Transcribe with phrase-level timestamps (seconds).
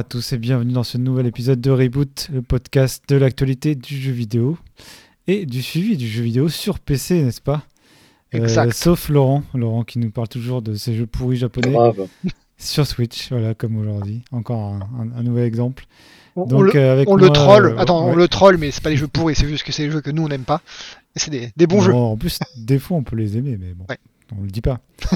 [0.00, 4.00] À tous et bienvenue dans ce nouvel épisode de Reboot, le podcast de l'actualité du
[4.00, 4.56] jeu vidéo
[5.26, 7.64] et du suivi du jeu vidéo sur PC, n'est-ce pas?
[8.34, 8.72] Euh, Exact.
[8.72, 12.06] sauf Laurent, Laurent qui nous parle toujours de ces jeux pourris japonais Grave.
[12.56, 14.22] sur Switch, voilà, comme aujourd'hui.
[14.32, 15.84] Encore un, un- un nouvel exemple.
[16.34, 17.66] On, Donc, on le, euh, avec on le troll.
[17.66, 18.16] euh, Attends, on ouais.
[18.16, 20.10] le troll, mais c'est pas les jeux pourris, c'est juste que c'est les jeux que
[20.10, 20.62] nous on n'aime pas.
[21.16, 21.92] C'est des, des bons jeux.
[21.92, 23.98] Bon, En plus, des fois, on peut les aimer, mais bon, Ouais.
[24.38, 24.80] On le dit pas.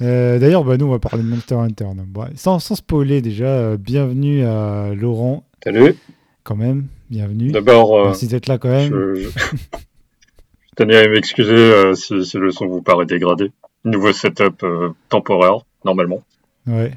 [0.00, 1.84] Euh, D'ailleurs, bah, nous, on va parler de Monster Hunter.
[1.96, 5.94] donc, bon, sans, sans spoiler, déjà, euh, bienvenue à Laurent, Salut.
[6.42, 6.88] quand même.
[7.08, 7.52] Bienvenue.
[7.52, 8.90] D'abord, euh, Merci d'être là, quand même.
[8.90, 13.52] je, je- je tenais à m'excuser euh, si, si le son vous paraît dégradé.
[13.84, 16.22] Nouveau setup euh, temporaire, normalement.
[16.66, 16.92] Ouais.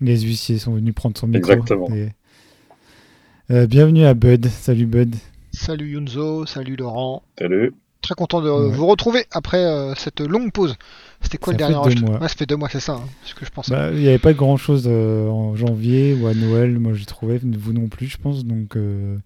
[0.00, 1.52] Les huissiers sont venus prendre son micro.
[1.52, 1.88] Exactement.
[1.94, 2.08] Et-
[3.50, 4.46] Euh, bienvenue à Bud.
[4.46, 5.14] Salut Bud.
[5.52, 7.22] Salut Yunzo, salut Laurent.
[7.38, 7.74] Salut.
[8.04, 8.70] Très content de Ouais.
[8.70, 10.76] vous retrouver après euh, cette longue pause.
[11.22, 12.20] C'était quoi Ça le dernier enregistrement mois.
[12.20, 13.72] Ouais, ça fait deux mois, c'est ça, hein, ce que je pensais.
[13.72, 16.78] Bah, Il n'y avait pas grand chose en janvier ou à Noël.
[16.78, 17.40] Moi, j'ai trouvé.
[17.42, 18.44] Vous non plus, je pense.
[18.44, 19.16] Donc, euh,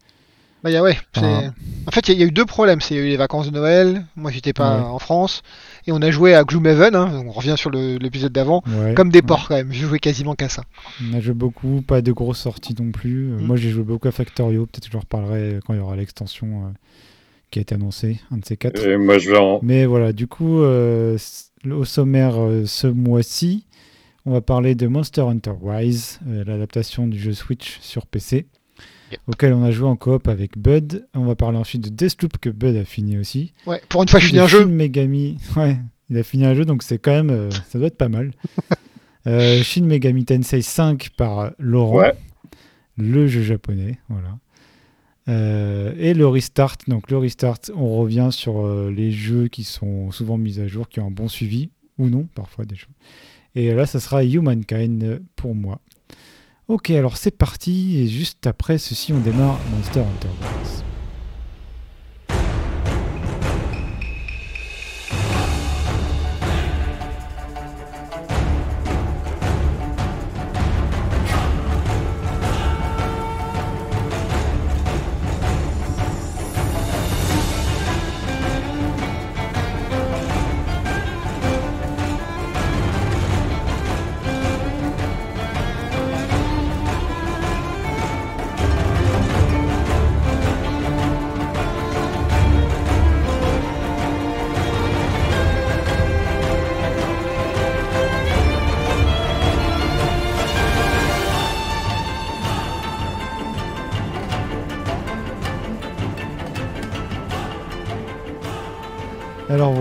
[0.62, 1.50] Bah, y a- ouais, Ah.
[1.86, 2.80] En fait, il y, a- y a eu deux problèmes.
[2.80, 4.04] C'est il y a eu les vacances de Noël.
[4.16, 4.82] Moi, j'étais pas Ouais.
[4.84, 5.42] en France.
[5.88, 6.94] Et on a joué à Gloomhaven.
[6.94, 8.62] Hein, on revient sur l'épisode d'avant.
[8.94, 9.72] Comme des porcs quand même.
[9.72, 10.62] J'ai joué quasiment qu'à ça.
[11.10, 11.82] On a joué beaucoup.
[11.82, 13.32] Pas de grosses sorties non plus.
[13.32, 13.44] Euh, Mm.
[13.46, 14.66] Moi, j'ai joué beaucoup à Factorio.
[14.66, 16.70] Peut-être que je en reparlerai quand il y aura l'extension euh,
[17.50, 18.20] qui a été annoncée.
[18.30, 18.84] Un de ces quatre.
[18.86, 19.60] Et moi, je vais en.
[19.62, 21.16] Mais voilà, du coup, euh,
[21.70, 23.66] au sommaire euh, ce mois-ci,
[24.26, 28.46] on va parler de Monster Hunter Rise, euh, l'adaptation du jeu Switch sur PC,
[29.10, 29.20] Yep.
[29.26, 31.06] auquel on a joué en coop avec Bud.
[31.14, 33.54] On va parler ensuite de Deathloop que Bud a fini aussi.
[33.66, 34.60] Ouais, pour une fois, je finis un jeu.
[34.60, 35.78] Shin Megami, ouais,
[36.10, 38.32] il a fini un jeu, donc c'est quand même, euh, ça doit être pas mal.
[39.26, 42.14] Euh, Shin Megami Tensei 5 par Laurent, Ouais.
[42.96, 44.38] le jeu japonais, voilà.
[45.28, 50.10] Euh, et le restart, donc le restart, on revient sur euh, les jeux qui sont
[50.10, 52.88] souvent mis à jour, qui ont un bon suivi, ou non, parfois des jeux.
[53.54, 55.80] Et là, ça sera Humankind pour moi.
[56.68, 60.87] Ok, alors c'est parti, et juste après ceci, on démarre Monster Hunter Rise.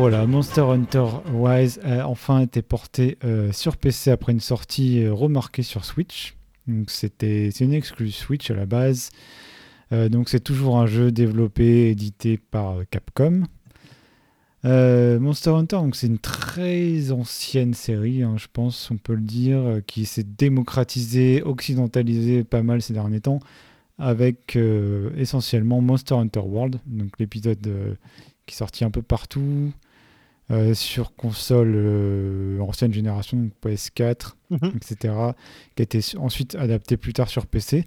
[0.09, 1.03] Voilà, Monster Hunter
[1.33, 6.37] Rise a enfin été porté euh, sur PC après une sortie euh, remarquée sur Switch.
[6.65, 9.09] Donc c'était c'est une exclue Switch à la base.
[9.91, 13.43] Euh, donc c'est toujours un jeu développé, édité par Capcom.
[14.63, 20.05] Monster Hunter, c'est une très ancienne série, hein, je pense, on peut le dire, qui
[20.05, 23.39] s'est démocratisée, occidentalisée pas mal ces derniers temps,
[23.97, 24.57] avec
[25.17, 27.97] essentiellement Monster Hunter World, donc l'épisode
[28.45, 29.73] qui est sorti un peu partout
[30.51, 34.71] euh, sur console euh, ancienne génération, donc PS4, Mhm.
[34.77, 35.13] etc.,
[35.75, 37.83] qui a été su- ensuite adapté plus tard sur PC.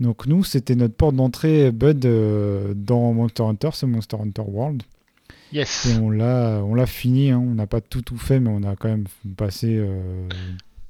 [0.00, 4.82] Donc nous, c'était notre porte d'entrée Bud euh, dans Monster Hunter, c'est Monster Hunter World.
[5.52, 5.86] Yes.
[5.86, 7.38] Et on l'a, on l'a fini, hein.
[7.38, 9.04] on n'a pas tout tout fait, mais on a quand même
[9.36, 10.28] passé une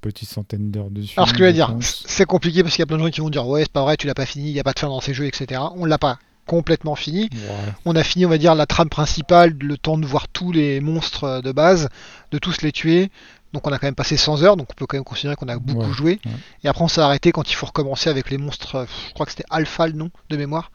[0.00, 1.14] petite centaine d'heures dessus.
[1.18, 3.10] Alors ce que je veux dire, c'est compliqué parce qu'il y a plein de gens
[3.10, 4.72] qui vont dire ouais c'est pas vrai, tu l'as pas fini, il n'y a pas
[4.72, 5.60] de fin dans ces jeux, etc.
[5.76, 7.22] On l'a pas complètement fini.
[7.32, 7.72] Ouais.
[7.84, 10.80] On a fini on va dire la trame principale, le temps de voir tous les
[10.80, 11.88] monstres euh, de base,
[12.30, 13.10] de tous les tuer.
[13.52, 15.48] Donc on a quand même passé 100 heures, donc on peut quand même considérer qu'on
[15.48, 16.20] a beaucoup Ouais, joué.
[16.24, 16.32] ouais.
[16.64, 19.26] Et après on s'est arrêté quand il faut recommencer avec les monstres, euh, je crois
[19.26, 20.72] que c'était Alpha le nom de mémoire,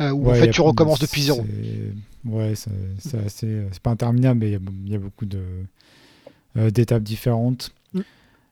[0.00, 1.44] euh, où en fait tu recommences depuis zéro.
[2.24, 5.42] Ouais, c'est pas interminable, mais il y a, il y a beaucoup de
[6.56, 7.72] euh, d'étapes différentes.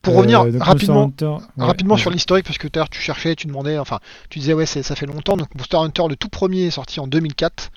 [0.02, 1.26] Pour Euh, revenir Monster rapidement, Hunter-
[1.58, 3.98] ouais, rapidement sur l'historique, parce que tout à l'heure tu cherchais, tu demandais, enfin
[4.30, 7.06] tu disais ouais ça fait longtemps, donc Monster Hunter le tout premier est sorti en
[7.06, 7.70] 2004.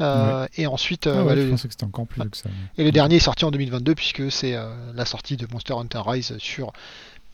[0.00, 2.36] euh, Et ensuite, euh, Ah ouais, bah, je le- pensais que c'était encore plus que
[2.36, 2.48] ça.
[2.76, 6.00] Et le dernier est sorti en 2022 puisque c'est euh, la sortie de Monster Hunter
[6.04, 6.72] Rise sur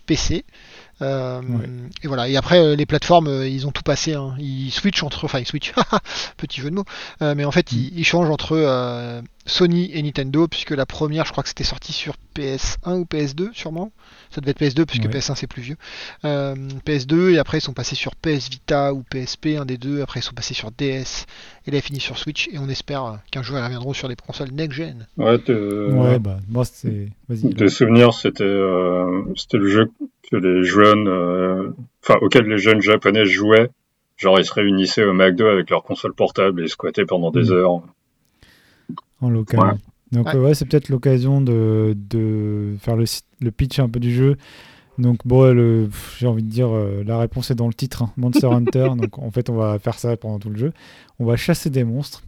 [0.07, 0.45] PC.
[1.03, 1.41] Euh.
[2.03, 2.29] Et voilà.
[2.29, 4.13] Et après euh, les plateformes, euh, ils ont tout passé.
[4.15, 4.35] hein.
[4.39, 5.73] Ils switchent entre, enfin ils switchent,
[6.37, 6.85] petit jeu de mots.
[7.23, 7.77] Euh, mais en fait, Mm.
[7.77, 11.65] ils, ils changent entre euh, Sony et Nintendo, puisque la première, je crois que c'était
[11.65, 13.91] sorti sur PS1 ou PS2, sûrement.
[14.31, 15.11] Ça devait être PS2, puisque Ouais.
[15.11, 15.77] PS1 c'est plus vieux.
[16.25, 16.55] Euh,
[16.87, 20.03] PS2, et après ils sont passés sur PS Vita ou PSP, un des deux.
[20.03, 21.27] Après ils sont passés sur DS,
[21.67, 24.17] et là ils finissent sur Switch, et on espère qu'un jour ils reviendront sur des
[24.17, 25.07] consoles next-gen.
[25.19, 27.09] Ouais, bah, moi, c'est.
[27.29, 27.53] Vas-y.
[27.53, 29.91] de souvenir, c'était euh, c'était le jeu
[30.31, 31.71] que les jeunes, euh,
[32.05, 33.69] enfin auquel les jeunes japonais jouaient.
[34.17, 37.53] Genre ils se réunissaient au McDo avec leur console portable et squattaient pendant des Mm.
[37.53, 37.81] heures.
[39.21, 39.61] En local.
[39.61, 39.75] Ouais.
[40.13, 40.37] Donc Ouais.
[40.37, 43.05] euh, ouais, c'est peut-être l'occasion de, de faire le,
[43.41, 44.37] le pitch un peu du jeu.
[44.99, 45.89] Donc bon,
[46.19, 48.91] j'ai envie de dire, euh, la réponse est dans le titre, hein, Monster Hunter.
[48.97, 50.73] Donc en fait, on va faire ça pendant tout le jeu.
[51.19, 52.23] On va chasser des monstres.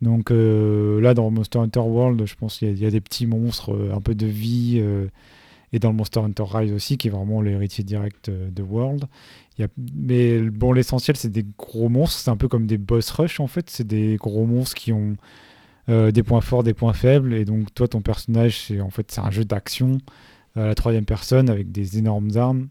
[0.00, 3.26] Donc euh, là, dans Monster Hunter World, je pense qu'il y, y a des petits
[3.26, 4.78] monstres, euh, un peu de vie.
[4.80, 5.06] euh,
[5.72, 9.04] et dans le Monster Hunter Rise aussi, qui est vraiment l'héritier direct euh, de World.
[9.58, 12.20] Il y a- mais bon, l'essentiel, c'est des gros monstres.
[12.20, 13.68] C'est un peu comme des boss rush, en fait.
[13.68, 15.16] C'est des gros monstres qui ont
[15.88, 17.34] euh, des points forts, des points faibles.
[17.34, 19.98] Et donc, toi, ton personnage, c'est en fait c'est un jeu d'action
[20.56, 22.68] à la troisième personne avec des énormes armes.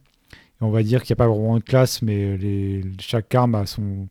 [0.61, 3.55] Et on va dire qu'il n'y a pas vraiment de classe, mais les, chaque arme
[3.55, 4.07] a son,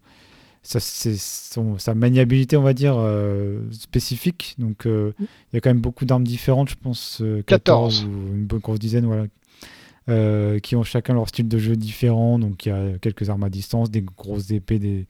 [0.62, 4.54] sa, c'est son- sa maniabilité, on va dire, euh, spécifique.
[4.58, 8.04] Donc, euh, il y a quand même beaucoup d'armes différentes, je pense, euh, 14 14.
[8.06, 9.26] ou une bonne grosse dizaine, voilà.
[10.08, 12.38] euh, qui ont chacun leur style de jeu différent.
[12.38, 15.06] Donc il y a quelques armes à distance, des grosses épées, des,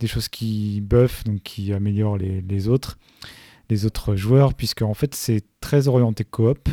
[0.00, 2.98] des choses qui buffent, donc qui améliorent les, les autres,
[3.70, 6.68] les autres joueurs, puisque en fait c'est très orienté coop.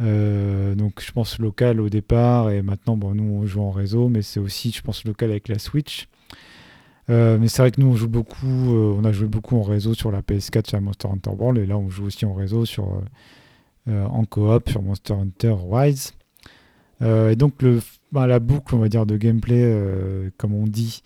[0.00, 4.08] Euh, donc je pense local au départ et maintenant bon, nous on joue en réseau
[4.08, 6.08] mais c'est aussi je pense local avec la Switch
[7.10, 9.62] Euh, mais c'est vrai que nous on joue beaucoup euh, on a joué beaucoup en
[9.62, 12.64] réseau sur la PS4 sur Monster Hunter World et là on joue aussi en réseau
[12.64, 13.02] sur
[13.88, 16.12] en coop sur Monster Hunter Rise
[17.00, 17.80] et donc le,
[18.12, 21.02] bah, la boucle on va dire de gameplay comme on dit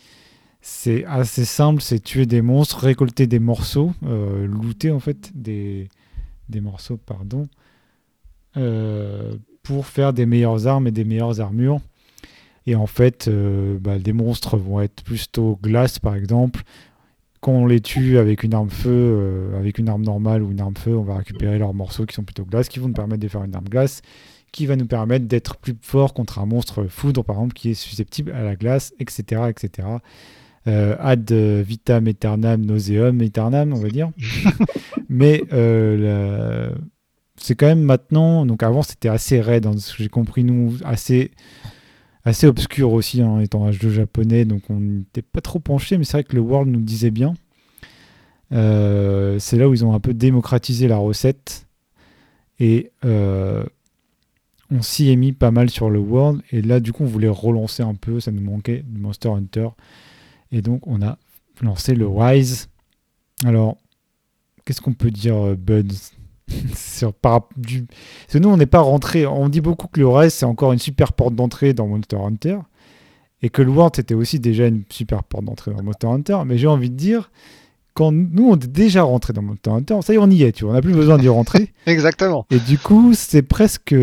[0.62, 5.88] c'est assez simple c'est tuer des monstres récolter des morceaux euh, looter en fait des,
[6.48, 7.48] des morceaux pardon
[8.56, 11.80] euh, pour faire des meilleures armes et des meilleures armures.
[12.66, 16.62] Et en fait, euh, bah, des monstres vont être plutôt glace, par exemple.
[17.40, 20.76] Quand on les tue avec une arme feu, avec une arme normale ou une arme
[20.76, 23.28] feu, on va récupérer leurs morceaux qui sont plutôt glace, qui vont nous permettre de
[23.28, 24.00] faire une arme glace,
[24.52, 27.74] qui va nous permettre d'être plus fort contre un monstre foudre, par exemple, qui est
[27.74, 29.42] susceptible à la glace, etc.
[29.48, 29.88] etc.
[30.68, 34.10] Euh, ad vitam aeternam nauseum aeternam, on va dire.
[35.08, 36.76] Mais euh, la-
[37.36, 38.46] c'est quand même maintenant.
[38.46, 41.32] Donc avant, c'était assez raide, hein, ce que j'ai compris, nous, assez,
[42.24, 44.44] assez obscur aussi, hein, étant un jeu japonais.
[44.44, 47.34] Donc on n'était pas trop penché, mais c'est vrai que le World nous disait bien.
[48.52, 51.66] Euh, c'est là où ils ont un peu démocratisé la recette.
[52.60, 53.64] Et euh,
[54.70, 56.42] on s'y est mis pas mal sur le World.
[56.52, 58.20] Et là, du coup, on voulait relancer un peu.
[58.20, 59.68] Ça nous manquait du Monster Hunter.
[60.52, 61.18] Et donc, on a
[61.60, 62.68] lancé le Rise.
[63.44, 63.78] Alors,
[64.64, 66.12] qu'est-ce qu'on peut dire, euh, Buds
[66.76, 67.86] sur, par, du...
[67.86, 69.26] Parce que nous, on n'est pas rentré.
[69.26, 72.58] On dit beaucoup que le Rise, c'est encore une super porte d'entrée dans Monster Hunter.
[73.42, 76.38] Et que le World, c'était aussi déjà une super porte d'entrée dans Monster Hunter.
[76.46, 77.30] Mais j'ai envie de dire,
[77.94, 80.52] quand nous, on est déjà rentré dans Monster Hunter, ça y est, on y est,
[80.52, 80.72] tu vois.
[80.72, 81.72] On n'a plus besoin d'y rentrer.
[81.86, 82.46] Exactement.
[82.50, 83.94] Et du coup, c'est presque.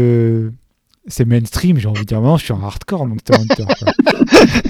[1.07, 2.19] C'est mainstream, j'ai envie de dire.
[2.19, 3.63] Maintenant, je suis un hardcore Monster Hunter.
[3.80, 3.92] quoi.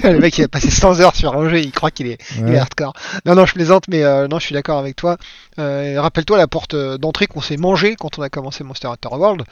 [0.10, 2.42] le mec il a passé 100 heures sur un jeu, il croit qu'il est, il
[2.44, 2.56] est Ouais.
[2.58, 2.92] hardcore.
[3.26, 5.16] Non, non, je plaisante, mais euh, non, je suis d'accord avec toi.
[5.58, 9.08] Euh, Rappelle-toi la porte euh, d'entrée qu'on s'est mangé quand on a commencé Monster Hunter
[9.14, 9.42] World.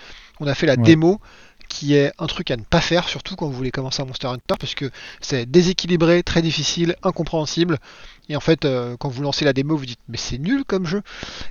[0.41, 0.83] On a fait la Ouais.
[0.83, 1.21] démo,
[1.69, 4.29] qui est un truc à ne pas faire, surtout quand vous voulez commencer un Monster
[4.29, 7.79] Hunter, parce que c'est déséquilibré, très difficile, incompréhensible.
[8.31, 10.87] Et en fait, euh, quand vous lancez la démo, vous dites mais c'est nul comme
[10.87, 11.03] jeu,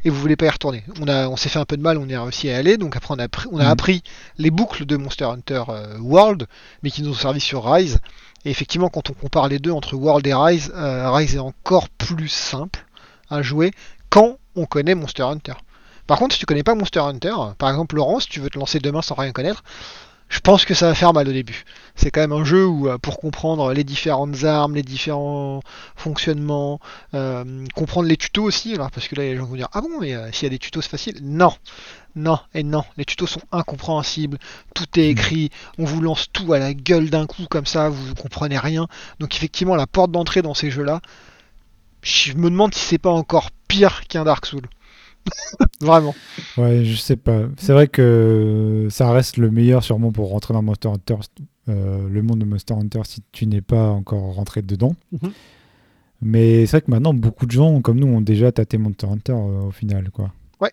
[0.06, 0.84] et vous voulez pas y retourner.
[1.02, 2.78] On a, on s'est fait un peu de mal, on est réussi à y aller.
[2.78, 3.70] Donc après, on a, appris- on a Mhm.
[3.72, 4.04] appris
[4.38, 6.48] les boucles de Monster Hunter euh, World,
[6.84, 8.00] mais qui nous ont servi sur Rise.
[8.46, 11.90] Et effectivement, quand on compare les deux entre World et Rise, euh, Rise est encore
[11.90, 12.86] plus simple
[13.30, 13.72] à jouer
[14.10, 15.54] quand on connaît Monster Hunter.
[16.06, 18.58] Par contre, si tu connais pas Monster Hunter, par exemple Laurent, si tu veux te
[18.58, 19.64] lancer demain sans rien connaître,
[20.30, 21.64] je pense que ça va faire mal au début.
[21.96, 25.62] C'est quand même un jeu où, euh, pour comprendre les différentes armes, les différents
[25.96, 26.80] fonctionnements,
[27.14, 30.00] euh, comprendre les tutos aussi, alors parce que là, les gens vont dire Ah bon,
[30.02, 31.18] mais euh, s'il y a des tutos, c'est facile.
[31.22, 31.54] Non,
[32.16, 32.84] non et non.
[32.98, 34.38] Les tutos sont incompréhensibles,
[34.76, 38.14] tout est écrit, on vous lance tout à la gueule d'un coup, comme ça, vous
[38.16, 38.88] comprenez rien.
[39.20, 41.02] Donc, effectivement, la porte d'entrée dans ces jeux-là,
[42.02, 44.68] je me demande si c'est pas encore pire qu'un Dark Souls.
[45.82, 46.16] Vraiment.
[46.58, 47.42] Ouais, je sais pas.
[47.58, 51.16] C'est vrai que ça reste le meilleur sûrement pour rentrer dans Monster Hunter,
[51.70, 54.96] euh, le monde de Monster Hunter si tu n'es pas encore rentré dedans.
[55.22, 55.32] Mhm.
[56.22, 59.34] Mais c'est vrai que maintenant beaucoup de gens comme nous ont déjà tâté Monster Hunter
[59.34, 60.32] euh, au final, quoi.
[60.60, 60.72] Ouais.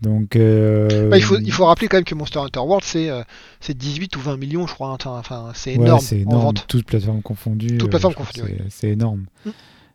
[0.00, 0.34] Donc.
[0.34, 3.22] euh, Bah, il, faut, il faut rappeler quand même que Monster Hunter World, c'est euh,
[3.60, 4.88] c'est 18 ou 20 millions, je crois.
[4.88, 6.64] hein, Enfin, c'est ouais, énorme, c'est en énorme, vente.
[6.68, 7.76] toutes plateformes confondues.
[7.76, 9.26] Toutes plateformes confondues, c'est- énorme.
[9.44, 9.50] Mm.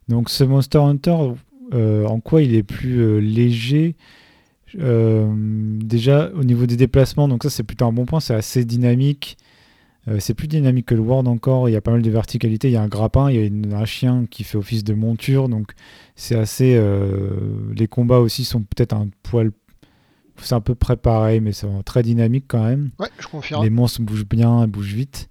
[0.10, 1.17] Donc ce Monster Hunter,
[1.74, 3.95] en quoi il est plus euh, léger
[4.74, 9.38] déjà, au niveau des déplacements, donc ça c'est plutôt un bon point, c'est assez dynamique.
[10.19, 12.74] c'est plus dynamique que le World encore, il y a pas mal de verticalité, il
[12.74, 15.71] y a un grappin, il y a un chien qui fait office de monture, donc
[16.15, 16.79] c'est assez...
[17.75, 19.51] les combats aussi sont peut-être un poil
[20.43, 22.91] c'est un peu près pareil, mais c'est très dynamique quand même.
[23.00, 23.63] Ouais, je confirme.
[23.63, 25.29] Les monstres bougent bien, bougent vite.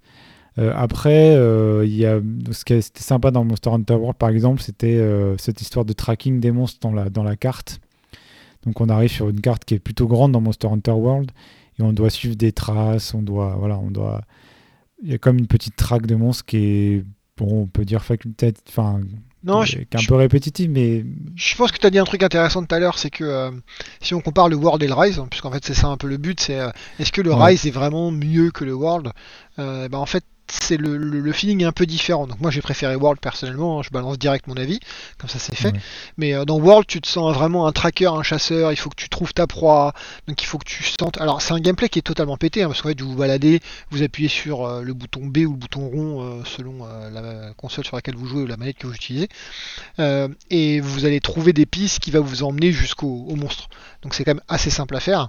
[0.59, 2.19] Euh, après, euh, il y a,
[2.51, 5.93] ce qui était sympa dans Monster Hunter World, par exemple, c'était euh, cette histoire de
[5.93, 7.79] tracking des monstres dans la, dans la carte.
[8.65, 11.31] Donc on arrive sur une carte qui est plutôt grande dans Monster Hunter World
[11.79, 14.21] et on doit suivre des traces, on doit, voilà, on doit.
[15.03, 17.05] Il y a comme une petite traque de monstres qui est,
[17.37, 19.01] bon, on peut dire facultative, enfin
[19.43, 21.05] non, je, un peu répétitif, mais.
[21.35, 23.51] Je pense que tu as dit un truc intéressant tout à l'heure, c'est que euh,
[24.01, 26.17] si on compare le World et le Rise, puisqu'en fait c'est ça un peu le
[26.17, 29.11] but, c'est euh, est-ce que le Rise est vraiment mieux que le World?
[29.59, 32.27] Euh, bah, En fait, c'est le, le, feeling est un peu différent.
[32.27, 34.79] Donc moi j'ai préféré World personnellement, hein, je balance direct mon avis,
[35.17, 35.73] comme ça c'est fait.
[36.17, 38.95] Mais euh, dans World tu te sens vraiment un tracker, un chasseur, il faut que
[38.95, 39.93] tu trouves ta proie,
[40.27, 41.19] donc il faut que tu sentes.
[41.19, 43.59] Alors c'est un gameplay qui est totalement pété, hein, parce qu'en fait vous vous baladez,
[43.91, 47.85] vous appuyez sur euh, le bouton B ou le bouton rond euh, selon la console
[47.85, 49.29] sur laquelle vous jouez ou la manette que vous utilisez,
[50.49, 53.69] et vous allez trouver des pistes qui va vous emmener jusqu'au monstre.
[54.01, 55.27] Donc c'est quand même assez simple à faire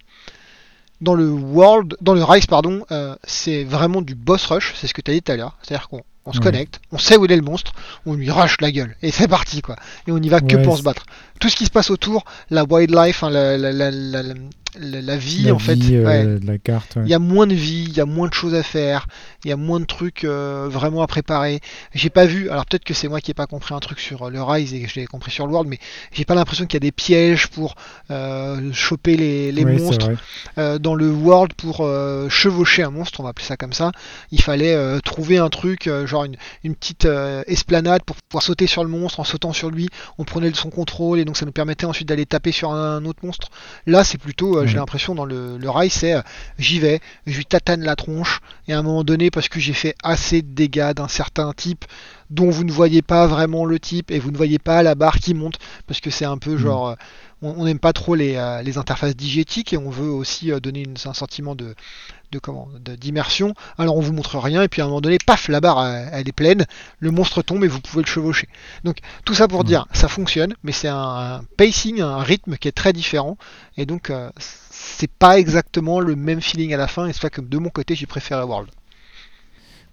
[1.01, 4.95] dans le World, dans le Rise, pardon, euh, c'est vraiment du boss rush, c'est ce
[4.95, 5.57] que tu as dit tout à l'heure.
[5.63, 7.73] C'est-à-dire qu'on se connecte, on sait où est le monstre,
[8.05, 9.77] on lui rush la gueule, et c'est parti quoi.
[10.07, 11.05] Et on y va que pour se battre.
[11.41, 14.23] Tout ce qui se passe autour, la wildlife, hein, la, la,
[14.77, 15.79] vie en fait.
[15.91, 16.99] Euh, la carte.
[17.03, 19.07] Il y a moins de vie, il y a moins de choses à faire,
[19.45, 21.61] il y a moins de trucs euh, vraiment à préparer.
[21.95, 24.31] J'ai pas vu, alors peut-être que c'est moi qui ai pas compris un truc sur
[24.31, 25.79] le Rise et que je l'ai compris sur le World, mais
[26.13, 27.75] j'ai pas l'impression qu'il y a des pièges pour
[28.11, 30.11] euh, choper les, monstres.
[30.57, 31.79] dans le World, pour
[32.29, 33.93] chevaucher un monstre, on va appeler ça comme ça,
[34.31, 37.09] il fallait trouver un truc, genre une, une petite
[37.47, 39.21] esplanade pour pouvoir sauter sur le monstre.
[39.21, 42.27] En sautant sur lui, on prenait son contrôle et donc ça nous permettait ensuite d'aller
[42.27, 43.49] taper sur un autre monstre.
[43.87, 46.23] Là, c'est plutôt j'ai l'impression dans le, le rail, c'est euh,
[46.59, 49.73] j'y vais, je lui tatane la tronche, et à un moment donné, parce que j'ai
[49.73, 51.85] fait assez de dégâts d'un certain type,
[52.31, 55.19] dont vous ne voyez pas vraiment le type, et vous ne voyez pas la barre
[55.19, 56.59] qui monte, parce que c'est un peu mm.
[56.59, 56.89] genre...
[56.89, 56.95] Euh,
[57.41, 61.15] on n'aime pas trop les, euh, les, interfaces digétiques et on veut aussi donner un
[61.15, 61.77] sentiment de,
[62.33, 62.69] de comment
[63.01, 63.55] d'immersion.
[63.77, 66.29] Alors on vous montre rien et puis à un moment donné, paf, la barre elle
[66.29, 66.67] est pleine,
[66.99, 68.49] le monstre tombe et vous pouvez le chevaucher.
[68.85, 72.73] Donc tout ça pour dire, ça fonctionne, mais c'est un, pacing, un rythme qui est
[72.73, 73.37] très différent
[73.77, 77.31] et donc euh, c'est pas exactement le même feeling à la fin et c'est ça
[77.31, 78.69] que de mon côté j'ai préféré World.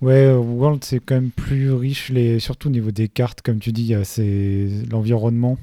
[0.01, 2.39] Ouais, World c'est quand même plus riche, les...
[2.39, 5.58] surtout au niveau des cartes, comme tu dis, c'est l'environnement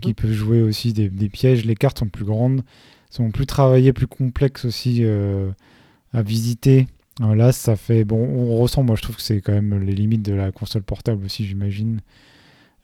[0.00, 0.14] qui mhm.
[0.14, 1.64] peut jouer aussi des, pièges.
[1.64, 2.62] Les cartes sont plus grandes,
[3.10, 5.00] sont plus travaillées, plus complexes aussi.
[5.00, 5.50] Euh,
[6.14, 6.86] à visiter.
[7.20, 8.04] Euh, là, ça fait.
[8.04, 10.82] Bon, on ressent, moi je trouve que c'est quand même les limites de la console
[10.82, 12.00] portable aussi, j'imagine.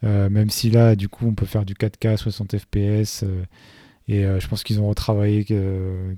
[0.03, 3.23] Euh, même si là, du coup, on peut faire du 4K, 60 FPS.
[4.07, 5.45] et euh, je pense qu'ils ont retravaillé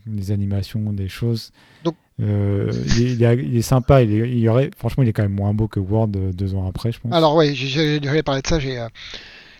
[0.05, 1.51] des animations, des choses.
[1.83, 4.03] Donc, il, est, sympa.
[4.03, 6.91] Il, il aurait, franchement, il est quand même moins beau que World deux ans après,
[6.91, 7.11] je pense.
[7.11, 8.59] Alors, ouais, j'allais parler de ça.
[8.59, 8.85] J'ai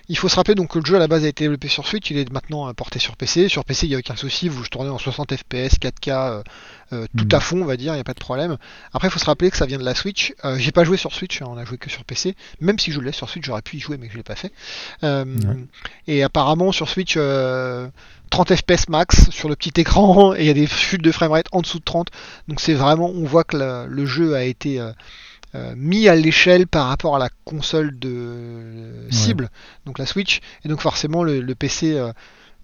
[0.10, 1.88] il faut se rappeler donc que le jeu à la base a été développé sur
[1.88, 3.48] Switch, il est maintenant euh, porté sur PC.
[3.48, 6.43] Sur PC, il n'y a aucun souci, vous tournez en 60 FPS, 4K,
[6.89, 7.36] tout hmm.
[7.36, 8.57] à fond, on va dire, il n'y a pas de problème.
[8.93, 10.33] Après, il faut se rappeler que ça vient de la Switch.
[10.45, 12.36] Euh, j'ai pas joué sur Switch, hein, on a joué que sur PC.
[12.62, 14.51] Même si je l'ai sur Switch, j'aurais pu y jouer, mais je l'ai pas fait.
[15.03, 15.25] Euh,
[16.07, 17.17] et apparemment, sur Switch,
[18.33, 21.45] 30 FPS max sur le petit écran, et il y a des chutes de framerate
[21.51, 22.07] en dessous de 30.
[22.48, 24.91] Donc c'est vraiment, on voit que le jeu a été euh,
[25.75, 29.50] mis à l'échelle par rapport à la console de cible,
[29.86, 32.12] donc la Switch, et donc forcément le, PC euh,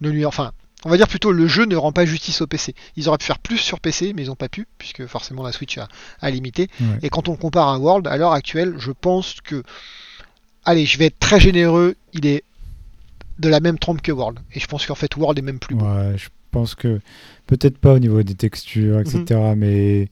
[0.02, 0.52] ne lui, enfin,
[0.86, 2.74] on va dire plutôt le jeu ne rend pas justice au PC.
[2.96, 5.52] Ils auraient pu faire plus sur PC, mais ils n'ont pas pu, puisque forcément la
[5.52, 6.70] Switch a, limité.
[7.04, 9.64] Et quand on compare à World, à l'heure actuelle, je pense que,
[10.64, 12.44] allez, je vais être très généreux, il est
[13.40, 14.40] de la même trempe que World.
[14.54, 15.86] Et je pense qu'en fait World est même plus beau.
[15.86, 17.00] Ouais, je pense que
[17.48, 19.26] peut-être pas au niveau des textures, etc.
[19.30, 19.56] Mhm.
[19.56, 20.10] Mais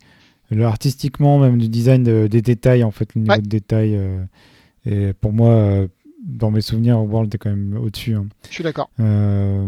[0.56, 3.96] le artistiquement, même du design des détails, en fait, le niveau de détail.
[3.96, 4.24] Euh,
[4.86, 5.88] et pour moi, euh,
[6.24, 8.16] dans mes souvenirs, World est quand même au-dessus.
[8.16, 8.28] Hein.
[8.50, 8.90] Je suis d'accord.
[9.00, 9.68] Euh,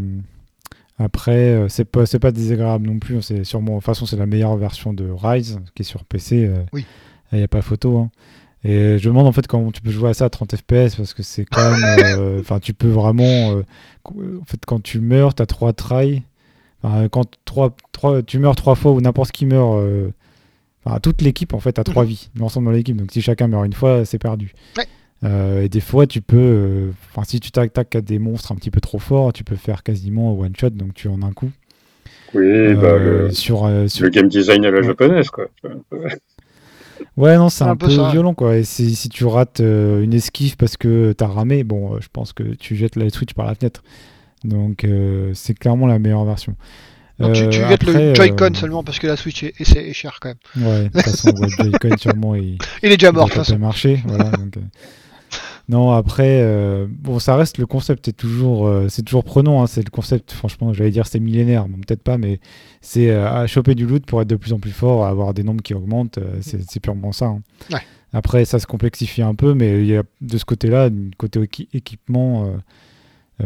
[0.98, 3.22] après, c'est pas, c'est pas désagréable non plus.
[3.22, 6.50] C'est sûrement, de toute façon, c'est la meilleure version de Rise qui est sur PC.
[6.74, 6.86] oui.
[7.32, 8.00] Il n'y a pas photo.
[8.00, 8.10] Hein.
[8.64, 10.96] Et je me demande en fait comment tu peux jouer à ça à 30 FPS
[10.96, 12.40] parce que c'est quand même.
[12.40, 13.62] Enfin, tu peux vraiment.
[14.04, 16.24] en fait, quand tu meurs, tu as 3 tries.
[17.12, 19.80] quand trois, trois, tu meurs 3 fois ou n'importe qui meurt
[21.02, 22.10] toute l'équipe en fait a trois mhm.
[22.10, 22.98] vies, l'ensemble de l'équipe.
[22.98, 24.54] Donc si chacun meurt une fois, c'est perdu.
[25.26, 28.56] Euh, et des fois, tu peux, euh, enfin si tu t'attaques à des monstres un
[28.56, 31.52] petit peu trop forts, tu peux faire quasiment one shot, donc tu en un coup.
[32.34, 35.48] Oui, bah, euh, le, sur, le game design à la japonaise, quoi.
[37.18, 38.58] Ouais, non, c'est un, peu, violent, quoi.
[38.58, 42.76] Et si, tu rates une esquive parce que t'as ramé, bon, je pense que tu
[42.76, 43.84] jettes la Switch par la fenêtre.
[44.44, 46.56] Donc euh, c'est clairement la meilleure version.
[47.20, 49.54] Donc tu, tu Euh, jettes le après, Joy-Con euh, seulement parce que la Switch est,
[49.60, 50.66] est- est chère quand même.
[50.68, 54.02] Ouais, de toute façon, ouais, le Joy-Con sûrement il, Il est déjà il mort marcher.
[54.06, 54.62] Voilà, donc, euh,
[55.68, 59.62] Non, après, euh, bon, ça reste le concept est toujours, euh, c'est toujours prenant.
[59.62, 62.40] hein, c'est le concept, franchement, j'allais dire c'est millénaire, bon, peut-être pas, mais
[62.82, 65.34] c'est euh, à choper du loot pour être de plus en plus fort, à avoir
[65.34, 66.18] des nombres qui augmentent.
[66.42, 67.26] c'est c'est purement ça.
[67.26, 67.42] hein.
[67.72, 67.82] Ouais.
[68.14, 71.68] Après, ça se complexifie un peu, mais il y a de ce côté-là, côté équi-
[71.74, 72.48] équipement,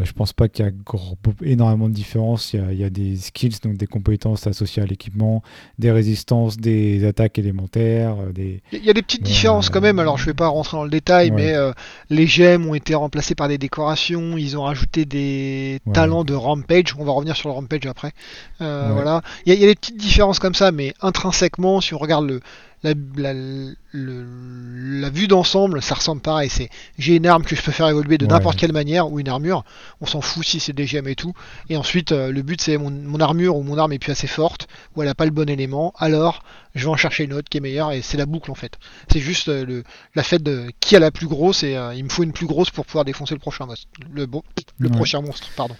[0.02, 2.52] je pense pas qu'il y a gros- énormément de différence.
[2.52, 5.42] Il y a, il y a des skills, donc des compétences associées à l'équipement,
[5.78, 9.28] des résistances, des attaques élémentaires, euh, des Il y a des petites Ouais.
[9.28, 11.36] différences quand même, alors je vais pas rentrer dans le détail, Ouais.
[11.36, 11.72] mais euh,
[12.10, 15.92] les gemmes ont été remplacées par des décorations, ils ont rajouté des Ouais.
[15.92, 18.12] talents de rampage, on va revenir sur le rampage après.
[18.60, 18.94] Euh, Ouais.
[18.94, 21.94] Voilà, il y, a- il y a des petites différences comme ça, mais intrinsèquement, si
[21.94, 22.40] on regarde le,
[22.84, 26.48] la, la, le- la vue d'ensemble, ça ressemble pareil.
[26.50, 28.32] C'est j'ai une arme que je peux faire évoluer de Ouais.
[28.32, 29.64] n'importe quelle manière ou une armure,
[30.00, 31.32] on s'en fout si c'est des gemmes et tout.
[31.70, 34.26] Et ensuite, euh, le but c'est mon, mon armure ou mon arme est plus assez
[34.26, 36.42] forte ou elle a pas le bon élément, alors
[36.74, 38.78] je vais en chercher une autre qui est meilleure et c'est la boucle en fait.
[39.10, 42.04] C'est juste euh, le, la fête de qui a la plus grosse et euh, il
[42.04, 43.86] me faut une plus grosse pour pouvoir défoncer le prochain boss.
[44.12, 44.42] Le, bon,
[44.78, 44.94] le Ouais.
[44.96, 45.76] prochain monstre, pardon.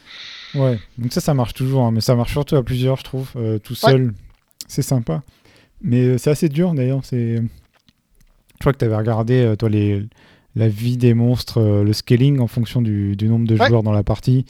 [0.55, 3.29] Ouais, donc ça, ça marche toujours, hein, mais ça marche surtout à plusieurs, je trouve.
[3.65, 4.15] Tout seul,
[4.69, 5.23] c'est sympa.
[5.85, 7.01] Mais euh, c'est assez dur d'ailleurs.
[7.05, 7.37] C'est...
[7.37, 10.07] Je crois que tu avais regardé, euh, toi, les...
[10.57, 13.69] la vie des monstres, euh, le scaling en fonction du, du nombre de Ouais.
[13.69, 14.47] joueurs dans la partie.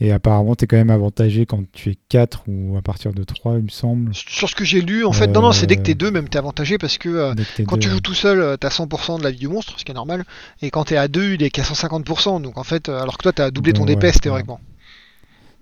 [0.00, 3.24] Et apparemment, tu es quand même avantagé quand tu es 4 ou à partir de
[3.24, 4.14] 3, il me semble.
[4.14, 6.28] Sur ce que j'ai lu, en fait, non, non, c'est dès que t'es deux, même
[6.28, 7.34] t'es avantagé parce que euh,
[7.66, 7.94] quand deux, tu ouais.
[7.94, 10.24] joues tout seul, t'as 100% de la vie du monstre, ce qui est normal.
[10.62, 12.40] Et quand t'es à deux, il est qu'à 150%.
[12.42, 14.20] Donc en fait, alors que toi, t'as doublé ton ouais, DPS ouais.
[14.20, 14.60] théoriquement.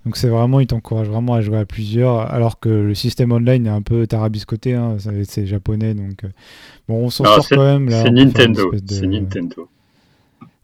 [0.06, 3.66] Donc c'est vraiment, il t'encourage vraiment à jouer à plusieurs, alors que le système online
[3.66, 4.96] est un peu tarabiscoté, hein,
[5.28, 6.28] c'est japonais, donc euh,
[6.88, 8.04] bon, on s'en sort quand même là.
[8.04, 8.70] C'est Nintendo.
[8.72, 8.80] de-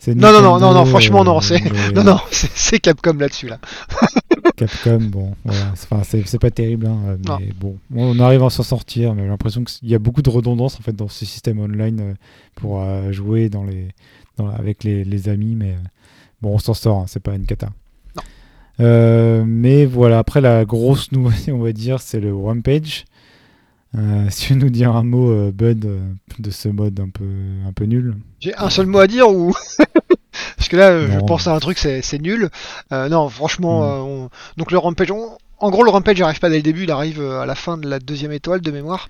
[0.07, 0.31] C'est Nintendo.
[0.33, 3.59] Non, non, non, non, franchement, non, euh, c'est- Non, non, c'est Capcom là-dessus là.
[4.57, 7.39] Capcom, bon, voilà, c'est- enfin, c'est c'est pas terrible, hein, Non.
[7.41, 10.31] mais bon, on arrive à s'en sortir, mais j'ai l'impression qu'il y a beaucoup de
[10.31, 12.15] redondance en fait dans ce système online euh,
[12.55, 13.89] pour euh, jouer dans les,
[14.39, 15.75] dans- avec les, les amis, mais
[16.41, 17.71] bon, on s'en sort, hein, c'est pas une cata.
[18.83, 23.05] Euh, mais voilà, après la grosse nouveauté, on va dire, c'est le Rampage.
[23.97, 25.87] Euh, si tu veux nous dire un mot, euh, Bud,
[26.39, 27.25] de ce mode un peu,
[27.69, 28.17] un peu nul.
[28.41, 29.53] J'ai un seul mot à dire ou.
[30.57, 32.49] Parce que là, je pense à un truc, c'est nul.
[32.91, 34.09] Non, franchement, Mm.
[34.09, 36.91] on- donc le rampage, on- en gros, le rampage n'arrive pas dès le début, il
[36.91, 39.09] arrive euh, à la fin de la deuxième étoile de mémoire,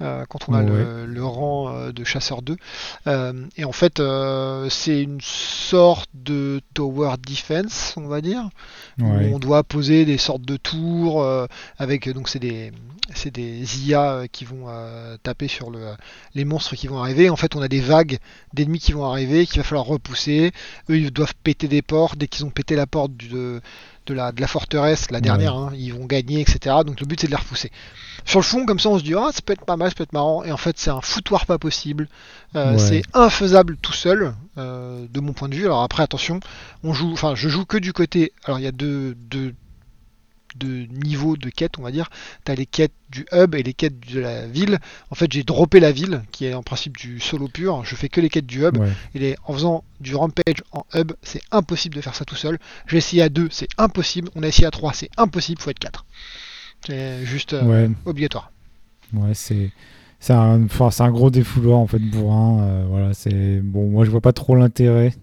[0.00, 2.56] euh, quand on a le, le rang euh, de chasseur 2.
[3.06, 8.48] Euh, et en fait, euh, c'est une sorte de tower defense, on va dire,
[8.98, 11.24] où on doit poser des sortes de tours
[11.78, 12.72] avec donc c'est des
[13.14, 14.66] c'est des IA qui vont
[15.24, 15.94] taper sur le,
[16.34, 17.28] les monstres qui vont arriver.
[17.28, 18.18] En fait, on a des vagues
[18.54, 20.52] d'ennemis qui vont arriver, qu'il va falloir repousser.
[20.88, 22.16] Eux, ils doivent péter des portes.
[22.18, 23.60] Dès qu'ils ont pété la porte du- de,
[24.10, 26.76] de, la, de la forteresse, la dernière, hein, ils vont gagner, etc.
[26.84, 27.70] Donc le but, c'est de les repousser.
[28.26, 29.94] Sur le fond, comme ça, on se dit, ah, ça peut être pas mal, ça
[29.94, 30.44] peut être marrant.
[30.44, 32.08] Et en fait, c'est un foutoir pas possible.
[32.56, 32.78] Euh, Ouais.
[32.78, 35.64] C'est infaisable tout seul, euh, de mon point de vue.
[35.64, 36.40] Alors après, attention,
[36.84, 38.32] on joue, enfin, je joue que du côté.
[38.44, 39.54] Alors, il y a deux, deux,
[40.56, 42.10] deux niveaux de quêtes, on va dire.
[42.44, 44.78] Tu as les quêtes du hub et les quêtes de la ville.
[45.10, 47.84] En fait, j'ai droppé la ville, qui est en principe du solo pur.
[47.84, 48.76] Je fais que les quêtes du hub.
[48.78, 48.88] Ouais.
[49.14, 52.58] Et les- en faisant du rampage en hub, c'est impossible de faire ça tout seul.
[52.86, 54.28] J'ai essayé à 2, c'est impossible.
[54.34, 55.60] On a essayé à 3, c'est impossible.
[55.60, 56.04] Faut être 4.
[56.86, 57.90] C'est juste euh, Ouais.
[58.04, 58.52] obligatoire.
[59.12, 59.70] Ouais, c'est
[60.22, 60.66] c'est un,
[60.98, 62.60] un gros défouloir en fait bourrin.
[62.62, 63.88] euh, voilà, c'est bon.
[63.88, 65.14] Moi, je vois pas trop l'intérêt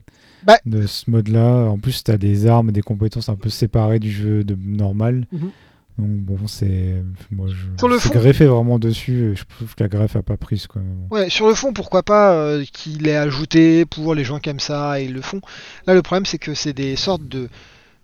[0.47, 0.57] Bah.
[0.65, 1.65] de ce mode-là.
[1.69, 4.57] En plus, tu as des armes et des compétences un peu séparées du jeu de
[4.65, 5.27] normal.
[5.31, 5.51] Mhm.
[5.99, 9.31] Donc bon, c'est moi je Sur le fond- greffé vraiment dessus.
[9.31, 10.81] et Je trouve que la greffe a pas prise quoi.
[11.09, 14.59] Ouais, sur le fond, pourquoi pas euh, qu'il ait ajouté pour les gens qui aiment
[14.59, 15.41] ça et le font.
[15.87, 17.49] Là, le problème, c'est que c'est des sortes de,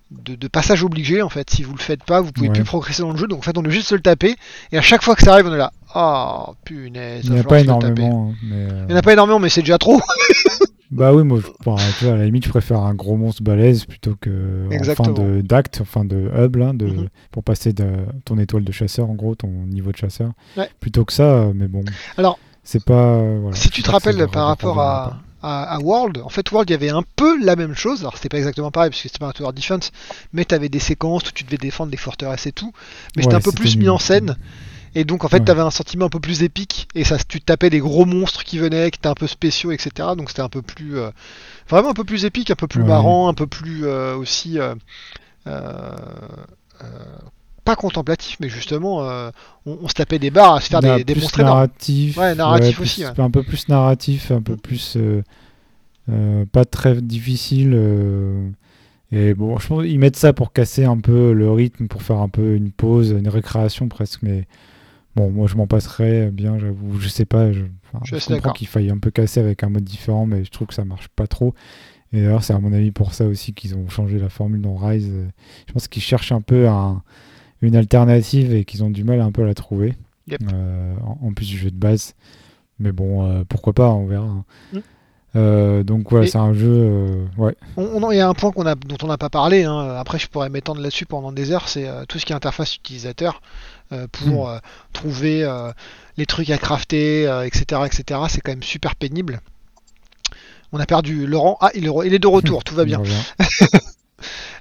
[0.09, 1.51] de, de passages obligés en fait.
[1.51, 2.53] Si vous le faites pas, vous pouvez Ouais.
[2.55, 3.27] plus progresser dans le jeu.
[3.27, 4.35] Donc en fait, on est juste se le taper.
[4.71, 5.71] Et à chaque fois que ça arrive, on est là.
[5.93, 7.21] Oh punaise.
[7.25, 8.31] Il n'y en a pas énormément.
[8.33, 10.01] hein, mais, euh, Il n'y en a pas énormément, mais c'est déjà trop.
[10.93, 14.15] Bah oui, moi, je, bon, à la limite, je préfère un gros monstre balèze plutôt
[14.19, 17.07] que en fin d'acte, enfin de hub, là, de, Mhm.
[17.31, 17.85] pour passer de
[18.25, 20.31] ton étoile de chasseur, en gros, ton niveau de chasseur.
[20.57, 20.69] Ouais.
[20.79, 21.83] Plutôt que ça, mais bon.
[22.17, 23.17] Alors, c'est pas.
[23.39, 26.73] voilà, si tu te rappelles par rapport à, à, à World, en fait World il
[26.73, 29.19] y avait un peu la même chose, alors c'était pas exactement pareil parce que c'était
[29.19, 29.91] pas un tower defense,
[30.31, 32.71] mais tu avais des séquences où tu devais défendre des forteresses et tout,
[33.17, 34.37] mais c'était un peu plus mis en scène,
[34.95, 35.45] et donc en fait Ouais.
[35.45, 38.43] tu avais un sentiment un peu plus épique, et ça tu tapais des gros monstres
[38.43, 40.09] qui venaient, qui étaient un peu spéciaux, etc.
[40.17, 40.97] Donc c'était un peu plus...
[40.97, 41.09] euh,
[41.69, 42.87] vraiment un peu plus épique, un peu plus Ouais.
[42.89, 44.59] marrant, un peu plus euh, aussi...
[44.59, 44.75] euh,
[45.47, 45.95] euh,
[46.83, 46.87] euh,
[47.65, 49.29] pas contemplatif, mais justement, euh,
[49.65, 51.55] on, on se tapait des barres à se faire des, monstres énormes.
[51.55, 52.17] narratif.
[52.17, 53.05] Ouais, narratif aussi.
[53.17, 54.57] Un peu plus narratif, un peu Mm.
[54.57, 54.97] plus.
[54.97, 55.23] euh,
[56.11, 57.71] euh, pas très difficile.
[57.73, 58.49] euh,
[59.13, 62.17] Et bon, je pense qu'ils mettent ça pour casser un peu le rythme, pour faire
[62.17, 64.21] un peu une pause, une récréation presque.
[64.23, 64.45] Mais
[65.15, 66.99] bon, moi je m'en passerais bien, j'avoue.
[66.99, 67.51] Je sais pas.
[67.51, 67.63] Je,
[68.05, 70.67] Je suis comprends qu'il faille un peu casser avec un mode différent, mais je trouve
[70.67, 71.53] que ça marche pas trop.
[72.11, 74.75] Et d'ailleurs, c'est à mon avis pour ça aussi qu'ils ont changé la formule dans
[74.75, 75.11] Rise.
[75.67, 77.01] Je pense qu'ils cherchent un peu un-
[77.61, 79.95] une alternative et qu'ils ont du mal un peu à la trouver.
[80.27, 80.41] Yep.
[80.53, 82.13] Euh, en, en plus du jeu de base.
[82.79, 84.25] Mais bon, euh, pourquoi pas, on verra.
[84.25, 84.45] hein.
[84.73, 84.77] Mm.
[85.35, 86.69] Euh, donc ouais, Et- c'est un jeu.
[86.71, 87.55] euh, ouais.
[87.77, 89.95] On- Il y a un point qu'on a, dont on n'a pas parlé, hein.
[89.97, 92.75] après je pourrais m'étendre là-dessus pendant des heures, c'est euh, tout ce qui est interface
[92.75, 93.41] utilisateur
[94.11, 94.57] pour euh,
[94.93, 95.71] trouver euh,
[96.17, 97.81] les trucs à crafter, euh, etc.
[97.85, 98.19] etc.
[98.29, 99.41] C'est quand même super pénible.
[100.71, 101.57] On a perdu Laurent.
[101.61, 103.01] Ah, il est, re- il est de retour, tout va bien.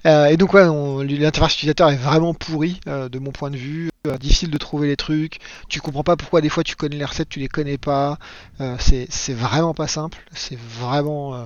[0.05, 0.65] Euh, et donc ouais,
[1.07, 3.89] l'interface utilisateur est vraiment pourrie euh, de mon point de vue.
[4.09, 5.39] Euh, difficile de trouver les trucs.
[5.69, 8.19] Tu comprends pas pourquoi des fois tu connais les recettes, tu les connais pas.
[8.61, 10.19] Euh, c'est c'est vraiment pas simple.
[10.33, 11.45] C'est vraiment euh,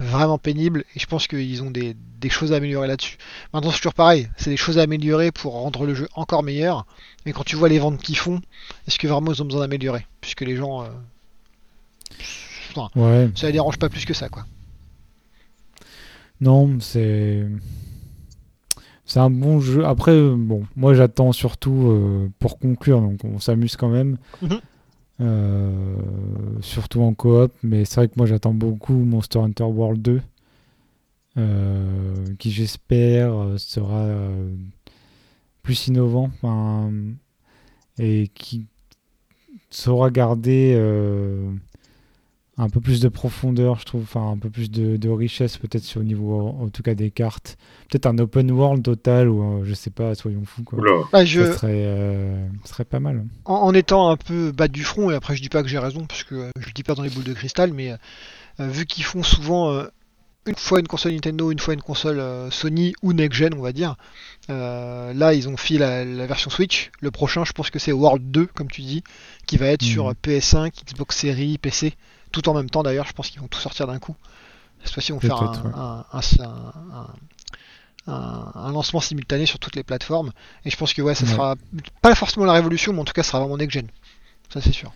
[0.00, 0.84] vraiment pénible.
[0.96, 3.16] Et je pense qu'ils ont des, des choses à améliorer là-dessus.
[3.52, 4.28] Maintenant c'est toujours pareil.
[4.36, 6.86] C'est des choses à améliorer pour rendre le jeu encore meilleur.
[7.26, 8.40] Mais quand tu vois les ventes qu'ils font,
[8.88, 10.06] est-ce que vraiment ils ont besoin d'améliorer?
[10.20, 10.88] Puisque les gens, euh,
[12.74, 13.30] enfin, Ouais.
[13.36, 14.44] ça les dérange pas plus que ça quoi.
[16.40, 17.46] Non, c'est.
[19.04, 19.84] C'est un bon jeu.
[19.84, 24.16] Après, bon, moi j'attends surtout euh, pour conclure, donc on s'amuse quand même.
[24.40, 24.60] Mhm.
[25.20, 25.96] Euh,
[26.62, 30.22] surtout en coop, mais c'est vrai que moi j'attends beaucoup Monster Hunter World 2,
[31.36, 34.54] euh, qui j'espère sera euh,
[35.62, 36.30] plus innovant
[37.98, 38.66] et qui
[39.68, 40.74] saura garder
[42.62, 45.82] un peu plus de profondeur, je trouve, enfin un peu plus de, de richesse peut-être
[45.84, 47.56] sur le niveau, en tout cas des cartes.
[47.88, 50.78] Peut-être un open world total ou euh, je sais pas, soyons fous quoi.
[51.12, 53.24] Bah, je, Ça serait, euh, ça serait pas mal.
[53.44, 55.78] en, en étant un peu bas du front, et après je dis pas que j'ai
[55.78, 58.68] raison, parce que euh, je le dis pas dans les boules de cristal, mais euh,
[58.68, 59.84] vu qu'ils font souvent euh,
[60.46, 63.60] une fois une console Nintendo, une fois une console euh, Sony ou Next Gen, on
[63.62, 63.96] va dire,
[64.48, 66.90] euh, là ils ont fait la, la version Switch.
[67.00, 69.02] Le prochain, je pense que c'est World 2, comme tu dis,
[69.46, 71.94] qui va être sur PS5, Xbox Series, PC,
[72.32, 73.06] tout en même temps d'ailleurs.
[73.06, 74.16] Je pense qu'ils vont tout sortir d'un coup.
[74.84, 75.72] Cette fois-ci, ils vont faire un, Peut-être, ouais.
[75.74, 77.06] un- un-
[78.06, 80.32] un- un- un lancement simultané sur toutes les plateformes.
[80.64, 81.30] Et je pense que ouais, ça Ouais.
[81.32, 81.56] sera
[82.02, 83.86] pas forcément la révolution, mais en tout cas, ça sera vraiment Next Gen.
[84.52, 84.92] Ça, c'est sûr.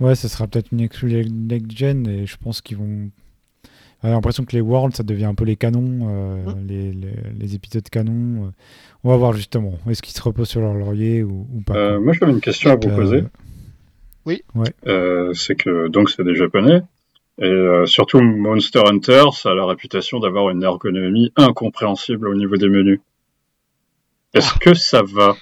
[0.00, 3.10] Ouais, ça sera peut-être une exclu next gen et je pense qu'ils vont.
[4.02, 7.54] J'ai l'impression que les Worlds, ça devient un peu les canons, euh, les, les- les
[7.54, 8.46] épisodes canons.
[8.46, 8.50] euh.
[9.04, 9.74] On va voir justement.
[9.90, 12.70] Est-ce qu'ils se reposent sur leur laurier ou, ou pas Euh, moi, j'avais une question
[12.70, 13.28] à vous Euh,
[14.86, 16.80] Euh, c'est que donc c'est des japonais
[17.38, 22.56] et euh, surtout Monster Hunter, ça a la réputation d'avoir une ergonomie incompréhensible au niveau
[22.56, 23.00] des menus.
[24.34, 24.58] Est-ce Ah.
[24.60, 25.36] que ça va?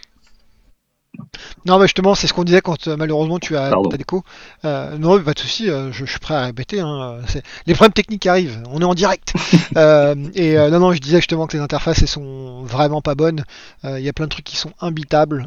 [1.66, 4.22] Non, mais justement, c'est ce qu'on disait quand euh, malheureusement tu as ta déco.
[4.64, 6.80] Euh, non, pas de souci, euh, je, je suis prêt à répéter.
[6.80, 9.32] hein, euh, Les problèmes techniques arrivent, on est en direct.
[9.76, 13.44] Euh, et non, non, je disais justement que les interfaces elles sont vraiment pas bonnes.
[13.84, 15.46] Il y a plein de trucs qui sont imbitables.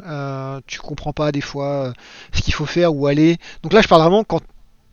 [0.66, 1.92] Tu comprends pas des fois
[2.32, 3.36] ce qu'il faut faire ou aller.
[3.62, 4.40] Donc là, je parle vraiment quand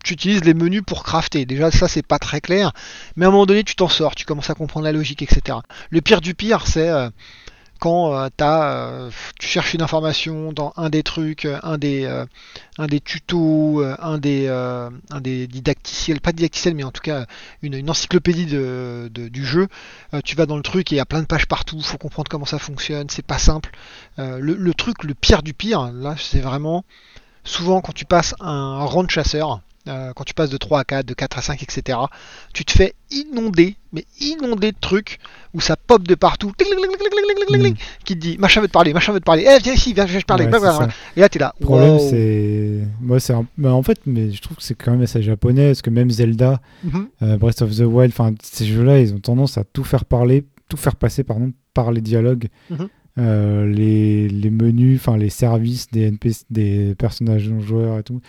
[0.04, 1.46] tu utilises les menus pour crafter.
[1.46, 2.72] Déjà, ça c'est pas très clair,
[3.16, 5.58] mais à un moment donné, tu t'en sors, tu commences à comprendre la logique, etc.
[5.90, 7.08] Le pire du pire, c'est euh,
[7.80, 13.82] quand euh, euh, tu cherches une information dans un des trucs, euh, un des, tutos,
[13.82, 17.26] un des, didacticiels, pas didacticiels, mais en tout cas
[17.62, 19.66] une, encyclopédie du jeu.
[20.24, 22.28] Tu vas dans le truc et il y a plein de pages partout, faut comprendre
[22.28, 23.70] comment ça fonctionne, c'est pas simple.
[24.18, 26.84] Le, le truc, le pire du pire, là, c'est vraiment
[27.44, 29.62] souvent quand tu passes un rang de chasseur.
[29.88, 31.98] Euh, quand tu passes de 3 à 4, de 4 à 5, etc.,
[32.52, 35.18] tu te fais inonder, mais inonder de trucs
[35.54, 37.74] où ça pop de partout, Mm.
[38.04, 40.06] qui te dit machin veut te parler, machin veut te parler, eh viens ici, viens,
[40.06, 40.88] je vais te parler, Ouais, blablabla.
[41.16, 41.54] et là t'es là.
[41.60, 42.08] Le problème, wow.
[42.10, 42.78] c'est.
[43.00, 45.68] Moi, c'est un- bah, en fait, mais je trouve que c'est quand même assez japonais,
[45.68, 47.08] parce que même Zelda, Mhm.
[47.22, 50.44] euh, Breath of the Wild, enfin, ces jeux-là, ils ont tendance à tout faire parler,
[50.68, 52.48] tout faire passer, pardon, par les dialogues.
[52.70, 52.88] Mhm.
[53.18, 58.20] Euh, les, les menus, enfin les services des NPC, des personnages non joueurs et tout.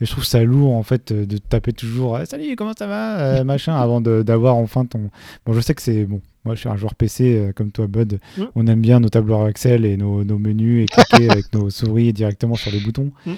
[0.00, 2.86] Et je trouve ça lourd en fait euh, de taper toujours Ah, salut comment ça
[2.86, 3.18] va?
[3.18, 5.10] Euh, machin avant d'avoir enfin ton.
[5.44, 6.20] Bon je sais que c'est bon.
[6.44, 8.20] Moi je suis un joueur PC euh, comme toi Bud.
[8.36, 8.42] Mm.
[8.54, 12.12] On aime bien nos tableurs Excel et nos, nos menus et cliquer avec nos souris
[12.12, 13.10] directement sur les boutons.
[13.24, 13.32] Mm.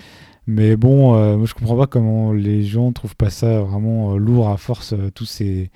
[0.51, 4.17] Mais bon, euh, moi je comprends pas comment les gens trouvent pas ça vraiment euh,
[4.17, 5.71] lourd à force euh, tous ces.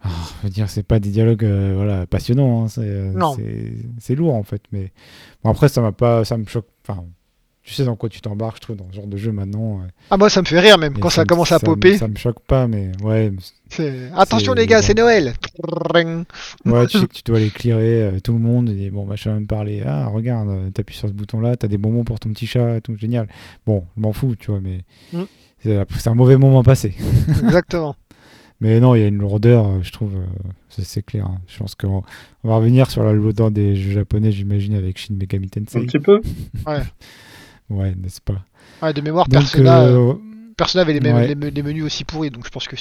[0.00, 0.08] Ah,
[0.40, 3.12] je veux dire, c'est pas des dialogues euh, voilà, passionnants, hein, euh,
[3.98, 4.62] c'est lourd en fait.
[4.72, 4.92] Mais
[5.44, 6.68] bon, après, ça m'a pas, ça me choque.
[6.88, 7.04] Enfin,
[7.68, 9.82] tu sais dans quoi tu t'embarques, je trouve, dans ce genre de jeu maintenant.
[10.10, 11.74] Ah moi ça me fait rire même et quand ça, me- commence à ça me-
[11.74, 11.98] popper.
[11.98, 13.30] Ça me choque pas, mais ouais,
[14.16, 14.86] Attention les gars, bon.
[14.86, 15.34] c'est Noël.
[16.64, 18.70] ouais tu sais que tu dois aller clearer euh, tout le monde.
[18.70, 19.82] Et bon, machin va me parler.
[19.84, 22.80] Ah, regarde, euh, t'appuies sur ce bouton-là, t'as des bonbons pour ton petit chat, et
[22.80, 23.28] tout, génial.
[23.66, 24.80] Bon, je m'en fous, tu vois, mais
[25.12, 25.24] Mm.
[25.62, 26.94] c'est, un mauvais moment passé.
[27.44, 27.94] Exactement.
[28.60, 30.24] Mais non, il y a une lourdeur, euh, je trouve, euh,
[30.70, 31.26] c'est clair.
[31.26, 31.38] hein.
[31.46, 32.02] Je pense qu'on
[32.42, 35.86] on va revenir sur la lourdeur des jeux japonais, j'imagine, avec Shin Megami Un Tensei.
[35.86, 36.20] petit peu.
[36.66, 36.78] Ouais,
[37.70, 38.42] n'est-ce pas
[38.82, 40.14] Ouais, de mémoire, Donc, Persona, euh,
[40.56, 41.28] Persona avait les, mêmes, ouais.
[41.28, 42.76] les, me- les menus aussi pourris, donc je pense que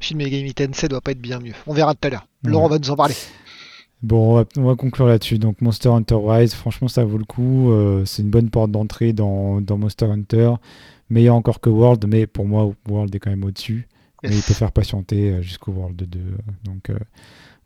[0.00, 1.54] Shin Megami Tensei doit pas être bien mieux.
[1.66, 2.26] On verra tout à l'heure.
[2.44, 2.50] Ouais.
[2.50, 3.14] Laurent va nous en parler.
[4.02, 5.38] Bon, on va, on va conclure là-dessus.
[5.38, 7.72] Donc, Monster Hunter Rise, franchement, ça vaut le coup.
[7.72, 10.52] Euh, c'est une bonne porte d'entrée dans, dans Monster Hunter.
[11.10, 13.88] Meilleur encore que World, mais pour moi, World est quand même au-dessus.
[14.22, 16.18] Mais il peut faire patienter euh, jusqu'au World 2.
[16.18, 16.22] euh,
[16.64, 16.98] Donc, euh,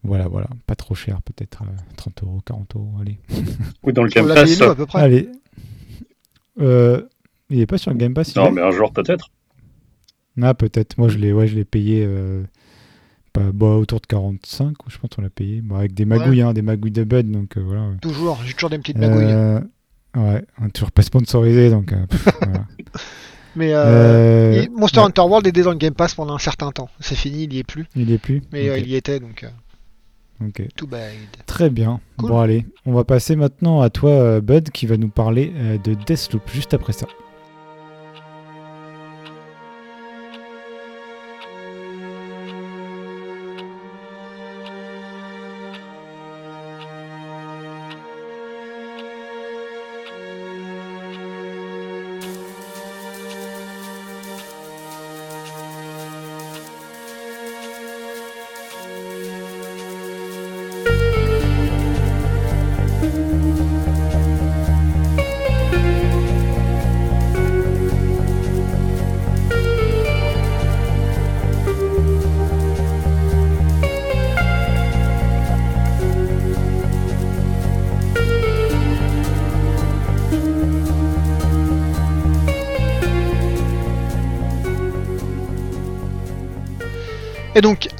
[0.04, 0.48] voilà, voilà.
[0.66, 2.90] Pas trop cher, peut-être euh, 30 euros, 40 euros.
[3.00, 3.18] Allez.
[3.82, 4.44] Ou dans le Game l'a Pass.
[4.44, 5.00] payé nous à peu près.
[5.00, 5.28] Allez.
[6.60, 7.02] Euh,
[7.50, 9.30] il est pas sur le Game Pass Non, mais un jour peut-être.
[10.40, 10.96] Ah, peut-être.
[10.98, 12.42] Moi, je l'ai ouais, je l'ai payé euh,
[13.34, 15.60] bah, autour de 45, ou je pense qu'on l'a payé.
[15.60, 17.30] Bon, avec des magouilles, hein, des magouilles de bud.
[17.30, 17.82] Donc, euh, voilà.
[18.00, 19.62] Toujours, j'ai toujours des petites magouilles.
[20.14, 21.70] Ouais, on est toujours pas sponsorisé.
[21.70, 22.66] Donc, euh, pff, voilà.
[23.56, 26.70] Mais euh, Euh, Monster ouais, Hunter World était dans le Game Pass pendant un certain
[26.70, 26.88] temps.
[27.00, 27.86] C'est fini, il y est plus.
[27.96, 29.48] il est plus Mais euh, il y était, donc euh,
[30.48, 30.68] ok.
[30.76, 31.12] tout bad.
[31.46, 32.00] Très bien.
[32.18, 32.30] Cool.
[32.30, 32.66] Bon, allez.
[32.86, 36.50] On va passer maintenant à toi, euh, Bud, qui va nous parler euh, de Deathloop
[36.50, 37.06] juste après ça.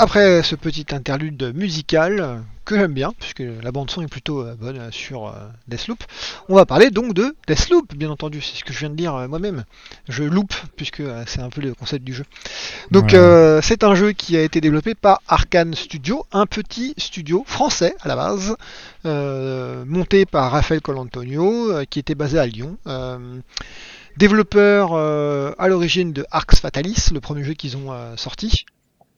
[0.02, 4.78] Après ce petit interlude musical, que j'aime bien, puisque la bande-son est plutôt euh, bonne
[4.78, 5.32] euh, sur euh,
[5.68, 6.02] Deathloop,
[6.48, 9.12] on va parler donc de Deathloop, bien entendu, c'est ce que je viens de dire
[9.28, 9.64] moi-même.
[10.08, 12.24] Je loupe, puisque c'est un peu le concept du jeu.
[12.90, 17.44] Donc, euh, c'est un jeu qui a été développé par Arkane Studio, un petit studio
[17.46, 18.56] français à la base,
[19.06, 22.76] euh, monté par Raphaël Colantonio, euh, qui était basé à Lyon.
[24.16, 28.66] Développeur à l'origine de Arx Fatalis, le premier jeu qu'ils ont sorti.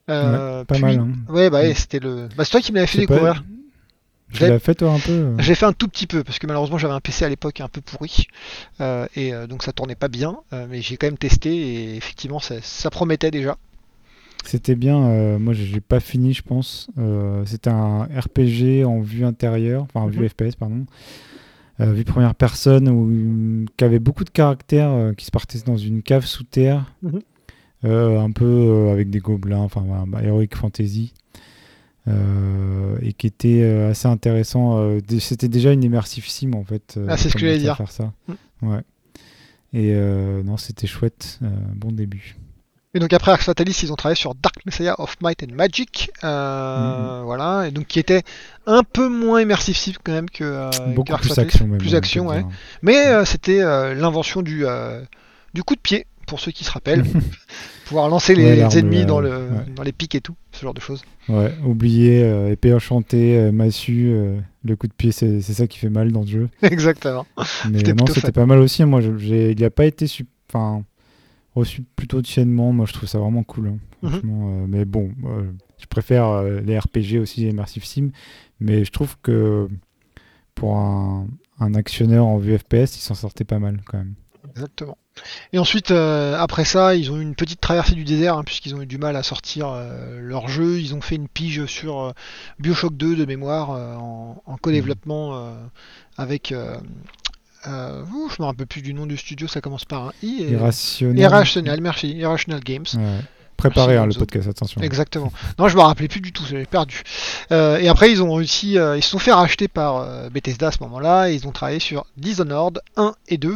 [0.09, 0.99] Euh, Pas puis- mal.
[0.99, 1.09] Hein.
[1.29, 1.75] Ouais, bah ouais, Mm.
[1.75, 2.27] c'était le.
[2.37, 3.43] Bah, c'est toi qui me l'avais fait pas- découvrir.
[4.31, 6.47] J'ai- l'as fait, toi, un peu euh J'ai fait un tout petit peu parce que
[6.47, 8.25] malheureusement j'avais un PC à l'époque un peu pourri
[8.81, 10.37] euh, et euh, donc ça tournait pas bien.
[10.51, 13.57] euh, mais j'ai quand même testé et effectivement ça, ça promettait déjà.
[14.43, 14.99] C'était bien.
[15.39, 16.87] moi, j'ai pas fini, je pense.
[17.45, 20.29] C'était un RPG en vue intérieure, enfin en vue Mhm.
[20.29, 20.85] FPS, pardon.
[21.79, 26.25] Vue première personne, où, qui avait beaucoup de caractères, qui se partait dans une cave
[26.25, 27.21] sous terre, Mhm.
[27.85, 31.13] Un peu euh, avec des gobelins, enfin bah, heroic fantasy,
[32.07, 34.77] euh, et qui était euh, assez intéressant.
[34.79, 36.95] euh, C'était déjà une immersive sim en fait.
[36.97, 37.77] euh, Ah, c'est ce que j'allais dire.
[37.77, 38.11] Faire ça.
[38.27, 38.69] Mhm.
[38.71, 38.81] Ouais.
[39.73, 41.39] Et euh, non, c'était chouette.
[41.43, 42.35] euh, bon début.
[42.93, 46.11] Et donc après Arx Fatalis ils ont travaillé sur Dark Messiah of Might and Magic,
[46.23, 48.21] euh, voilà, et donc qui était
[48.67, 51.47] un peu moins immersif quand même que euh, Beaucoup que plus Fatalis.
[51.47, 51.77] action même.
[51.79, 52.45] Plus action, ouais.
[52.83, 55.01] Mais euh, c'était euh, l'invention du euh,
[55.53, 57.03] du coup de pied pour ceux qui se rappellent,
[57.85, 59.65] pouvoir lancer les, Ouais, ennemis euh, dans le ouais.
[59.75, 61.03] dans les pics et tout, ce genre de choses.
[61.29, 64.11] Ouais, oublié, euh, épée enchantée, euh, massue,
[64.63, 66.49] le coup de pied, c'est ça qui fait mal dans le jeu.
[66.61, 67.25] Exactement.
[67.69, 68.83] Mais non, c'était pas mal aussi.
[68.85, 70.05] Moi, je- j'ai- il a pas été
[70.49, 70.83] enfin,
[71.55, 72.71] reçu plutôt tiennement.
[72.73, 73.67] Moi, je trouve ça vraiment cool.
[73.67, 74.09] hein, Mhm.
[74.09, 74.65] franchement.
[74.67, 75.11] mais bon,
[75.79, 78.09] je préfère les RPG aussi, les Immersive Sim.
[78.59, 79.67] Mais je trouve que
[80.53, 81.27] pour un,
[81.59, 84.13] un actionneur en vue FPS, il s'en sortait pas mal quand même.
[84.49, 84.97] Exactement.
[85.53, 88.75] Et ensuite, euh, après ça, ils ont eu une petite traversée du désert, hein, puisqu'ils
[88.75, 90.79] ont eu du mal à sortir euh, leur jeu.
[90.79, 92.11] Ils ont fait une pige sur euh,
[92.59, 95.53] Bioshock 2 de mémoire, en, en co-développement euh,
[96.17, 96.53] avec.
[97.65, 100.43] Ouh, je me rappelle plus du nom du studio, ça commence par un I.
[100.43, 100.51] Et...
[101.17, 102.85] Irrational, merci, Irrational Games.
[102.95, 103.21] Ouais.
[103.57, 104.81] Préparé hein, le podcast, attention.
[104.81, 105.31] Exactement.
[105.57, 107.03] Non, je me rappelais plus du tout, j'avais perdu.
[107.51, 110.67] Euh, et après, ils ont réussi, euh, ils se sont fait racheter par euh, Bethesda
[110.67, 113.55] à ce moment-là, et ils ont travaillé sur Dishonored 1 et 2.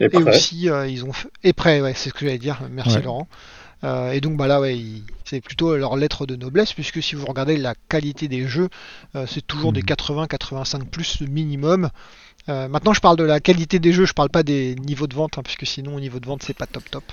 [0.00, 1.28] Et aussi, euh, ils ont fait...
[1.44, 2.60] Et prêt, ouais, c'est ce que j'allais dire.
[2.70, 3.02] Merci Ouais.
[3.02, 3.28] Laurent.
[3.84, 4.76] Euh, et donc bah là, ouais,
[5.24, 8.68] c'est plutôt leur lettre de noblesse, puisque si vous regardez la qualité des jeux,
[9.14, 9.86] euh, c'est toujours des Mhm.
[9.86, 11.88] 80-85 plus minimum.
[12.48, 15.14] Euh, maintenant, je parle de la qualité des jeux, je parle pas des niveaux de
[15.14, 17.04] vente, hein, puisque sinon, au niveau de vente, c'est pas top top.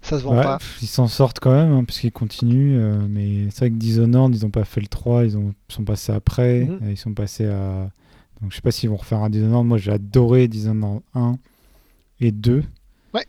[0.00, 0.58] Ça se vend Ouais, pas.
[0.80, 2.78] ils s'en sortent quand même, hein, puisqu'ils continuent.
[3.10, 6.12] mais c'est vrai que Dishonored, ils n'ont pas fait le 3, ils ont, sont passés
[6.12, 6.68] après.
[6.70, 7.90] Euh, ils sont passés à.
[8.40, 9.66] Donc je sais pas s'ils vont refaire un Dishonored.
[9.66, 11.36] Moi, j'ai adoré Dishonored 1
[12.20, 12.62] et 2.
[13.14, 13.26] Ouais.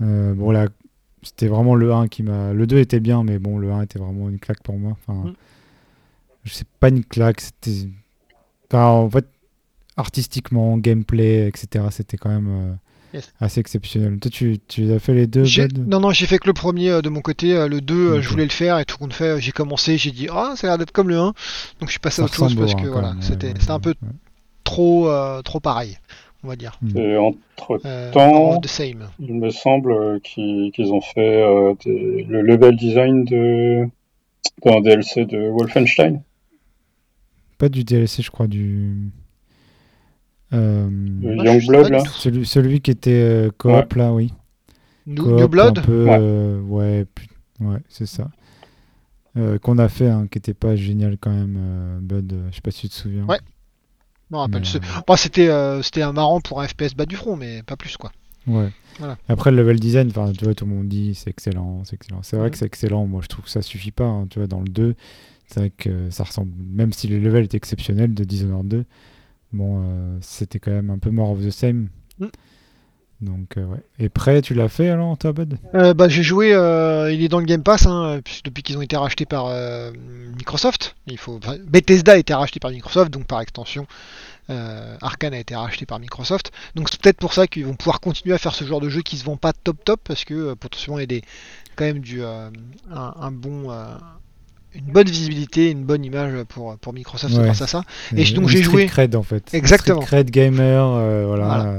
[0.00, 0.68] Euh, bon, là,
[1.22, 2.52] c'était vraiment le 1 qui m'a.
[2.52, 4.96] Le 2 était bien, mais bon, le 1 était vraiment une claque pour moi.
[5.06, 5.34] Enfin, Mm.
[6.44, 7.88] je sais pas une claque, c'était.
[8.70, 9.26] Enfin, en fait,
[9.96, 12.72] artistiquement, gameplay, etc., c'était quand même euh,
[13.14, 13.32] Yes.
[13.40, 14.18] assez exceptionnel.
[14.18, 15.44] Toi, tu, tu as fait les deux,
[15.86, 17.56] Non, non, j'ai fait que le premier euh, de mon côté.
[17.56, 20.10] euh, le 2, euh, je voulais le faire et tout compte fait, j'ai commencé, j'ai
[20.10, 21.26] dit, ah, ça a l'air d'être comme le 1.
[21.26, 21.34] Donc
[21.86, 23.90] je suis passé Ça à autre chose parce que voilà, ouais, c'était ouais, un peu
[23.90, 24.08] ouais.
[24.64, 25.08] trop,
[25.44, 25.96] trop pareil,
[26.46, 26.78] on va dire.
[26.94, 28.28] Et entre Euh, Temps.
[28.32, 29.08] more of the same.
[29.18, 33.84] Il me semble qu'ils ont fait euh, des- le level design de
[34.64, 36.22] d'un DLC de Wolfenstein.
[37.58, 39.10] Pas du DLC, je crois, du.
[40.52, 40.88] Euh,
[41.22, 41.98] Youngblood, là.
[42.04, 44.32] celui, celui qui était euh, coop, là, oui.
[45.06, 46.18] New, Coop, New Blood un peu, Ouais.
[46.20, 47.04] euh, ouais,
[47.88, 48.28] c'est ça.
[49.36, 52.32] Euh, Qu'on a fait, hein, qui était pas génial quand même, euh, Bud.
[52.32, 53.24] euh, je sais pas si tu te souviens.
[53.26, 53.38] Ouais.
[54.32, 54.64] Rappelle.
[54.66, 57.62] Ce- euh, Bon, c'était euh, c'était un marrant pour un FPS bas du front, mais
[57.62, 58.12] pas plus quoi.
[58.46, 58.70] Ouais.
[58.98, 59.18] Voilà.
[59.28, 62.22] Après le level design, enfin, tu vois, tout le monde dit c'est excellent, c'est excellent.
[62.22, 63.06] C'est vrai que c'est excellent.
[63.06, 64.04] Moi, je trouve que ça suffit pas.
[64.04, 64.94] hein, tu vois, dans le 2,
[65.48, 66.52] c'est vrai que ça ressemble.
[66.56, 68.84] Même si le level était exceptionnel de Dishonored 2,
[69.52, 71.88] bon, euh, c'était quand même un peu more of the same.
[72.18, 72.30] Mhm.
[73.22, 73.78] Donc, euh, ouais.
[73.98, 75.56] Et prêt, tu l'as fait alors, toi, Bud?
[75.74, 78.82] Euh, bah, j'ai joué, euh, il est dans le Game Pass, hein, depuis qu'ils ont
[78.82, 79.90] été rachetés par euh,
[80.36, 80.96] Microsoft.
[81.06, 83.86] Il faut, enfin, Bethesda a été racheté par Microsoft, donc par extension,
[84.48, 86.52] Arkane a été racheté par Microsoft.
[86.74, 89.00] Donc c'est peut-être pour ça qu'ils vont pouvoir continuer à faire ce genre de jeu
[89.02, 91.22] qui se vend pas top top, parce que potentiellement il y a des,
[91.74, 92.50] quand même du, un,
[92.92, 93.70] un bon,
[94.74, 97.44] une bonne visibilité, une bonne image pour, pour Microsoft Ouais.
[97.44, 97.82] grâce à ça.
[98.14, 99.52] Et donc, j'ai joué- Cred en fait.
[99.54, 100.02] Exactement.
[100.02, 101.46] Street Cred gamer, euh, voilà.
[101.46, 101.72] Voilà.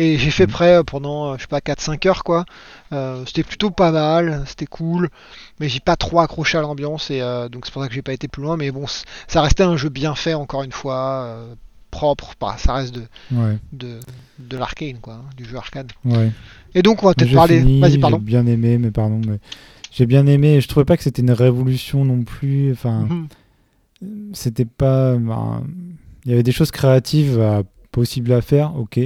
[0.00, 0.50] Euh, Et j'ai fait Mm.
[0.50, 2.44] prêt pendant, euh, je sais pas, 4-5 heures quoi.
[2.92, 5.08] Euh, c'était plutôt pas mal, c'était cool,
[5.60, 8.02] mais j'ai pas trop accroché à l'ambiance et euh, donc c'est pour ça que j'ai
[8.02, 8.56] pas été plus loin.
[8.56, 8.84] Mais bon,
[9.28, 11.54] ça restait un jeu bien fait encore une fois, euh,
[11.90, 13.98] propre, bah, ça reste de, ouais, de,
[14.38, 15.90] de l'arcane quoi, hein, du jeu arcade.
[16.04, 16.30] ouais.
[16.74, 17.60] Et donc on va peut-être J'ai parler.
[17.80, 18.18] Vas-y, J'ai pardon.
[18.18, 19.38] bien aimé, mais pardon, mais
[19.92, 20.60] j'ai bien aimé.
[20.60, 22.70] Je trouvais pas que c'était une révolution non plus.
[22.72, 23.28] Enfin, Mhm.
[24.32, 25.16] c'était pas.
[25.16, 25.64] ben,
[26.24, 29.00] Il y avait des choses créatives à- possibles à faire, ok,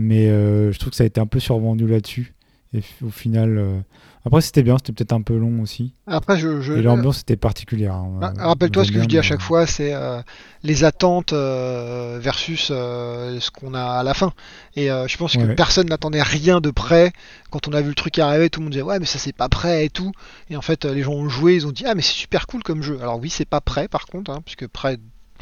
[0.00, 2.34] mais euh, je trouve que ça a été un peu survendu là-dessus.
[2.72, 3.80] Et au final, euh,
[4.24, 5.92] après c'était bien, c'était peut-être un peu long aussi.
[6.06, 7.94] Après, je, je- Et l'ambiance était particulière.
[7.94, 8.20] hein.
[8.22, 10.22] Ah, Euh, Rappelle-toi ce que je dis à chaque fois, c'est euh,
[10.62, 14.32] les attentes euh, versus euh, ce qu'on a à la fin.
[14.76, 15.54] Et euh, je pense que Ouais.
[15.56, 17.12] personne n'attendait rien de près.
[17.50, 19.34] Quand on a vu le truc arriver, tout le monde disait ouais mais ça c'est
[19.36, 20.12] pas prêt et tout.
[20.48, 22.46] Et en fait euh, les gens ont joué, ils ont dit ah mais c'est super
[22.46, 22.98] cool comme jeu.
[23.00, 24.96] Alors oui c'est pas prêt par contre, hein, puisque prêt.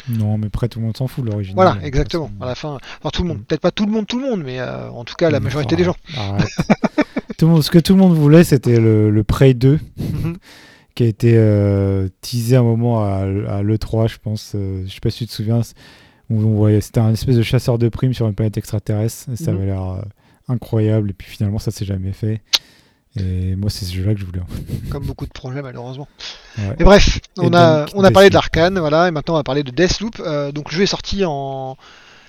[0.09, 1.55] Non, mais près tout le monde s'en fout l'original.
[1.57, 2.31] Voilà toute exactement.
[2.41, 3.43] À la fin, enfin tout le monde, Mm.
[3.45, 5.77] peut-être pas tout le monde, tout le monde, mais euh, en tout cas la majorité
[5.77, 5.97] des gens.
[7.39, 9.79] Tout le monde- ce que tout le monde voulait, c'était le, le Prey 2.
[9.99, 10.37] Mhm.
[10.97, 14.53] qui a été euh, teasé un moment à, à l'E3, je pense.
[14.57, 15.61] euh, je sais pas si tu te souviens.
[16.31, 19.27] On, voyait, c'était un espèce de chasseur de primes sur une planète extraterrestre.
[19.33, 19.57] et ça Mhm.
[19.59, 20.03] avait l'air euh,
[20.49, 21.11] incroyable.
[21.11, 22.41] Et puis finalement, ça s'est jamais fait.
[23.17, 24.41] Et moi, c'est ce jeu-là que je voulais.
[24.91, 26.09] Comme beaucoup de projets malheureusement.
[26.59, 26.77] Ouais.
[26.79, 28.33] Et bref, Et on a, donc, on a parlé Deathloop.
[28.33, 30.21] d'Arkane, voilà, et maintenant on va parler de Deathloop.
[30.21, 31.77] Euh, donc le jeu est sorti en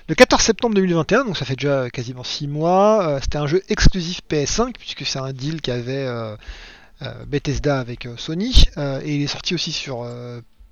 [0.08, 3.08] le 14 septembre 2021, donc ça fait déjà quasiment 6 mois.
[3.08, 6.36] Euh, C'était un jeu exclusif PS5, puisque c'est un deal qu'avait euh,
[7.28, 8.64] Bethesda avec Sony,
[9.04, 10.04] et il est sorti aussi sur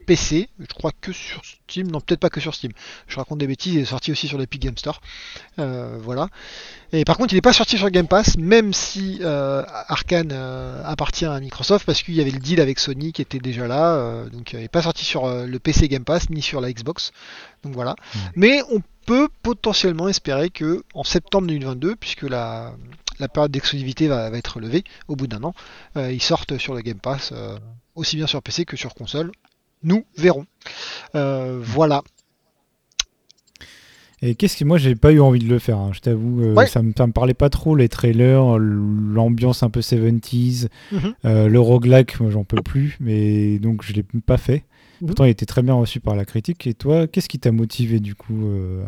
[0.08, 2.72] PC, je crois que sur Steam, non peut-être pas que sur Steam,
[3.08, 5.02] je raconte des bêtises, il est sorti aussi sur l'Epic Game Store.
[5.60, 6.30] Euh, voilà.
[6.93, 10.82] Et par contre, il n'est pas sorti sur Game Pass, même si euh, Arkane euh,
[10.86, 13.96] appartient à Microsoft, parce qu'il y avait le deal avec Sony qui était déjà là.
[13.96, 17.12] euh, donc, il n'est pas sorti sur le PC Game Pass ni sur la Xbox.
[17.63, 17.96] Donc voilà.
[18.36, 22.74] Mais on peut potentiellement espérer que en septembre 2022, puisque la,
[23.20, 25.54] la période d'exclusivité va, va être levée au bout d'un an,
[25.98, 27.34] ils sortent sur le Game Pass,
[27.96, 29.32] aussi bien sur PC que sur console.
[29.83, 30.45] Nous verrons.
[31.15, 32.03] Euh, voilà.
[34.23, 35.77] Et qu'est-ce que moi, j'ai pas eu envie de le faire.
[35.77, 36.65] hein, je t'avoue, euh, Ouais.
[36.65, 41.13] ça, me, ça me parlait pas trop les trailers, l'ambiance un peu 70s, Mhm.
[41.25, 42.97] euh, le roguelike, moi, j'en peux plus.
[42.99, 44.63] Mais donc, je l'ai pas fait.
[45.01, 45.07] Mhm.
[45.07, 46.65] Pourtant, il était très bien reçu par la critique.
[46.65, 48.83] Et toi, qu'est-ce qui t'a motivé du coup euh,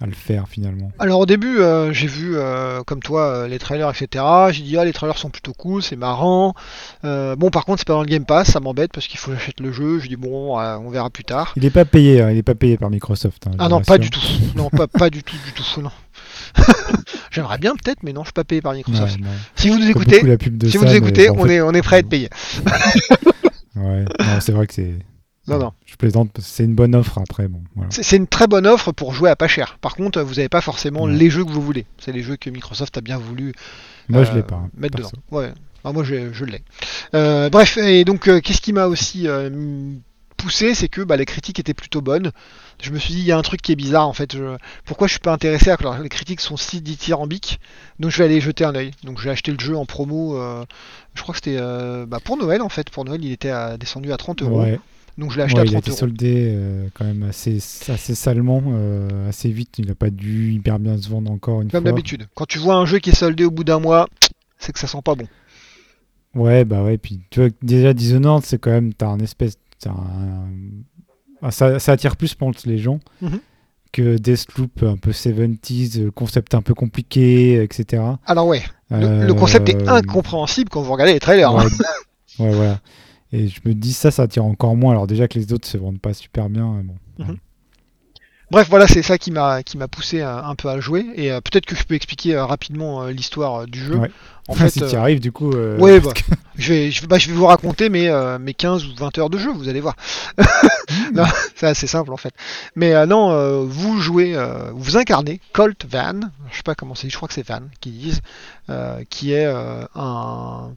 [0.00, 3.58] à le faire finalement Alors au début, euh, j'ai vu euh, comme toi euh, les
[3.58, 4.24] trailers, etc.
[4.50, 6.54] J'ai dit ah les trailers sont plutôt cool, c'est marrant.
[7.02, 9.36] Bon par contre c'est pas dans le Game Pass, ça m'embête parce qu'il faut que
[9.36, 10.00] j'achète le jeu.
[10.00, 11.52] Je dis bon, on verra plus tard.
[11.56, 13.46] Il est pas payé, hein, il est pas payé par Microsoft.
[13.46, 14.20] hein, Ah non, pas du tout.
[14.56, 15.80] Non, pas, pas du tout, du tout.
[15.80, 15.90] Non.
[17.30, 19.16] J'aimerais bien peut-être, mais non, je suis pas payé par Microsoft.
[19.18, 19.26] Ouais.
[19.56, 21.96] Si vous nous écoutez, si ça, vous nous écoutez, on fait- est on est prêt
[21.96, 22.28] à être payé.
[23.76, 24.04] Ouais,
[24.40, 24.94] c'est vrai que c'est.
[25.46, 25.72] Non non.
[25.84, 27.48] Je plaisante, parce que c'est une bonne offre après.
[27.48, 27.90] Bon, voilà.
[27.92, 29.78] C'est une très bonne offre pour jouer à pas cher.
[29.80, 31.12] Par contre, vous n'avez pas forcément Ouais.
[31.12, 31.84] les jeux que vous voulez.
[31.98, 33.52] C'est les jeux que Microsoft a bien voulu
[34.08, 34.56] Moi, je euh, l'ai pas.
[34.56, 35.12] hein, mettre perso.
[35.16, 35.38] dedans.
[35.38, 35.52] Ouais.
[35.84, 36.62] Ah, moi, je, je l'ai.
[37.14, 39.26] Euh, bref, et donc, euh, qu'est-ce qui m'a aussi
[40.38, 42.30] poussé, c'est que bah, les critiques étaient plutôt bonnes.
[42.82, 44.36] Je me suis dit, il y a un truc qui est bizarre en fait.
[44.84, 47.60] Pourquoi je suis pas intéressé alors les critiques sont si dithyrambiques?
[48.00, 48.90] Donc je vais aller jeter un oeil.
[49.04, 50.36] Donc j'ai acheté le jeu en promo.
[51.14, 51.58] Je crois que c'était
[52.06, 52.90] bah, pour Noël en fait.
[52.90, 54.64] Pour Noël, il était descendu à 30 euros.
[55.16, 57.56] Donc je l'ai acheté à 30 il a été soldé euh, quand même assez,
[57.88, 58.62] assez salement,
[59.28, 59.78] assez vite.
[59.78, 61.78] Il n'a pas dû hyper bien se vendre encore une fois.
[61.80, 62.26] Comme d'habitude.
[62.34, 64.08] Quand tu vois un jeu qui est soldé au bout d'un mois,
[64.58, 65.26] c'est que ça sent pas bon.
[66.34, 66.98] Ouais, bah ouais.
[66.98, 68.92] Puis tu vois, déjà Dishonored, c'est quand même.
[68.92, 69.56] T'as un espèce.
[71.42, 73.00] Ah, ça, ça, attire plus, pense, les gens.
[73.20, 73.40] Mhm.
[73.92, 78.02] Que Deathloop un peu 70s, le concept un peu compliqué, etc.
[78.26, 81.50] Alors ouais, le, concept est euh, incompréhensible quand vous regardez les trailers.
[81.50, 81.68] Hein.
[82.40, 82.80] Ouais, voilà.
[83.34, 84.92] Et je me dis ça, ça attire encore moins.
[84.92, 86.84] Alors déjà que les autres se vendent pas super bien.
[86.84, 87.36] Bon, mhm.
[88.50, 91.04] Bref, voilà, c'est ça qui m'a qui m'a poussé un, peu à jouer.
[91.16, 94.00] Et euh, peut-être que je peux expliquer euh, rapidement euh, l'histoire du jeu.
[94.46, 95.52] En fait, si tu arrives, du coup.
[95.80, 96.12] Oui, bah,
[96.56, 98.08] je, vais, je, bah, je, vais vous raconter mes,
[98.38, 99.96] mes 15 ou 20 heures de jeu, vous allez voir.
[100.38, 101.22] Hmm.
[101.56, 102.34] c'est assez simple en fait.
[102.76, 104.36] Mais non, vous jouez,
[104.72, 106.20] vous incarnez Colt Van,
[106.52, 108.20] je sais pas comment c'est, je crois que c'est Van qui disent,
[109.10, 109.46] qui est
[109.96, 110.70] un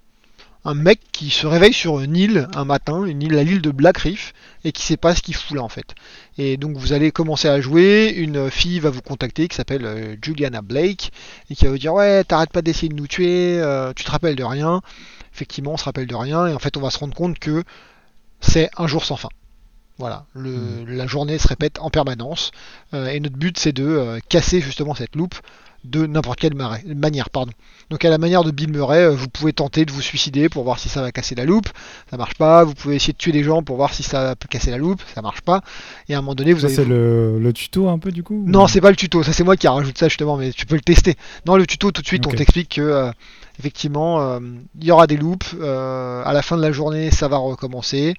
[0.68, 4.00] un mec qui se réveille sur une île un matin, une île, l'île de Black
[4.00, 4.34] Reef,
[4.66, 5.96] et qui sait pas ce qu'il fout là en fait.
[6.38, 10.18] Et donc vous allez commencer à jouer, une fille va vous contacter qui s'appelle euh,
[10.22, 11.14] Juliana Blake,
[11.50, 14.12] et qui va vous dire ouais t'arrêtes pas d'essayer de nous tuer, euh, tu te
[14.12, 14.82] rappelles de rien.
[15.34, 17.64] Effectivement on se rappelle de rien, et en fait on va se rendre compte que
[18.42, 19.30] c'est un jour sans fin.
[20.00, 20.86] Voilà, le, hmm.
[20.90, 22.52] la journée se répète en permanence,
[22.94, 25.36] euh, et notre but c'est de casser justement cette loupe
[25.88, 27.30] de n'importe quelle manière.
[27.30, 27.52] Pardon.
[27.90, 30.64] Donc à la manière de Bill Murray, euh, vous pouvez tenter de vous suicider pour
[30.64, 31.70] voir si ça va casser la loupe,
[32.10, 32.66] ça marche pas.
[32.66, 35.02] Vous pouvez essayer de tuer des gens pour voir si ça peut casser la loupe,
[35.16, 35.62] ça marche pas.
[36.10, 36.76] Et à un moment donné, vous ça, avez.
[36.76, 39.24] C'est le, tuto un peu du coup Non, c'est pas le tuto.
[39.24, 41.16] Ça c'est moi qui rajoute ça justement, mais tu peux le tester.
[41.46, 43.12] Non, le tuto tout de suite, on t'explique que euh,
[43.58, 44.40] effectivement, euh,
[44.80, 45.56] il y aura des loops.
[45.62, 48.16] à la fin de la journée, ça va recommencer.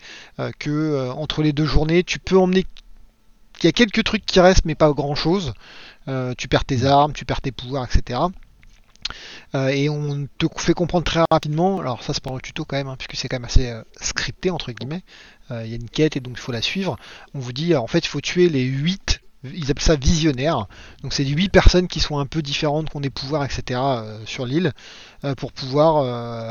[0.58, 2.64] que entre les deux journées, tu peux emmener.
[3.60, 5.52] Il y a quelques trucs qui restent, mais pas grand chose.
[6.08, 8.20] Euh, tu perds tes armes, tu perds tes pouvoirs, etc.
[9.54, 12.76] Euh, et on te fait comprendre très rapidement, alors ça c'est pas le tuto quand
[12.76, 15.02] même, hein, puisque c'est quand même assez euh, scripté entre guillemets,
[15.50, 16.98] il y a une quête et donc il faut la suivre.
[17.32, 20.66] On vous dit en fait il faut tuer les 8, ils appellent ça visionnaires,
[21.02, 23.80] donc c'est 8 personnes qui sont un peu différentes, qui ont des pouvoirs, etc.
[24.26, 24.72] sur l'île,
[25.38, 26.04] pour pouvoir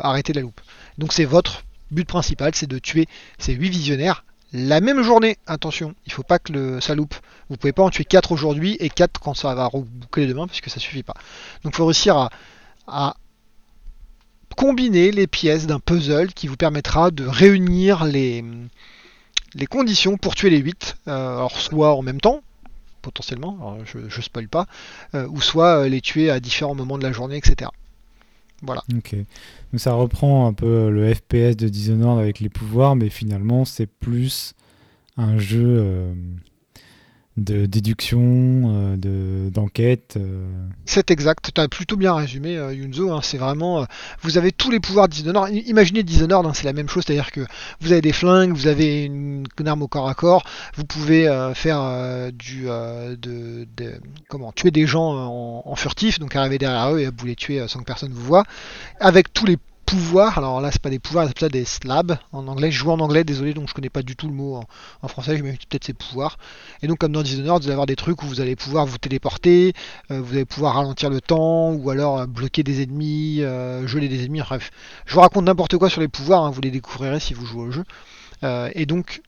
[0.03, 0.59] arrêter la loupe.
[0.97, 3.05] Donc c'est votre but principal, c'est de tuer
[3.37, 4.23] ces 8 visionnaires
[4.53, 5.37] la même journée.
[5.47, 7.15] Attention, il faut pas que ça loupe.
[7.49, 10.69] Vous pouvez pas en tuer 4 aujourd'hui et 4 quand ça va reboucler demain, puisque
[10.69, 11.15] ça suffit pas.
[11.63, 12.29] Donc il faut réussir
[12.87, 13.15] à,
[14.55, 18.43] combiner les pièces d'un puzzle qui vous permettra de réunir les,
[19.69, 20.97] conditions pour tuer les 8.
[21.07, 22.41] Euh, alors soit en même temps,
[23.01, 24.65] potentiellement, je, ne spoil pas,
[25.13, 27.69] euh, ou soit euh, les tuer à différents moments de la journée, etc.
[28.63, 28.83] Voilà.
[28.95, 29.15] Ok.
[29.15, 33.87] Donc ça reprend un peu le FPS de Dishonored avec les pouvoirs, mais finalement c'est
[33.87, 34.53] plus
[35.17, 36.13] un jeu euh,
[37.37, 40.15] de déduction, euh, de d'enquête.
[40.17, 40.45] Euh.
[40.85, 43.19] C'est exact, tu as plutôt bien résumé Yunzo, hein.
[43.21, 43.85] c'est vraiment,
[44.21, 45.15] vous avez tous les pouvoirs de
[45.69, 47.41] imaginez Dishonored, hein, c'est la même chose, c'est-à-dire que
[47.81, 50.43] vous avez des flingues, vous avez une, arme au corps à corps,
[50.75, 52.67] vous pouvez faire du,
[54.29, 57.67] comment, tuer des gens en, en, furtif, donc arriver derrière eux et vous les tuer
[57.67, 58.43] sans que personne vous voit,
[58.99, 59.57] avec tous les
[59.87, 62.99] pouvoirs, alors là c'est pas des pouvoirs, c'est des slabs en anglais, je joue en
[62.99, 64.59] anglais, désolé donc je connais pas du tout le mot
[65.01, 66.37] en, français, je peut-être ces pouvoirs.
[66.81, 68.97] Et donc comme dans Dishonored, vous allez avoir des trucs où vous allez pouvoir vous
[68.97, 69.73] téléporter,
[70.11, 74.09] euh, vous allez pouvoir ralentir le temps, ou alors euh, bloquer des ennemis, euh, geler
[74.09, 74.71] des ennemis, bref.
[75.05, 77.63] Je vous raconte n'importe quoi sur les pouvoirs, hein, vous les découvrirez si vous jouez
[77.63, 77.83] au jeu.
[78.75, 79.21] et donc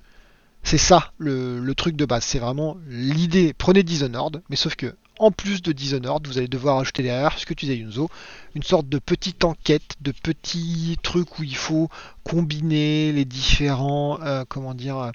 [0.64, 4.94] c'est ça le, le, truc de base, c'est vraiment l'idée, prenez Dishonored, mais sauf que
[5.20, 8.10] en plus de Dishonored, vous allez devoir ajouter derrière ce que tu disais Yunzo,
[8.56, 11.90] une sorte de petite enquête, de petits trucs où il faut
[12.24, 15.12] combiner les différents, euh, comment dire, euh,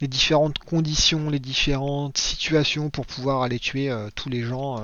[0.00, 4.80] les différentes conditions, les différentes situations pour pouvoir aller tuer euh, tous les gens,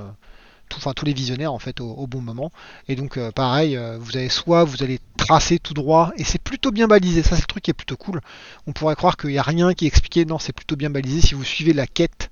[0.76, 2.52] enfin tous les visionnaires en fait au, bon moment.
[2.88, 6.86] Et donc pareil, vous avez soit vous allez tracer tout droit et c'est plutôt bien
[6.86, 7.22] balisé.
[7.22, 8.20] Ça c'est le truc qui est plutôt cool.
[8.66, 10.26] On pourrait croire qu'il n'y a rien qui est expliqué.
[10.26, 12.30] Non, c'est plutôt bien balisé si vous suivez la quête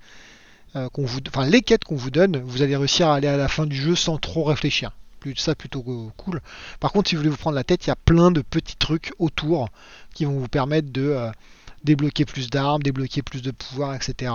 [0.75, 0.89] euh,
[1.29, 3.77] enfin les quêtes qu'on vous donne, vous allez réussir à aller à la fin du
[3.77, 4.93] jeu sans trop réfléchir.
[5.35, 5.83] Ça plutôt
[6.17, 6.41] cool.
[6.79, 8.77] Par contre, si vous voulez vous prendre la tête, il y a plein de petits
[8.77, 9.69] trucs autour
[10.15, 11.33] qui vont vous permettre de euh,
[11.83, 14.33] débloquer plus d'armes, débloquer plus de pouvoir, etc.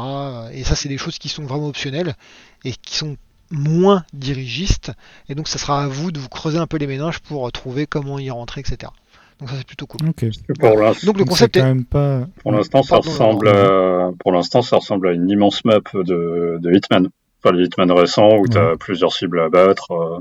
[0.51, 2.15] Et ça, c'est des choses qui sont vraiment optionnelles
[2.65, 3.15] et qui sont
[3.51, 4.91] moins dirigistes.
[5.29, 7.87] Et donc, ça sera à vous de vous creuser un peu les méninges pour trouver
[7.87, 8.91] comment y rentrer, etc.
[9.41, 9.99] Donc ça c'est plutôt cool.
[10.01, 11.63] Donc le concept est...
[11.63, 12.27] même pas.
[12.43, 14.11] Pour l'instant ça ressemble à...
[14.19, 17.09] pour l'instant ça ressemble à une immense map de, de Hitman.
[17.43, 19.91] Enfin les Hitman récents où tu as plusieurs cibles à battre.
[19.91, 20.19] Euh.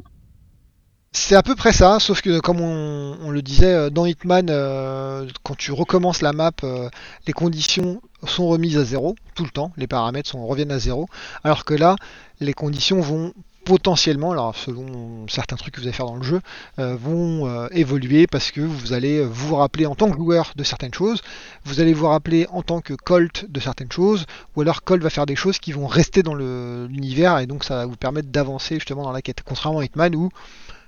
[1.12, 5.26] C'est à peu près ça, sauf que comme on, le disait euh, dans Hitman, euh,
[5.42, 6.88] quand tu recommences la map, euh,
[7.26, 11.08] les conditions sont remises à zéro tout le temps, les paramètres sont, reviennent à zéro,
[11.42, 11.96] alors que là,
[12.38, 13.32] les conditions vont
[13.70, 16.40] potentiellement, alors selon certains trucs que vous allez faire dans le jeu,
[16.76, 21.22] vont évoluer parce que vous allez vous rappeler en tant que joueur de certaines choses,
[21.64, 25.08] vous allez vous rappeler en tant que Colt de certaines choses, ou alors Colt va
[25.08, 28.74] faire des choses qui vont rester dans l'univers et donc ça va vous permettre d'avancer
[28.74, 29.42] justement dans la quête.
[29.44, 30.30] Contrairement à Hitman où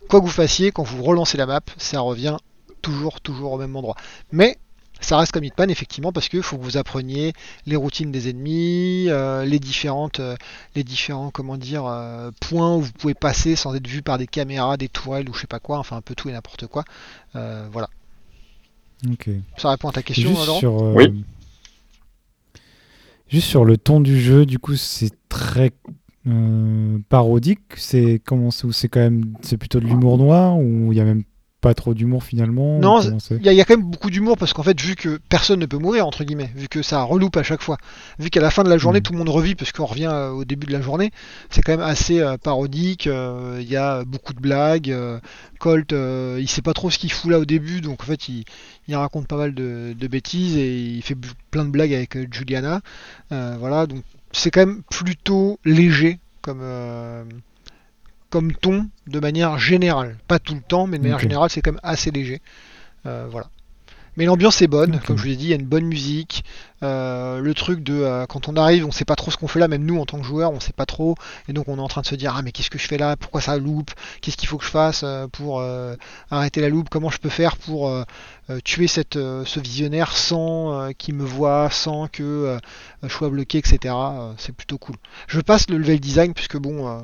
[0.08, 2.36] quoi que vous fassiez, quand vous relancez la map, ça revient
[2.80, 3.94] toujours, toujours au même endroit.
[4.32, 4.58] Mais
[5.02, 7.32] ça reste comme Hitman effectivement parce qu'il faut que vous appreniez
[7.66, 10.36] les routines des ennemis, euh, les différentes, euh,
[10.74, 14.26] les différents comment dire euh, points où vous pouvez passer sans être vu par des
[14.26, 16.84] caméras, des tourelles ou je sais pas quoi, enfin un peu tout et n'importe quoi.
[17.34, 17.88] voilà.
[19.10, 19.30] Ok.
[19.56, 21.24] Ça répond à ta question, Juste sur, Oui.
[23.28, 25.72] Juste sur le ton du jeu, du coup, c'est très
[26.28, 31.00] euh, parodique C'est comment c'est quand même c'est plutôt de l'humour noir ou il y
[31.00, 31.24] a même
[31.62, 33.00] pas trop d'humour finalement Non,
[33.30, 35.78] il y, a quand même beaucoup d'humour parce qu'en fait, vu que personne ne peut
[35.78, 37.78] mourir, entre guillemets, vu que ça reloupe à chaque fois,
[38.18, 39.02] vu qu'à la fin de la journée, mm.
[39.02, 41.12] tout le monde revit parce qu'on revient euh, au début de la journée,
[41.50, 43.06] c'est quand même assez euh, parodique.
[43.06, 44.94] Il y a beaucoup de blagues.
[45.58, 48.44] Colt, il sait pas trop ce qu'il fout là au début, donc en fait, il,
[48.94, 51.16] raconte pas mal de, de, bêtises et il fait
[51.50, 52.80] plein de blagues avec Juliana.
[53.30, 54.02] voilà, donc
[54.32, 57.24] c'est quand même plutôt léger comme, euh,
[58.32, 60.16] comme ton de manière générale.
[60.26, 62.40] Pas tout le temps, mais de manière générale, c'est quand même assez léger.
[63.04, 63.48] Euh, voilà.
[64.16, 66.44] Mais l'ambiance est bonne, comme je vous l'ai dit, il y a une bonne musique.
[66.82, 69.58] Euh, le truc de euh, quand on arrive, on sait pas trop ce qu'on fait
[69.58, 71.14] là, même nous en tant que joueurs, on sait pas trop.
[71.48, 72.98] Et donc on est en train de se dire ah mais qu'est-ce que je fais
[72.98, 73.16] là?
[73.16, 73.90] Pourquoi ça loupe?
[74.20, 75.62] Qu'est-ce qu'il faut que je fasse euh, pour
[76.30, 76.88] arrêter la loupe?
[76.90, 77.90] Comment je peux faire pour
[78.64, 82.58] tuer cette, ce visionnaire sans qu'il me voit, sans que
[83.02, 83.94] je sois bloqué, etc.
[84.36, 84.96] C'est plutôt cool.
[85.26, 87.02] Je passe le level design puisque bon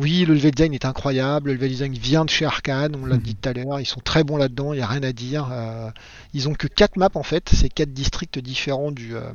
[0.00, 1.50] oui, le level design est incroyable.
[1.50, 3.22] Le level design vient de chez Arkane, on l'a mhm.
[3.22, 3.78] dit tout à l'heure.
[3.80, 5.48] Ils sont très bons là-dedans, il n'y a rien à dire.
[5.52, 5.90] Euh,
[6.32, 9.30] ils ont que 4 maps en fait, c'est 4 districts différents du, euh,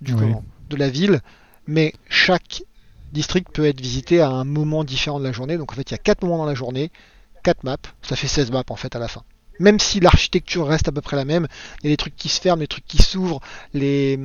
[0.00, 1.20] de la ville.
[1.66, 2.62] Mais chaque
[3.12, 5.58] district peut être visité à un moment différent de la journée.
[5.58, 6.92] Donc en fait, il y a 4 moments dans la journée,
[7.42, 7.76] 4 maps.
[8.02, 9.24] Ça fait 16 maps en fait à la fin
[9.60, 11.46] même si l'architecture reste à peu près la même,
[11.82, 13.40] il y a des trucs qui se ferment, des trucs qui s'ouvrent,
[13.74, 14.18] les,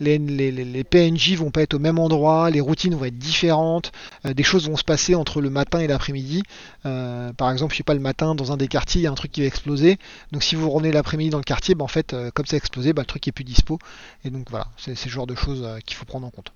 [0.00, 3.92] les, les, PNJ vont pas être au même endroit, les routines vont être différentes,
[4.26, 6.42] euh, des choses vont se passer entre le matin et l'après-midi.
[6.86, 9.10] Euh, par exemple, je sais pas, le matin, dans un des quartiers, il y a
[9.10, 9.98] un truc qui va exploser.
[10.32, 12.58] Donc si vous revenez l'après-midi dans le quartier, bah, en fait, euh, comme ça a
[12.58, 13.78] explosé, bah, le truc est plus dispo.
[14.24, 16.52] Et donc voilà, c'est ce genre de choses qu'il faut prendre en compte.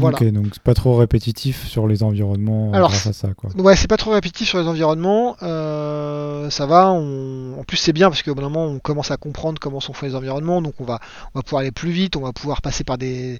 [0.00, 3.50] Ok, donc c'est pas trop répétitif sur les environnements Alors, grâce à ça, quoi.
[3.56, 5.36] Ouais, c'est pas trop répétitif sur les environnements.
[5.42, 6.88] Euh, ça va.
[6.88, 9.92] En plus, c'est bien parce qu'au bout d'un moment, on commence à comprendre comment sont
[9.92, 11.00] faits les environnements, donc on va,
[11.34, 13.38] on va pouvoir aller plus vite, on va pouvoir passer par des,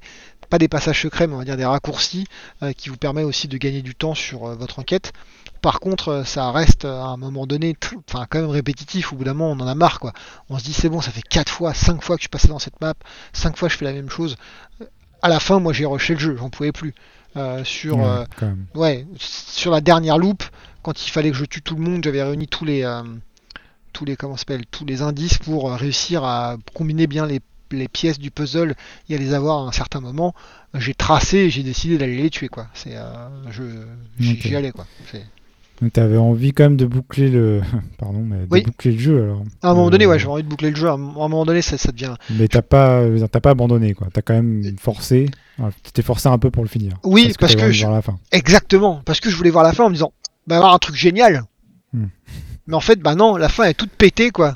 [0.49, 2.27] pas des passages secrets, mais on va dire des raccourcis
[2.63, 5.13] euh, qui vous permettent aussi de gagner du temps sur euh, votre enquête.
[5.61, 7.75] Par contre, ça reste à un moment donné,
[8.09, 9.13] enfin quand même répétitif.
[9.13, 10.13] Au bout d'un moment, on en a marre, quoi.
[10.51, 12.49] On se dit c'est bon, ça fait 4 fois, 5 fois que je suis passé
[12.49, 12.95] dans cette map,
[13.33, 14.37] 5 fois je fais la même chose
[15.25, 16.95] à la fin, moi j'ai rushé le jeu, j'en pouvais plus.
[17.37, 17.97] Euh, sur,
[18.75, 20.45] ouais, euh, sur la dernière loupe,
[20.83, 23.03] quand il fallait que je tue tout le monde, j'avais réuni tous les, euh,
[23.95, 27.41] tous les, comment s'appelle, tous les indices pour réussir à combiner bien les,
[27.89, 28.77] pièces du puzzle
[29.09, 30.33] et à les avoir à un certain moment.
[30.75, 32.69] J'ai tracé et j'ai décidé d'aller les tuer, quoi.
[32.75, 32.97] C'est,
[33.51, 33.63] je,
[34.21, 34.87] j'y allais, quoi.
[35.93, 37.61] Tu avais envie quand même de boucler le,
[37.99, 39.43] pardon, mais de boucler le jeu alors.
[39.63, 40.89] À un moment donné, ouais, euh, j'avais envie de boucler le jeu.
[40.89, 42.15] À un moment donné, ça, ça devient.
[42.31, 44.09] Mais t'as pas, t'as pas abandonné quoi.
[44.13, 45.29] T'as quand même forcé.
[45.83, 46.95] Tu t'es forcé un peu pour le finir.
[47.05, 47.87] Oui, parce que, je...
[47.87, 48.19] la fin.
[48.33, 50.13] exactement, parce que je voulais voir la fin en me disant,
[50.47, 51.45] bah avoir un truc génial.
[51.93, 52.07] Hmm.
[52.67, 54.55] Mais en fait, bah non, la fin est toute pétée quoi.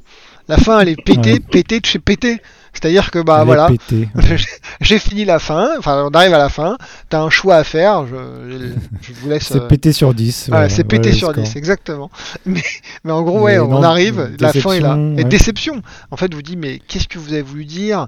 [0.48, 2.40] La fin elle est pétée, pétée de chez pétée.
[2.72, 3.68] C'est-à-dire que bah voilà,
[4.80, 6.76] j'ai fini la fin, enfin on arrive à la fin,
[7.08, 9.44] t'as un choix à faire, je, vous laisse...
[9.44, 10.50] c'est pété sur 10.
[10.68, 12.10] c'est pété sur 10, exactement.
[12.46, 12.62] Mais,
[13.04, 14.98] mais en gros, ouais, on arrive, la fin est là.
[15.16, 15.82] Et déception.
[16.10, 18.06] En fait, vous dites, mais qu'est-ce que vous avez voulu dire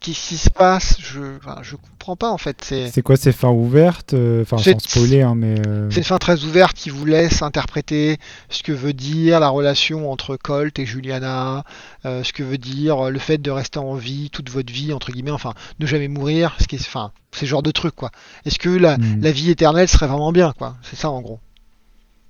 [0.00, 2.56] qu'est-ce qui se passe je, enfin, je comprends pas en fait.
[2.62, 5.56] C'est quoi ces fins ouvertes euh, Enfin, sans spoiler, hein, mais.
[5.66, 8.18] Euh, c'est une fin très ouverte qui vous laisse interpréter
[8.48, 11.64] ce que veut dire la relation entre Colt et Juliana,
[12.04, 15.12] euh, ce que veut dire le fait de rester en vie toute votre vie, entre
[15.12, 18.10] guillemets, enfin, ne jamais mourir, ce qui est, enfin, c'est genre de truc quoi.
[18.44, 19.20] Est-ce que la, hmm.
[19.20, 20.76] la, vie éternelle serait vraiment bien quoi?
[20.82, 21.40] C'est ça en gros.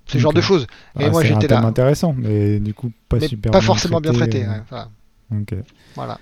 [0.07, 0.67] C'est ce genre de choses.
[0.99, 1.59] et moi j'étais là.
[1.61, 3.51] intéressant, mais du coup pas super.
[3.51, 4.45] Pas forcément bien traité.
[4.69, 4.89] voilà.
[5.95, 6.19] voilà.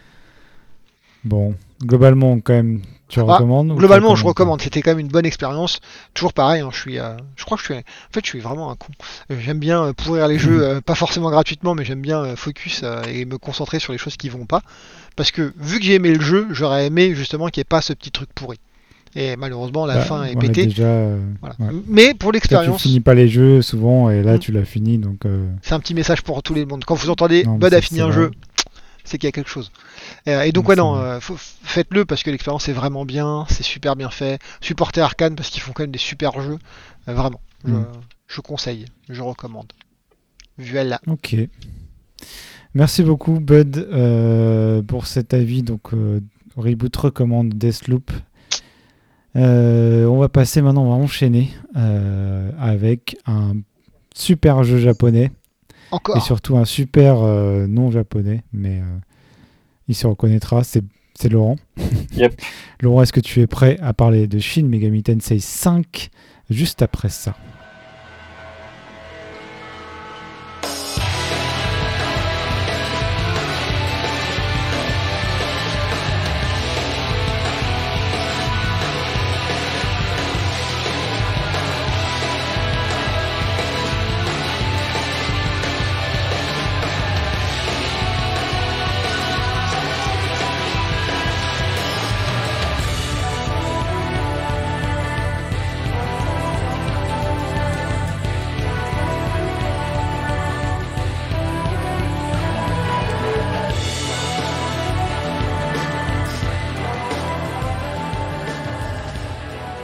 [1.26, 4.62] Bon, globalement, quand même, tu ah, recommandes Globalement, je recommande.
[4.62, 5.80] C'était quand même une bonne expérience.
[6.14, 8.40] Toujours pareil, hein, je suis, euh, je crois que je suis, en fait, je suis
[8.40, 8.88] vraiment un con.
[9.32, 13.26] Euh, j'aime bien euh, pourrir les jeux, pas forcément gratuitement, mais j'aime bien focus et
[13.26, 14.62] me concentrer sur les choses qui vont pas.
[15.16, 17.82] Parce que vu que j'ai aimé le jeu, j'aurais aimé justement qu'il n'y ait pas
[17.82, 18.58] ce petit truc pourri.
[19.16, 20.66] Et malheureusement, la Bah, fin est pétée.
[20.66, 21.56] déjà, euh, Voilà.
[21.60, 21.68] ouais.
[21.88, 24.40] Mais pour Toi, tu l'expérience, finis pas les jeux souvent et là Mm.
[24.40, 26.84] tu l'as fini donc euh, c'est un petit message pour tout le monde.
[26.84, 28.16] Quand vous entendez Non, Bud a fini un vrai.
[28.16, 28.32] jeu,
[29.04, 29.72] c'est qu'il y a quelque chose.
[30.26, 33.46] Et, euh, et donc, ouais, c'est non, euh, faites-le parce que l'expérience est vraiment bien,
[33.50, 34.40] c'est super bien fait.
[34.62, 36.60] Supportez Arkane parce qu'ils font quand même des super jeux.
[37.08, 37.86] Euh, vraiment, je, Mm.
[38.28, 39.72] je conseille, je recommande.
[40.58, 41.00] Voilà.
[41.08, 41.36] ok.
[42.76, 46.20] Merci beaucoup Bud euh, pour cet avis donc euh,
[46.56, 48.12] Reboot recommande Deathloop.
[49.36, 51.52] Euh, on va passer maintenant, on va enchaîner
[52.60, 53.54] avec un
[54.14, 55.32] super jeu japonais
[56.16, 58.98] et surtout un super euh, non japonais, mais euh,
[59.88, 60.84] il se reconnaîtra, c'est
[61.16, 61.58] c'est Laurent.
[62.16, 62.40] Yep.
[62.82, 66.10] Laurent, est-ce que tu es prêt à parler de Shin Megami Tensei 5
[66.52, 67.36] juste après ça?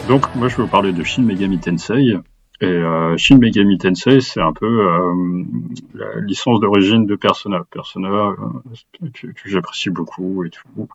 [0.10, 2.18] Donc, moi, je vais vous parler de Shin Megami Tensei.
[2.62, 5.44] Et euh, Shin Megami Tensei, c'est un peu euh,
[5.94, 7.64] la licence d'origine de Persona.
[7.70, 10.90] Persona, euh, que, j'apprécie beaucoup et tout.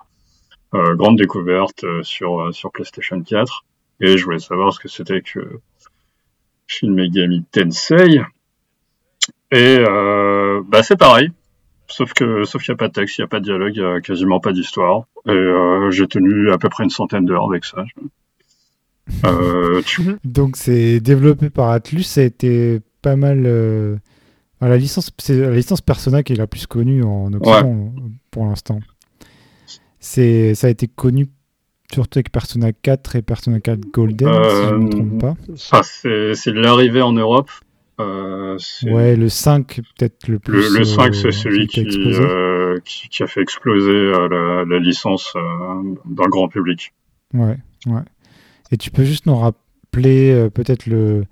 [0.72, 3.64] Grande découverte sur, sur PlayStation 4.
[4.00, 5.60] Et je voulais savoir ce que c'était que
[6.66, 8.20] Shin Megami Tensei.
[9.52, 9.78] Et
[10.66, 11.30] bah, c'est pareil.
[11.86, 13.76] Sauf que sauf qu'il n'y a pas de texte, il n'y a pas de dialogue,
[13.76, 15.04] il n'y a quasiment pas d'histoire.
[15.28, 17.84] Et j'ai tenu à peu près une centaine d'heures avec ça.
[19.86, 23.42] Tu Donc c'est développé par Atlus, ça a été pas mal.
[23.46, 23.96] euh,
[24.60, 27.92] la licence, c'est la licence Persona qui est la plus connue en Occident
[28.30, 28.80] pour l'instant.
[30.00, 31.28] C'est, ça a été connu
[31.92, 35.34] surtout avec Persona 4 et Persona 4 Golden, si je ne me Euh, trompe pas.
[35.72, 37.50] Ah, c'est c'est l'arrivée en Europe.
[38.00, 40.72] Euh, c'est- Ouais, le 5 peut-être le plus.
[40.72, 42.78] le, le 5, euh, c'est celui qui a qui, euh,
[43.20, 45.40] a fait exploser euh, la, la licence euh,
[46.06, 46.92] dans le grand public.
[47.32, 48.00] Ouais, ouais.
[48.74, 51.24] Et tu peux juste nous rappeler euh, peut-être le,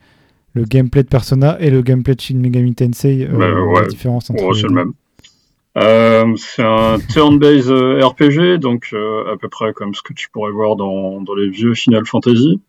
[0.54, 3.80] le gameplay de Persona et le gameplay de Shin Megami Tensei, euh, Bah, ouais.
[3.80, 4.68] la différence entre les c'est deux.
[4.68, 4.92] le même.
[5.76, 10.52] Euh, c'est un turn-based euh, RPG, donc à peu près comme ce que tu pourrais
[10.52, 12.60] voir dans, dans les vieux Final Fantasy.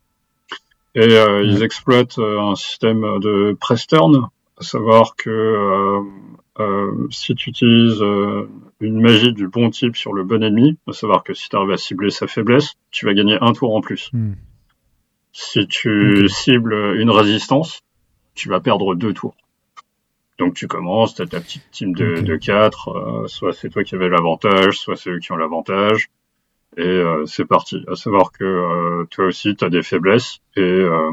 [0.95, 1.63] Et ils Ouais.
[1.63, 4.27] exploitent un système de press turn,
[4.59, 5.99] à savoir que
[7.11, 8.01] si tu utilises
[8.79, 11.71] une magie du bon type sur le bon ennemi, à savoir que si tu arrives
[11.71, 14.09] à cibler sa faiblesse, tu vas gagner un tour en plus.
[14.13, 14.33] Hmm.
[15.33, 17.81] Si tu cibles une résistance,
[18.35, 19.35] tu vas perdre deux tours.
[20.37, 23.95] Donc tu commences, tu as ta petite team de, quatre, euh, soit c'est toi qui
[23.95, 26.09] avais l'avantage, soit c'est eux qui ont l'avantage,
[26.77, 27.83] et euh, c'est parti.
[27.87, 31.11] À savoir que euh, toi aussi tu as des faiblesses, et euh,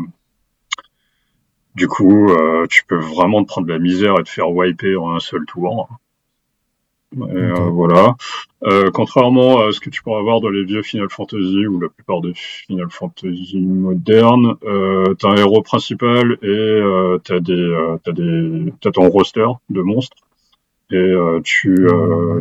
[1.74, 4.96] du coup euh, tu peux vraiment te prendre de la misère et te faire wiper
[4.96, 5.88] en un seul tour.
[7.18, 8.14] Euh, voilà.
[8.62, 11.88] Euh, contrairement à ce que tu pourrais avoir dans les vieux Final Fantasy ou la
[11.88, 18.12] plupart des Final Fantasy modernes, euh, t'as un héros principal et euh, t'as des, t'as
[18.12, 20.16] des, t'as ton roster de monstres.
[20.92, 21.86] Et tu,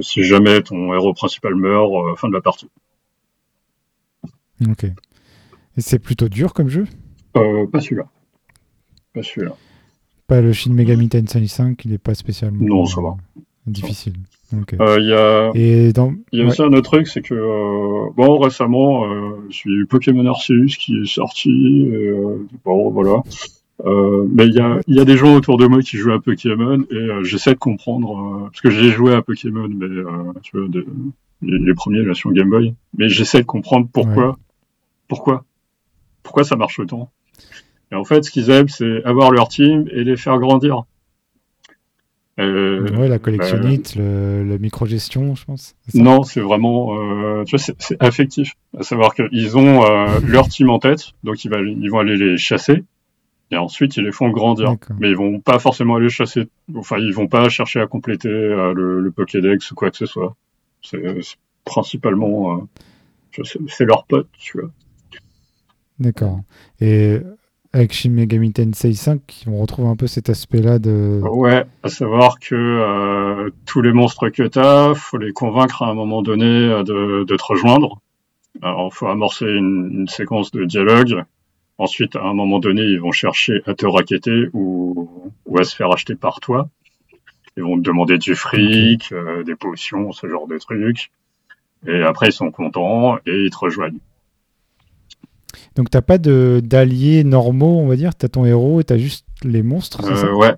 [0.02, 2.68] si jamais ton héros principal meurt, fin de la partie.
[4.68, 4.86] Ok.
[4.86, 6.86] Et c'est plutôt dur comme jeu?
[7.34, 8.08] Pas celui-là.
[9.14, 9.54] Pas celui-là.
[10.26, 13.18] Pas le Shin Megami Tensei 5, il est pas spécialement Non, ça va.
[13.72, 14.14] Difficile.
[14.80, 16.14] Euh, Il y a, Et dans.
[16.32, 16.52] Il y a ouais.
[16.52, 19.06] aussi un autre truc, c'est que euh, bon récemment,
[19.50, 21.50] j'ai eu Pokémon Arceus qui est sorti.
[21.92, 23.22] Et, euh, bon voilà.
[23.86, 26.12] Euh, mais il y a, il y a des gens autour de moi qui jouent
[26.12, 29.88] à Pokémon et euh, j'essaie de comprendre euh, parce que j'ai joué à Pokémon, mais
[30.42, 30.84] tu vois des-
[31.42, 32.74] les, les premiers là sur Game Boy.
[32.98, 34.38] Mais j'essaie de comprendre pourquoi,
[35.08, 35.46] pourquoi,
[36.24, 37.10] pourquoi ça marche autant.
[37.92, 40.84] Et en fait, ce qu'ils aiment, c'est avoir leur team et les faire grandir.
[42.40, 45.76] Euh, ouais, la collectionnite, le, le micro-gestion, je pense.
[45.94, 48.54] non, c'est vraiment, euh, tu vois, c'est- affectif.
[48.78, 52.16] À savoir qu'ils ont euh, leur team en tête, donc ils, va- ils vont aller
[52.18, 52.84] les chasser,
[53.52, 54.76] et ensuite ils les font grandir.
[55.00, 58.74] Mais ils vont pas forcément aller chasser, enfin ils vont pas chercher à compléter euh,
[58.74, 60.36] le, le Pokédex ou quoi que ce soit.
[60.82, 61.02] C'est
[61.66, 62.58] principalement,
[63.38, 64.70] euh, c'est leur pote, tu vois.
[66.00, 66.40] D'accord.
[66.80, 67.20] Et
[67.72, 71.22] avec Shin Megami Tensei 5, on retrouve un peu cet aspect-là de.
[71.24, 75.94] Ouais, à savoir que euh, tous les monstres que t'as, faut les convaincre à un
[75.94, 78.02] moment donné euh, de, de te rejoindre.
[78.64, 81.24] Alors, faut amorcer une, une, séquence de dialogue.
[81.78, 85.76] Ensuite, à un moment donné, ils vont chercher à te raqueter ou, ou à se
[85.76, 86.70] faire acheter par toi.
[87.56, 91.12] Ils vont te demander du fric, euh, des potions, ce genre de trucs.
[91.88, 94.00] Et après, ils sont contents et ils te rejoignent.
[95.76, 98.16] Donc, t'as pas d'alliés normaux, on va dire?
[98.16, 100.34] T'as ton héros et t'as juste les monstres, Euh, ça?
[100.34, 100.54] Ouais.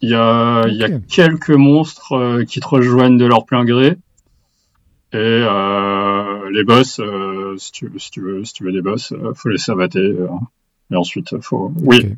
[0.00, 3.96] Il y a, y quelques monstres euh, qui te rejoignent de leur plein gré.
[5.12, 7.00] Et euh, les boss,
[7.58, 10.14] si, tu, si, tu veux, si tu veux des boss, faut les savater.
[10.90, 11.72] et ensuite, faut.
[11.82, 12.16] Oui.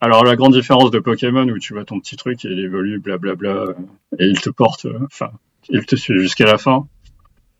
[0.00, 3.00] Alors la grande différence de Pokémon où tu vois ton petit truc et il évolue,
[3.00, 3.64] blablabla,
[4.18, 5.30] et il te porte, enfin,
[5.70, 6.86] il te suit jusqu'à la fin.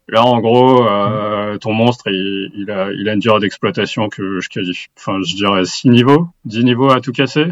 [0.09, 4.39] Là, en gros, euh, ton monstre, il, il a, il a une durée d'exploitation que
[4.41, 7.47] je qualifie, enfin, je dirais 6 niveaux, 10 niveaux à tout casser.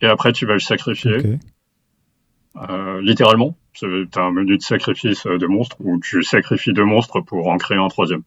[0.00, 2.68] Et après, tu vas le sacrifier, Ok.
[2.68, 3.56] euh, littéralement.
[4.10, 7.56] T'as un menu de sacrifice euh, de monstres où tu sacrifies deux monstres pour en
[7.56, 8.22] créer un troisième.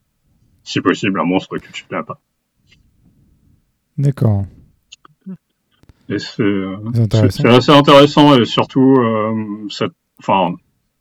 [0.64, 2.20] Si possible, un monstre que tu n'as pas.
[3.98, 4.46] D'accord.
[6.10, 6.78] Et c'est, euh,
[7.30, 9.68] C'est assez intéressant et surtout, euh,
[10.20, 10.56] enfin,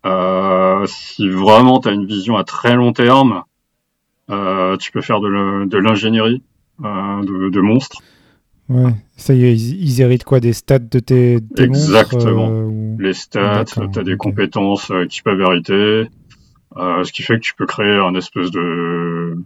[0.06, 3.42] euh, si vraiment tu as une vision à très long terme,
[4.30, 6.42] euh, tu peux faire de de l'ingénierie
[6.84, 7.98] euh, de, de monstres.
[8.68, 8.94] Ouais.
[9.16, 12.48] Ça y est, ils, ils héritent quoi Des stats de tes, tes Exactement.
[12.48, 16.08] monstres euh, ou- Les stats, tu as des compétences qui peuvent hériter,
[16.76, 19.36] euh, ce qui fait que tu peux créer un espèce de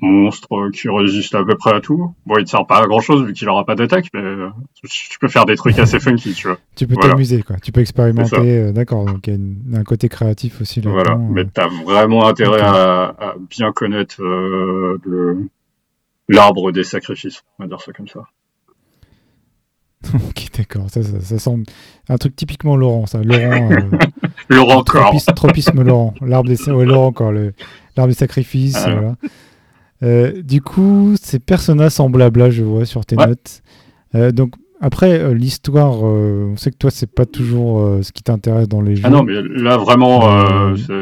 [0.00, 2.14] monstre qui résiste à peu près à tout.
[2.24, 4.48] Bon, il te sert pas à grand chose vu qu'il aura pas d'attaque, mais euh,
[4.88, 6.58] tu peux faire des trucs assez funky, tu vois.
[6.76, 7.10] Tu peux Voilà.
[7.10, 7.56] t'amuser, quoi.
[7.56, 8.36] Tu peux expérimenter.
[8.58, 9.04] euh, D'accord.
[9.06, 11.02] Donc, il y a une- un côté créatif aussi là-dedans.
[11.02, 11.28] Voilà, euh.
[11.30, 15.48] mais t'as vraiment intérêt à, à bien connaître euh, le
[16.28, 18.20] l'arbre des sacrifices, on va dire ça comme ça.
[20.14, 20.88] ok, d'accord.
[20.90, 21.64] Ça, ça, ça semble
[22.08, 23.20] un truc typiquement Laurent, ça.
[23.22, 23.70] Laurent.
[23.72, 23.80] euh,
[24.48, 25.02] Laurent encore.
[25.06, 26.14] tropisme, tropisme Laurent.
[26.20, 27.32] L'arbre des, ouais, Laurent encore.
[27.32, 27.52] Le,
[27.96, 28.76] l'arbre des sacrifices.
[28.76, 28.92] Ah.
[28.92, 29.14] voilà.
[30.02, 33.26] Euh, du coup, ces personnages semblables là, je vois sur tes Ouais.
[33.26, 33.62] notes.
[34.14, 38.68] Euh, donc après euh, l'histoire, on sait que toi c'est pas toujours ce qui t'intéresse
[38.68, 39.02] dans les jeux.
[39.04, 40.94] Ah non, mais là vraiment, c'est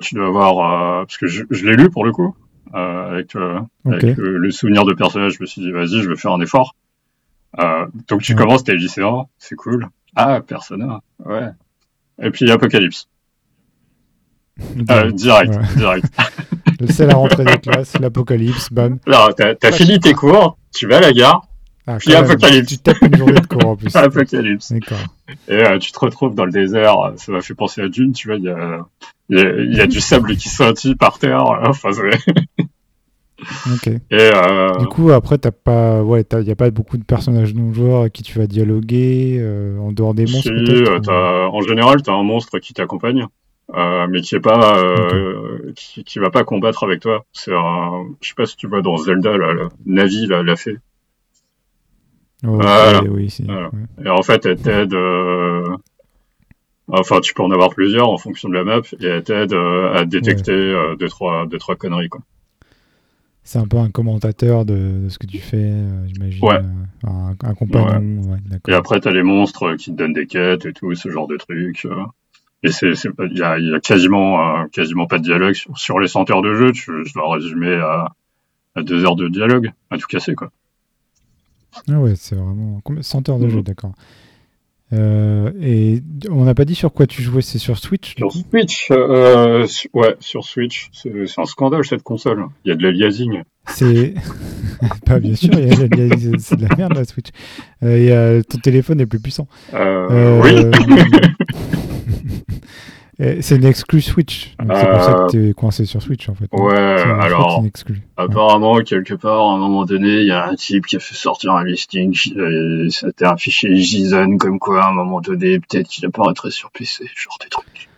[0.00, 2.34] tu dois avoir parce que je, je l'ai lu pour le coup
[2.72, 5.34] avec, le souvenir de personnage.
[5.34, 6.76] Je me suis dit vas-y, je vais faire un effort.
[8.08, 8.38] Donc tu Ouais.
[8.38, 9.88] commences, t'es lycéen, c'est cool.
[10.14, 11.48] Ah, Persona, ouais.
[12.22, 13.08] Et puis Apocalypse,
[14.76, 15.76] direct, Ouais.
[15.76, 16.06] direct.
[16.88, 18.98] C'est la rentrée des classes, l'apocalypse, bam.
[19.06, 21.46] Alors, t'as fini tes cours, tu vas à la gare,
[21.86, 22.68] Ah, Puis Apocalypse.
[22.68, 23.94] Tu tapes une journée de cours en plus.
[23.96, 24.72] Apocalypse.
[24.72, 24.98] D'accord.
[25.48, 28.28] Et euh, tu te retrouves dans le désert, ça m'a fait penser à Dune, tu
[28.28, 28.80] vois, il y a,
[29.28, 32.32] il y, a, il y a du sable qui scintille par terre, enfin, c'est-
[33.72, 33.86] Ok.
[33.86, 37.54] et euh, Du coup, après, t'as pas, ouais, il y a pas beaucoup de personnages
[37.54, 40.42] non joueurs avec qui tu vas dialoguer euh, en dehors des monstres.
[40.42, 41.10] si, euh, ou-
[41.56, 43.26] en général, t'as un monstre qui t'accompagne,
[43.74, 47.24] euh, mais qui est pas, euh, qui, qui va pas combattre avec toi.
[47.32, 50.56] C'est un, je sais pas si tu vois dans Zelda, là, la Navi, là, la
[50.56, 50.78] fée.
[52.46, 53.02] Oh, Voilà.
[53.02, 53.44] oui, oui, si.
[53.44, 53.68] Voilà.
[53.68, 54.04] ouais.
[54.06, 54.94] Et en fait, elle t'aide.
[54.94, 55.64] euh,
[56.92, 60.04] Enfin, tu peux en avoir plusieurs en fonction de la map, et elle t'aide à
[60.04, 62.20] détecter euh, deux, trois, deux, trois conneries, quoi.
[63.44, 65.72] C'est un peu un commentateur de, de ce que tu fais,
[66.06, 66.44] j'imagine.
[66.44, 66.58] Ouais.
[67.04, 68.22] un, un compagnon.
[68.22, 68.38] Ouais.
[68.68, 71.36] Et après, t'as les monstres qui te donnent des quêtes et tout, ce genre de
[71.36, 71.86] trucs.
[72.62, 75.76] Et c'est, il y a, il y a quasiment, euh, quasiment pas de dialogue sur,
[75.78, 76.72] sur les 100 heures de jeu.
[76.72, 78.08] Tu, je dois résumer à,
[78.74, 80.50] à deux heures de dialogue, à tout casser, quoi.
[81.88, 82.80] Ah ouais, c'est vraiment.
[82.84, 83.92] Combien 100 heures de jeu, d'accord.
[84.92, 88.88] Euh, et on n'a pas dit sur quoi tu jouais, c'est sur Switch Sur Switch,
[88.90, 92.46] euh, ouais, sur Switch, c'est, un scandale cette console.
[92.64, 93.42] Il y a de l'aliasing.
[93.68, 94.14] C'est.
[95.06, 97.28] pas bien sûr, il y a- y a- c'est de la merde la Switch.
[97.84, 99.46] Euh, il y a- ton téléphone est plus puissant.
[99.72, 99.78] Oui.
[103.40, 104.54] c'est une exclue Switch.
[104.58, 106.48] C'est pour ça Euh, que tu es coincé sur Switch en fait.
[106.52, 107.62] Ouais, alors-.
[108.16, 111.14] Apparemment, quelque part, à un moment donné, il y a un type qui a fait
[111.14, 112.14] sortir un listing,
[112.90, 117.04] c'était un fichier JSON, comme quoi, à un moment donné, peut-être qu'il apparaîtrait sur PC,
[117.14, 117.88] genre des trucs.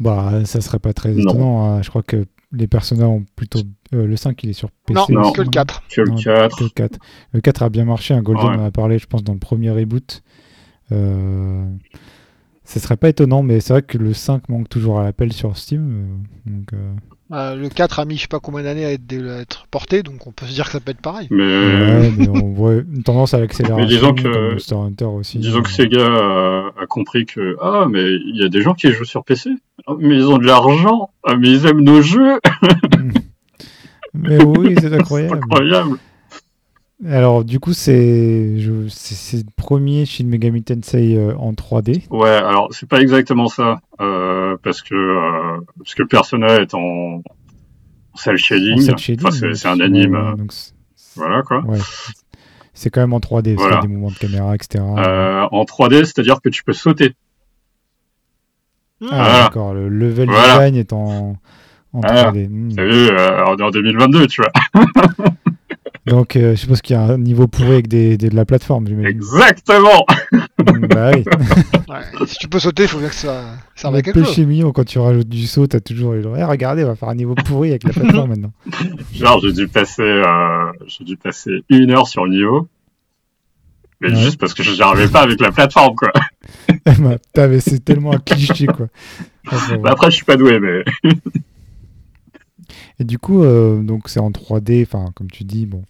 [0.00, 1.64] Bah, ça serait pas très étonnant.
[1.64, 1.82] hein.
[1.82, 3.60] Je crois que les personnages ont plutôt.
[3.94, 4.94] euh, le 5, il est sur PC.
[5.12, 5.32] Non, Non.
[5.32, 5.82] que le 4.
[5.90, 6.56] Que le Non, 4.
[6.58, 6.98] que le 4.
[7.32, 8.14] Le 4 a bien marché.
[8.14, 8.56] Un Golden Ouais.
[8.58, 10.22] en a parlé, je pense, dans le premier reboot.
[10.92, 11.64] Euh...
[12.70, 15.56] Ce serait pas étonnant, mais c'est vrai que le 5 manque toujours à l'appel sur
[15.56, 15.88] Steam.
[16.46, 16.92] euh, Donc, euh,
[17.32, 20.02] Euh, le 4 a mis je sais pas combien d'années à être, à être porté,
[20.02, 21.28] donc on peut se dire que ça peut être pareil.
[21.30, 23.86] Mais, ouais, mais on voit une tendance à l'accélération.
[23.86, 25.38] Disons que- Monster Hunter aussi.
[25.38, 28.90] disons que Sega a, a compris que, ah, mais il y a des gens qui
[28.92, 29.50] jouent sur PC.
[29.86, 31.08] Ah, mais ils ont de l'argent.
[31.26, 32.38] Ah, mais ils aiment nos jeux.
[34.14, 35.36] mais oui, c'est C'est incroyable.
[35.42, 35.96] incroyable.
[37.06, 38.88] Alors, du coup, c'est le
[39.56, 42.08] premier Shin Megami Tensei euh, en 3D.
[42.10, 47.22] Ouais, alors c'est pas exactement ça, euh, parce que euh, parce que Persona est en
[48.16, 48.80] cel En shading.
[48.80, 50.52] cel shading, Enfin, c'est un anime, donc
[51.14, 51.60] voilà quoi.
[51.66, 51.78] ouais.
[52.74, 53.80] C'est quand même en 3D, parce qu'il y a Voilà.
[53.82, 54.82] des mouvements de caméra, etc.
[54.98, 57.14] Euh, en 3D, c'est-à-dire que tu peux sauter.
[59.02, 59.42] Ah, Voilà.
[59.44, 60.54] d'accord, le level Voilà.
[60.54, 61.36] design est en,
[61.92, 62.32] en Voilà.
[62.32, 62.48] 3D.
[62.48, 62.72] Hmm.
[62.74, 64.52] T'as vu, euh, on est en 2022, tu vois.
[66.08, 68.44] Donc, euh, je suppose qu'il y a un niveau pourri avec des, des- de la
[68.44, 68.86] plateforme.
[69.06, 70.04] Exactement.
[70.32, 71.24] Hmm, bah oui.
[71.88, 74.28] Ouais, si tu peux sauter, il faut bien que ça à Le quelque chose.
[74.28, 76.34] péché mignon, quand tu rajoutes du saut, t'as toujours les gens.
[76.36, 78.52] Eh, regardez, on va faire un niveau pourri avec la plateforme maintenant.
[79.14, 82.68] Genre, j'ai dû passer, euh, j'ai dû passer une heure sur le niveau.
[84.00, 84.16] Mais Ouais.
[84.22, 86.12] juste parce que je n'arrivais pas avec la plateforme, quoi.
[87.34, 88.86] Bah, c'est tellement un cliché, quoi.
[89.50, 89.76] Enfin.
[89.78, 90.84] Bah, après, je suis pas doué, mais
[93.00, 95.84] Et du coup, euh, donc c'est en 3D, enfin, comme tu dis, bon.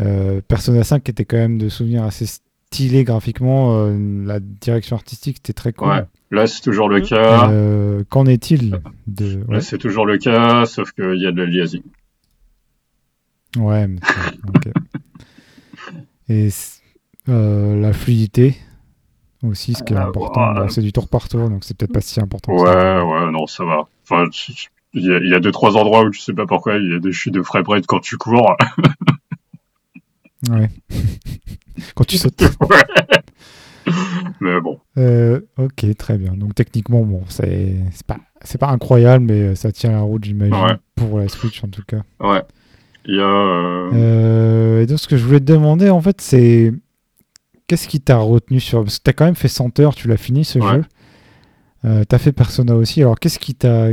[0.00, 3.76] euh, Persona 5 était quand même de souvenirs assez stylé graphiquement.
[3.86, 5.88] euh, la direction artistique était très cool.
[5.88, 6.04] Ouais.
[6.30, 7.50] là, c'est toujours le cas.
[7.50, 9.40] Euh, Qu'en est-il de.
[9.48, 11.82] Là, c'est toujours le cas, sauf qu'il y a de l'aliasing.
[13.56, 14.00] ouais mais.
[16.28, 16.48] Et
[17.30, 18.56] euh, la fluidité
[19.42, 20.52] aussi, ce qui est important.
[20.54, 22.52] Bon, c'est du tour par tour, donc c'est peut-être pas si important.
[22.54, 23.04] Ouais, ça.
[23.06, 23.88] ouais, non, ça va.
[24.02, 24.26] Enfin,
[24.98, 26.90] il y, a, il y a deux, trois endroits où tu sais pas pourquoi, il
[26.90, 28.56] y a des chutes de frame rate quand tu cours.
[30.48, 30.68] Ouais.
[31.96, 32.40] Quand tu sautes.
[34.40, 36.34] Mais bon, Euh, ok, très bien.
[36.34, 37.74] Donc techniquement, bon, c'est
[38.06, 40.76] pas, c'est pas incroyable, mais euh, ça tient la route, j'imagine, Ouais.
[40.94, 42.02] pour la Switch en tout cas.
[42.20, 42.42] ouais.
[43.06, 43.24] Il y a.
[43.24, 46.72] euh, Euh, et donc, ce que je voulais te demander, en fait, c'est
[47.66, 48.84] qu'est-ce qui t'a retenu sur.
[48.84, 50.72] Parce que t'as quand même fait 100 heures, tu l'as fini ce Ouais.
[50.74, 50.84] jeu.
[51.86, 53.00] Euh, t'as fait Persona aussi.
[53.00, 53.88] Alors, qu'est-ce qui t'a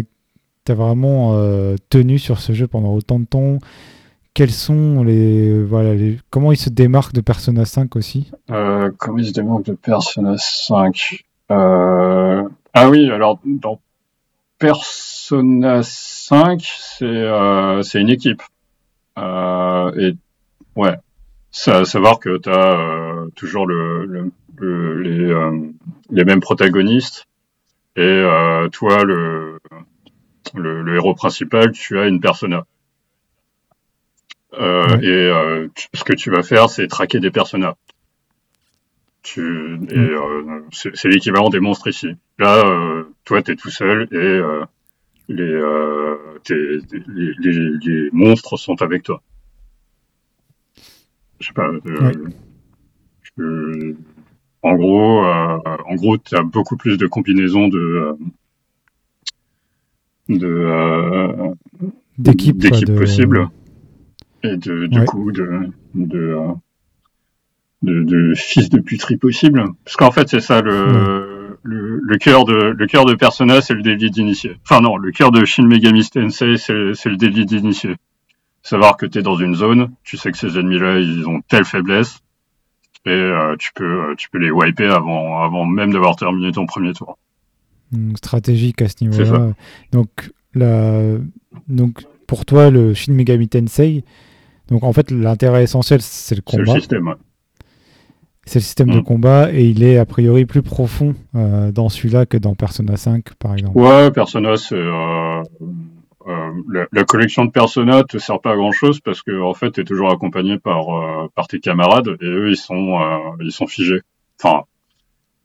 [0.66, 3.60] t'a vraiment euh, tenu sur ce jeu pendant autant de temps
[4.34, 5.64] Quels sont les.
[5.64, 5.94] Voilà,
[6.30, 8.32] comment il se démarque de Persona 5 aussi?
[8.52, 12.44] Euh, comment il se démarque de Persona 5 euh...
[12.74, 13.80] Ah oui, alors dans
[14.58, 18.42] Persona 5, c'est une équipe.
[19.18, 20.16] Et
[20.76, 20.96] ouais,
[21.52, 25.50] savoir que tu as toujours le, le- le- les,
[26.10, 27.26] les mêmes protagonistes.
[27.96, 28.24] Et
[28.74, 29.60] toi, le,
[30.54, 32.66] le, le héros principal, tu as une persona.
[34.54, 35.06] Euh, Ouais.
[35.06, 37.76] Et euh, tu- ce que tu vas faire, c'est traquer des personas.
[39.24, 39.42] Tu,
[39.90, 40.10] et Mm.
[40.16, 42.10] euh, c'est c'est l'équivalent des monstres ici.
[42.38, 44.64] Là, euh, toi, tu es tout seul et euh,
[45.30, 49.22] les, euh, tes- les, les, les monstres sont avec toi.
[51.40, 51.68] Je sais pas.
[51.70, 52.14] euh, Ouais.
[53.38, 53.96] je-
[54.64, 58.14] en gros, euh, en gros, tu as beaucoup plus de combinaisons de euh,
[60.30, 61.54] de euh,
[62.18, 63.50] D'équipe de- possibles
[64.44, 65.06] et de, du Ouais.
[65.06, 66.38] coup de de,
[67.82, 69.64] de de fils de puterie possible.
[69.84, 73.74] Parce qu'en fait c'est ça le le, le cœur de le cœur de Persona c'est
[73.74, 74.58] le délit d'initié.
[74.64, 77.96] Enfin non le cœur de Shin Megami Tensei c'est c'est le délit d'initié.
[78.64, 81.42] Savoir que tu es dans une zone tu sais que ces ennemis là ils ont
[81.42, 82.20] telle faiblesse
[83.06, 86.94] et euh, tu peux tu peux les wiper avant avant même d'avoir terminé ton premier
[86.94, 87.18] tour
[88.16, 89.54] stratégique à ce niveau-là.
[89.92, 90.10] Donc,
[90.54, 91.18] la...
[91.68, 94.04] donc, pour toi, le Shin Megami Tensei,
[94.68, 96.80] donc en fait, l'intérêt essentiel, c'est le c'est le combat.
[96.80, 97.14] système ouais.
[98.48, 99.04] C'est le système de Mm.
[99.04, 103.34] combat et il est a priori plus profond euh, dans celui-là que dans Persona 5,
[103.36, 103.78] par exemple.
[103.78, 105.42] Ouais, Persona, c'est euh,
[106.28, 109.54] euh, la, la collection de Persona te sert pas à grand chose parce que en
[109.56, 113.52] fait, t'es toujours accompagné par euh, par tes camarades et eux, ils sont euh, ils
[113.52, 114.02] sont figés.
[114.44, 114.64] Enfin,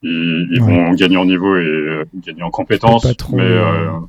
[0.02, 0.66] ils, ils Ouais.
[0.66, 4.00] vont gagner en niveau et euh, gagner en compétences, trop, mais euh, euh,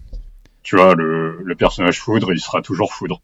[0.64, 3.22] tu vois, le, le personnage foudre, il sera toujours foudre.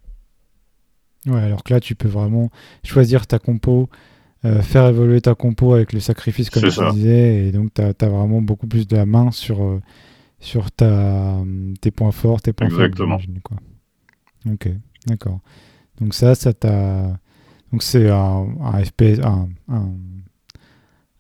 [1.25, 2.49] Ouais, alors que là, tu peux vraiment
[2.83, 3.89] choisir ta compo,
[4.45, 6.91] euh, faire évoluer ta compo avec le sacrifice, comme ça.
[6.91, 9.81] disais, et donc tu as, vraiment beaucoup plus de la main sur, euh,
[10.39, 11.37] sur ta,
[11.81, 13.17] tes points forts, tes points Exactement.
[13.19, 13.41] faibles.
[13.41, 13.57] Quoi.
[14.51, 14.69] Ok,
[15.07, 15.39] d'accord.
[15.99, 17.17] Donc ça, ça t'a...
[17.71, 19.89] Donc c'est un, un FPS, un, un,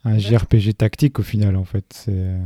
[0.07, 1.85] un JRPG tactique au final, en fait.
[1.93, 2.11] C'est...
[2.13, 2.37] euh,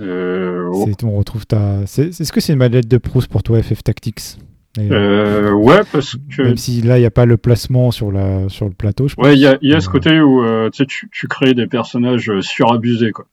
[0.00, 1.86] Euh, oh, On retrouve ta.
[1.86, 4.38] c'est- Est-ce que c'est une madeleine de Proust pour toi, FF Tactics?
[4.76, 8.10] D'ailleurs euh, ouais, parce que Même si là, il n'y a pas le placement sur,
[8.10, 9.24] la, sur le plateau, je pense.
[9.24, 11.68] ouais, il y a, y a ce Euh, côté où euh, tu tu, crées des
[11.68, 13.26] personnages euh, surabusés, quoi.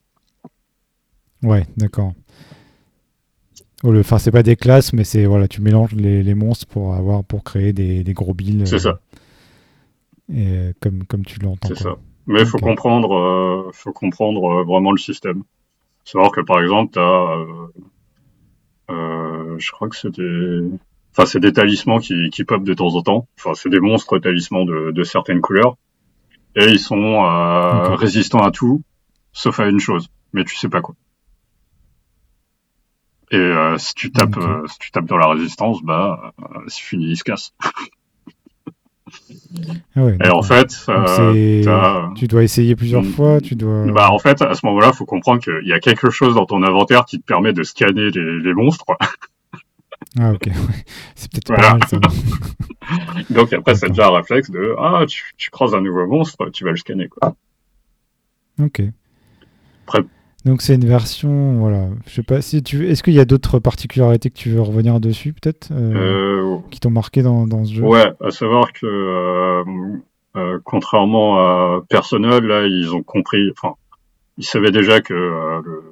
[1.41, 2.13] Ouais, d'accord.
[3.83, 7.23] Enfin, c'est pas des classes, mais c'est voilà, tu mélanges les, les monstres pour avoir
[7.23, 8.61] pour créer des, des gros billes.
[8.65, 8.99] C'est euh, ça.
[10.31, 11.69] Et euh, comme comme tu l'entends.
[11.69, 11.95] C'est ça.
[12.31, 15.43] Mais il faut comprendre, euh, faut comprendre euh, vraiment le système.
[16.05, 17.67] Savoir que par exemple, t'as, euh,
[18.89, 20.61] euh, je crois que c'est des,
[21.11, 23.27] enfin c'est des talismans qui, qui pop de temps en temps.
[23.37, 25.77] Enfin c'est des monstres talismans de, de certaines couleurs.
[26.55, 28.83] et ils sont euh, résistants à tout,
[29.33, 30.95] sauf à une chose, mais tu sais pas quoi.
[33.31, 36.81] Et euh, si tu tapes, euh, si tu tapes dans la résistance, bah, euh, c'est
[36.83, 37.53] fini, il se casse.
[39.95, 43.11] Ah ouais, Et en fait, euh, tu dois essayer plusieurs Mm.
[43.11, 43.85] fois, tu dois.
[43.91, 46.63] bah, en fait, à ce moment-là, faut comprendre qu'il y a quelque chose dans ton
[46.63, 48.85] inventaire qui te permet de scanner les, les monstres.
[50.19, 50.49] Ah ok,
[51.15, 51.63] c'est peut-être Voilà.
[51.63, 51.97] pas mal ça.
[53.29, 56.63] Donc après, c'est déjà un réflexe de ah, tu, tu croises un nouveau monstre, tu
[56.63, 57.35] vas le scanner quoi.
[58.61, 58.81] Ok.
[59.87, 60.03] Après-
[60.43, 61.87] Donc c'est une version, voilà.
[62.07, 62.87] Je sais pas si tu.
[62.89, 66.79] Est-ce qu'il y a d'autres particularités que tu veux revenir dessus peut-être euh, Euh, qui
[66.79, 67.83] t'ont marqué dans, dans ce jeu?
[67.83, 69.63] Ouais, à savoir que
[70.35, 73.75] euh, contrairement à Persona, là, ils ont compris, enfin,
[74.39, 75.83] ils savaient déjà que le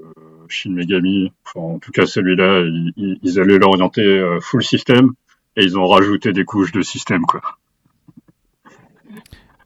[0.47, 5.12] Shin Megami, enfin, en tout cas celui-là, ils, ils- allaient l'orienter full system
[5.58, 7.41] et ils ont rajouté des couches de système, quoi.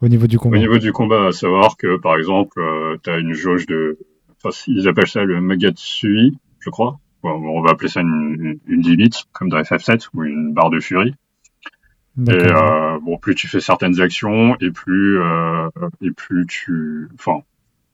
[0.02, 0.58] Au niveau du combat.
[0.58, 3.98] Au niveau du combat, à savoir que, par exemple, euh, t'as une jauge de,
[4.44, 7.00] enfin, ils appellent ça le Magatsui, je crois.
[7.22, 10.80] Bon, on va appeler ça une, une limite, comme dans FF7, ou une barre de
[10.80, 11.16] furie.
[12.28, 15.70] Et euh, bon, plus tu fais certaines actions, et plus euh,
[16.00, 17.39] et plus tu, enfin,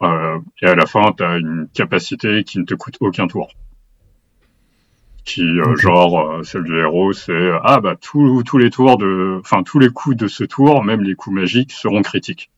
[0.01, 3.53] euh, et à la fin, tu as une capacité qui ne te coûte aucun tour.
[5.23, 5.47] Qui,
[5.77, 9.89] genre, celle du héros, c'est ah bah tous tous les tours de, enfin tous les
[9.89, 12.51] coups de ce tour, même les coups magiques, seront critiques.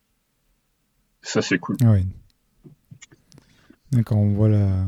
[1.21, 1.77] Ça c'est cool.
[1.83, 2.05] Ah ouais.
[3.91, 4.85] D'accord, on voit la.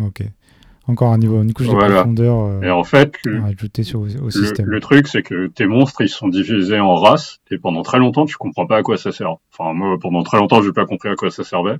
[0.00, 0.22] Ok.
[0.88, 4.00] Encore un niveau, une couche de profondeur euh, Et en fait, le, à ajouter sur,
[4.02, 4.66] au le, système.
[4.66, 8.24] le truc, c'est que tes monstres, ils sont divisés en races, et pendant très longtemps,
[8.24, 9.34] tu comprends pas à quoi ça sert.
[9.52, 11.78] Enfin, moi, pendant très longtemps, j'ai pas compris à quoi ça servait.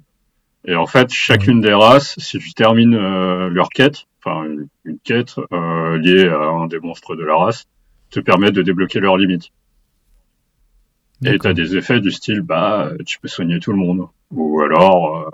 [0.64, 4.98] Et en fait, chacune des races, si tu termines euh, leur quête, enfin une, une
[4.98, 7.66] quête euh, liée à un des monstres de la race,
[8.10, 9.50] te permet de débloquer leurs limites.
[11.24, 14.08] Et t'as des effets du style, bah, tu peux soigner tout le monde.
[14.32, 15.30] Ou alors, euh,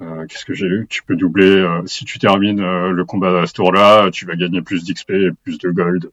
[0.00, 3.42] euh, qu'est-ce que j'ai lu Tu peux doubler, euh, si tu termines euh, le combat
[3.42, 6.08] à ce tour-là, tu vas gagner plus d'XP et plus de gold.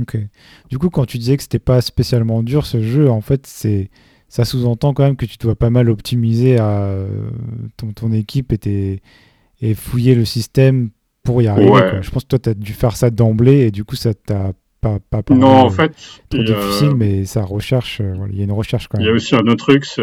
[0.00, 0.16] Ok.
[0.70, 3.90] Du coup, quand tu disais que c'était pas spécialement dur ce jeu, en fait, c'est
[4.28, 6.96] ça sous-entend quand même que tu dois pas mal optimiser à
[7.76, 9.02] ton, ton équipe et, tes-
[9.60, 10.88] et fouiller le système
[11.22, 11.68] pour y arriver.
[11.70, 11.80] Ouais.
[11.90, 12.00] quoi.
[12.00, 14.52] Je pense que toi, tu as dû faire ça d'emblée et du coup, ça t'a
[14.80, 15.92] pas, pas paru, Non, en fait,
[16.30, 18.00] trop difficile, mais ça recherche.
[18.00, 19.16] euh, il y a une recherche quand il y a même.
[19.16, 20.00] aussi un autre truc, c'est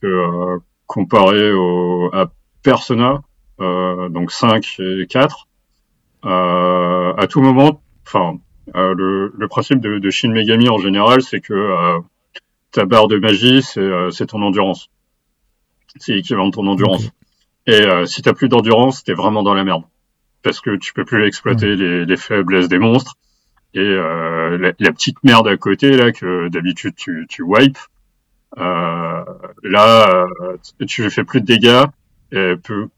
[0.00, 2.32] que comparé au, à
[2.64, 3.22] Persona,
[3.60, 5.46] euh, donc 5 et 4,
[6.24, 8.38] euh, à tout moment, enfin,
[8.74, 12.00] euh, le, le principe de, de Shin Megami en général, c'est que euh,
[12.72, 14.88] ta barre de magie, c'est euh, c'est ton endurance.
[15.96, 17.08] C'est l'équivalent de ton endurance.
[17.68, 19.84] Et euh, si t'as plus d'endurance, t'es vraiment dans la merde.
[20.42, 23.14] Parce que tu peux plus exploiter les, les faiblesses des monstres.
[23.74, 27.78] Et euh, la, la petite merde à côté, là, que d'habitude tu, tu wipes,
[28.56, 31.84] là, euh, tu fais plus de dégâts,
[32.32, 32.88] et elle peut,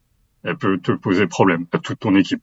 [0.44, 2.42] elle peut te poser problème à toute ton équipe.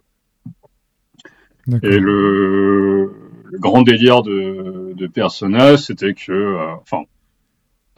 [1.84, 3.14] Et le,
[3.52, 7.04] le grand délire de, de Persona, c'était que, euh, enfin,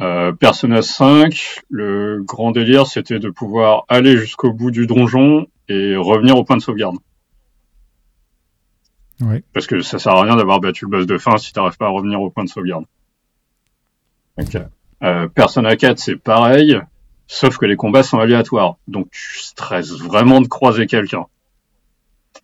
[0.01, 5.95] euh, Persona 5, le grand délire, c'était de pouvoir aller jusqu'au bout du donjon et
[5.95, 6.97] revenir au point de sauvegarde.
[9.21, 9.43] Ouais.
[9.53, 11.85] Parce que ça sert à rien d'avoir battu le boss de fin si t'arrives pas
[11.85, 12.85] à revenir au point de sauvegarde.
[14.37, 14.57] Ok.
[15.03, 16.79] Euh, Persona 4, c'est pareil,
[17.27, 18.77] sauf que les combats sont aléatoires.
[18.87, 21.25] Donc tu stresses vraiment de croiser quelqu'un.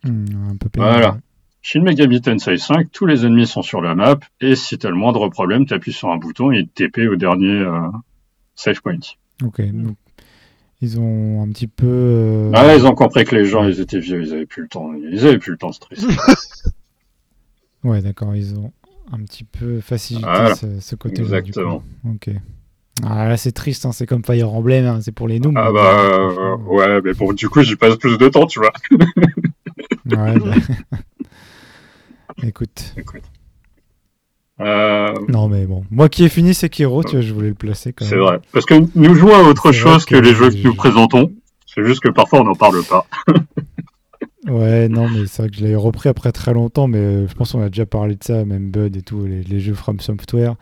[0.04, 1.18] Hmm, un peu pénible, Voilà.
[1.62, 4.94] Shin Megami Tensei 5, tous les ennemis sont sur la map, et si t'as le
[4.94, 7.80] moindre problème, t'appuies sur un bouton et il te TP au dernier euh,
[8.54, 8.98] save point.
[9.44, 9.60] Ok.
[9.72, 9.96] Donc,
[10.80, 11.86] ils ont un petit peu.
[11.86, 14.68] euh, Ah, ils ont compris que les gens, ils étaient vieux, ils avaient plus le
[14.68, 16.06] temps, ils avaient plus le temps de stresser.
[17.84, 18.34] Ouais, d'accord.
[18.34, 18.72] Ils ont
[19.12, 20.54] un petit peu facilité Voilà.
[20.54, 21.22] ce, ce côté-là.
[21.38, 21.82] Exactement.
[22.10, 22.30] Ok.
[23.04, 23.86] Ah là, c'est triste.
[23.86, 24.84] hein, C'est comme Fire Emblem.
[24.86, 25.54] hein, C'est pour les noobs.
[25.56, 28.58] Ah bah, euh, franchement, ouais, mais bon, du coup, j'y passe plus de temps, tu
[28.58, 28.72] vois.
[30.06, 30.54] Ouais, bah.
[32.42, 32.94] Écoute.
[32.96, 33.22] Écoute.
[34.60, 35.84] Euh, Non, mais bon.
[35.90, 38.24] Moi qui ai fini Sekiro, tu vois, je voulais le placer quand c'est même.
[38.24, 38.40] vrai.
[38.52, 41.32] Parce que nous jouons à autre C'est chose que, que les jeux que nous présentons.
[41.66, 43.06] C'est juste que parfois on n'en parle pas.
[44.46, 47.34] Ouais, non, mais c'est vrai que je l'avais repris après très longtemps, mais euh, je
[47.34, 50.54] pense qu'on a déjà parlé de ça, même Bud et tout, les, jeux From Software,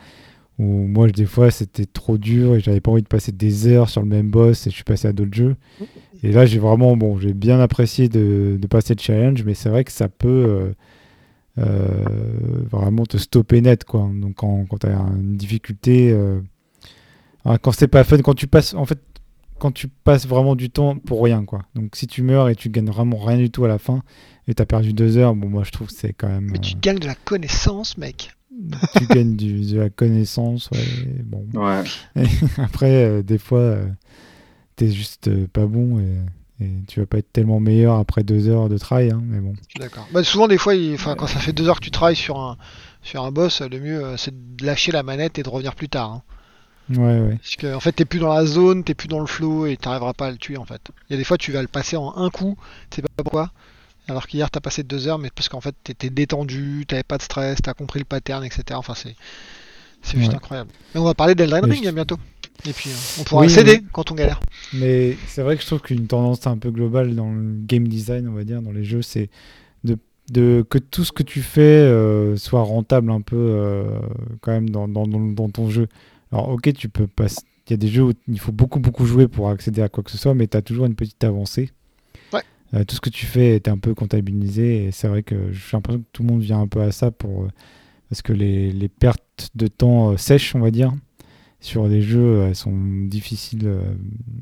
[0.59, 3.91] où moi, des fois, c'était trop dur et j'avais pas envie de passer des heures
[3.91, 5.57] sur le même boss et je suis passé à d'autres jeux.
[6.23, 9.85] Et là, j'ai vraiment, bon, j'ai bien apprécié de, passer le challenge, mais c'est vrai
[9.85, 10.73] que ça peut euh,
[11.59, 12.05] euh,
[12.71, 14.09] vraiment te stopper net, quoi.
[14.15, 16.17] Donc, quand, tu as une difficulté,
[17.45, 18.99] ah, quand c'est pas fun, quand tu passes, en fait,
[19.59, 21.63] quand tu passes vraiment du temps pour rien, quoi.
[21.75, 24.03] Donc, si tu meurs et tu gagnes vraiment rien du tout à la fin,
[24.49, 26.49] et t'as perdu deux heures, bon, moi, je trouve que c'est quand même.
[26.53, 28.33] Mais tu euh, gagnes de la connaissance, mec.
[28.97, 30.71] tu gagnes du, de la connaissance.
[30.71, 31.47] Ouais, bon.
[31.55, 31.83] Ouais.
[32.17, 32.27] Et
[32.63, 33.87] après, euh, des fois, euh,
[34.77, 38.49] t'es juste euh, pas bon et, et tu vas pas être tellement meilleur après deux
[38.49, 39.11] heures de travail.
[39.11, 39.53] hein, mais bon.
[39.57, 40.07] Je suis d'accord.
[40.13, 42.39] Bah, souvent, des fois, il- enfin, quand ça fait deux heures que tu travailles sur
[42.41, 42.57] un,
[43.03, 45.89] sur un boss, le mieux, euh, c'est de lâcher la manette et de revenir plus
[45.89, 46.13] tard.
[46.13, 46.23] hein.
[46.91, 47.37] Ouais, ouais.
[47.43, 49.77] Parce que, en fait, t'es plus dans la zone, t'es plus dans le flow et
[49.77, 50.81] t'arriveras pas à le tuer, en fait.
[51.09, 52.57] Il y a des fois, tu vas le passer en un coup,
[52.91, 53.51] tu sais pas pourquoi.
[54.09, 57.23] Alors qu'hier, t'as passé deux heures, mais parce qu'en fait, t'étais détendu, t'avais pas de
[57.23, 58.63] stress, t'as compris le pattern, etc.
[58.75, 59.17] Enfin, c'est,
[60.03, 60.37] c'est juste Ouais.
[60.37, 60.71] incroyable.
[60.95, 62.17] Mais on va parler d'Elden Ring je- bientôt.
[62.69, 64.41] Et puis, euh, on pourra Oui, céder quand on galère.
[64.73, 68.29] Mais c'est vrai que je trouve qu'une tendance un peu globale dans le game design,
[68.29, 69.29] on va dire, dans les jeux, c'est
[69.83, 69.99] de,
[70.31, 73.85] de- que tout ce que tu fais euh, soit rentable un peu euh,
[74.41, 75.89] quand même dans, dans- dans ton jeu.
[76.33, 77.27] Alors ok, tu peux pas...
[77.69, 80.05] Il y a des jeux où il faut beaucoup beaucoup jouer pour accéder à quoi
[80.05, 81.71] que ce soit, mais tu as toujours une petite avancée.
[82.33, 82.43] Ouais.
[82.75, 85.61] Euh, tout ce que tu fais est un peu comptabilisé et c'est vrai que j'ai
[85.73, 87.49] l'impression que tout le monde vient un peu à ça pour euh,
[88.09, 90.93] parce que les, les pertes de temps euh, sèches, on va dire,
[91.59, 93.69] sur les jeux, elles sont difficiles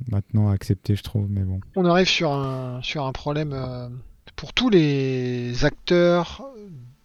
[0.09, 1.27] maintenant à accepter, je trouve.
[1.31, 1.61] Mais bon.
[1.77, 3.57] On arrive sur un, sur un problème
[4.37, 6.43] pour tous les acteurs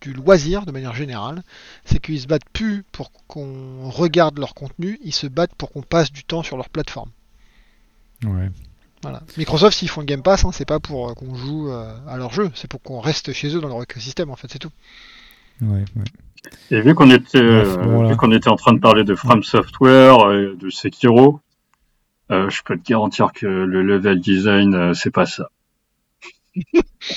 [0.01, 1.43] du loisir de manière générale,
[1.85, 5.81] c'est qu'ils se battent plus pour qu'on regarde leur contenu, ils se battent pour qu'on
[5.81, 7.09] passe du temps sur leur plateforme.
[8.23, 8.49] Ouais.
[9.01, 9.21] Voilà.
[9.37, 12.17] Microsoft, s'ils font le Game Pass, hein, c'est pas pour euh, qu'on joue euh, à
[12.17, 14.71] leur jeu, c'est pour qu'on reste chez eux dans leur écosystème, en fait, c'est tout.
[15.61, 16.03] Ouais, ouais.
[16.71, 18.09] Et vu qu'on était, Bref, euh, voilà.
[18.09, 21.41] vu qu'on était en train de parler de From Software, et de Sekiro,
[22.31, 25.49] euh, je peux te garantir que le level design, euh, c'est pas ça.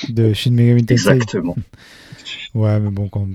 [0.08, 1.12] De Shin Megami Tensei.
[1.12, 1.56] Exactement.
[2.54, 3.26] Ouais, mais bon, quand...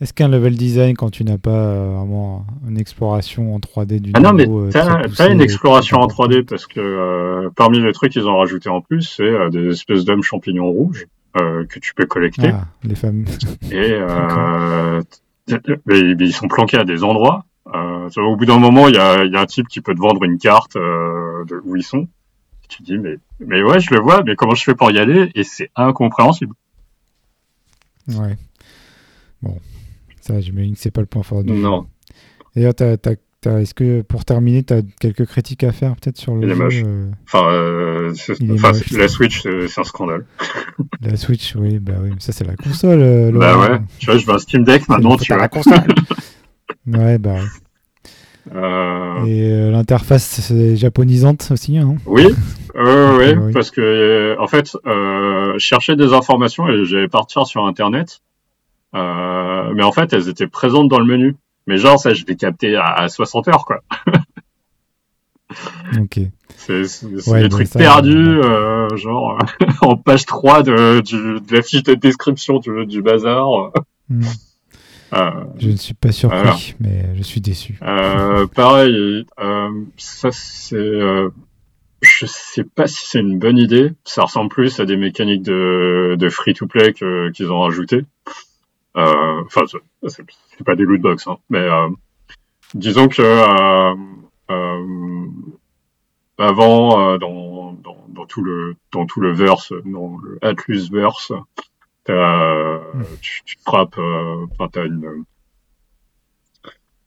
[0.00, 4.10] Est-ce qu'un level design, quand tu n'as pas euh, vraiment une exploration en 3D du
[4.12, 7.48] Ah non, mais niveau, euh, t'as poussé, une exploration en très 3D parce que euh,
[7.56, 11.06] parmi les trucs qu'ils ont rajouté en plus, c'est euh, des espèces d'hommes champignons rouges
[11.40, 12.48] euh, que tu peux collecter.
[12.48, 13.24] Ah, les femmes.
[13.70, 15.00] Et euh,
[15.48, 17.46] mais, mais ils sont planqués à des endroits.
[17.74, 19.94] Euh, au bout d'un moment, il y a, il y a un type qui peut
[19.94, 22.06] te vendre une carte euh, de où ils sont.
[22.68, 24.98] Tu te dis, mais, mais ouais, je le vois, mais comment je fais pour y
[24.98, 25.30] aller?
[25.34, 26.54] Et c'est incompréhensible.
[28.08, 28.36] Ouais.
[29.42, 29.58] Bon.
[30.20, 31.52] Ça, j'imagine que c'est pas le point fort du.
[31.52, 31.86] Non.
[32.54, 36.16] D'ailleurs, t'as- t'as- t'as- est-ce que pour terminer, tu as quelques critiques à faire peut-être
[36.18, 36.82] sur le Il est jeu moche.
[36.84, 40.24] euh, Enfin, euh, Il enfin, la Switch, c'est un scandale.
[41.02, 43.00] La Switch, oui, bah oui, mais ça c'est la console.
[43.00, 45.42] euh, Bah ouais, tu vois, je veux un Steam Deck maintenant, tu vois.
[45.42, 45.84] la console.
[46.86, 47.40] ouais, bah ouais.
[48.54, 52.26] Euh, Et euh, l'interface japonisante aussi, hein Oui,
[52.76, 53.52] euh, oui, Oui.
[53.52, 58.20] parce que en fait, euh, je cherchais des informations et j'allais partir sur Internet,
[58.94, 61.36] euh, mais en fait, elles étaient présentes dans le menu.
[61.66, 63.80] Mais genre, ça, je l'ai capté à, à 60 heures, quoi.
[66.00, 66.20] Ok.
[66.56, 66.82] C'est
[67.28, 68.40] Ouais, des trucs ça, perdus,
[68.96, 69.38] genre
[69.82, 73.70] en page 3 de, du, de la fiche de description du, du bazar.
[74.08, 74.22] Hmm.
[75.12, 77.78] Euh, Je ne suis pas surpris, mais je suis déçu.
[77.82, 81.30] Euh, pareil, euh, ça c'est, euh,
[82.02, 83.92] je sais pas si c'est une bonne idée.
[84.04, 86.92] Ça ressemble plus à des mécaniques de, de free-to-play
[87.32, 88.04] qu'ils ont rajouté.
[88.96, 89.62] Euh, Enfin,
[90.08, 91.68] c'est- pas des loot box, hein, mais
[92.74, 93.22] disons que
[96.38, 101.32] avant, dans, dans, dans tout le dans tout le verse, dans le Atlus verse,
[102.06, 102.80] t'as,
[103.20, 105.24] tu, tu frappes, euh, enfin t'as une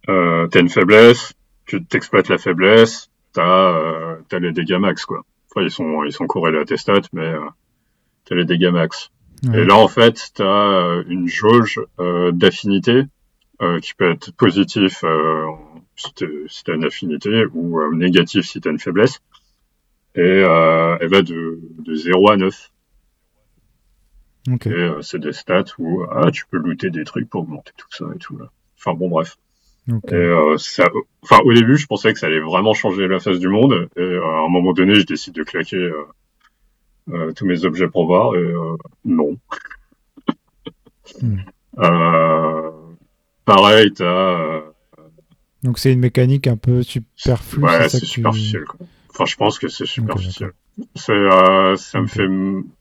[0.10, 1.34] euh, t'as une faiblesse,
[1.66, 5.24] tu t'exploites la faiblesse, t'as euh, t'as les dégâts max quoi.
[5.50, 7.46] Enfin ils sont ils sont corrélés à tes stats, mais euh,
[8.26, 9.10] t'as les dégâts max.
[9.44, 9.62] Ouais.
[9.62, 13.04] Et là en fait t'as euh, une jauge euh, d'affinité
[13.62, 15.46] euh, qui peut être positif euh,
[15.96, 19.20] si t'as une affinité ou euh, négatif si t'as une faiblesse.
[20.16, 22.72] Et euh, elle va de, de 0 à 9.
[24.66, 27.88] Et euh, c'est des stats où ah, tu peux looter des trucs pour augmenter tout
[27.92, 28.38] ça et tout.
[28.38, 28.50] Là.
[28.78, 29.38] Enfin bon bref.
[30.10, 30.88] Et euh, ça,
[31.24, 33.90] enfin, au début, je pensais que ça allait vraiment changer la face du monde.
[33.96, 35.92] Et euh, à un moment donné, je décide de claquer
[37.12, 38.36] euh, tous mes objets pour voir.
[38.36, 38.54] Et
[39.06, 39.38] non.
[41.22, 41.38] Hmm.
[43.46, 44.62] Pareil, t'as.
[45.64, 47.64] Donc c'est une mécanique un peu superflue.
[47.64, 48.64] ouais, c'est tu- superficiel.
[48.66, 48.86] Quoi.
[49.10, 50.52] Enfin, je pense que c'est superficiel.
[50.96, 52.28] C'est, euh, ça me fait,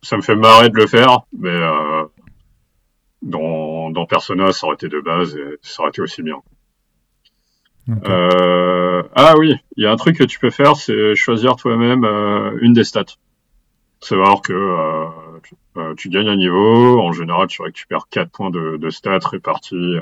[0.02, 2.04] ça me fait marrer de le faire, mais euh,
[3.22, 6.36] dans, dans Persona, ça aurait été de base et ça aurait été aussi bien.
[8.04, 12.04] Euh, ah oui, il y a un truc que tu peux faire, c'est choisir toi-même
[12.04, 13.16] euh, une des stats.
[14.00, 15.06] Savoir que euh,
[15.42, 15.54] tu,
[15.96, 19.96] tu gagnes un niveau, en général tu récupères 4 points de, de stats répartis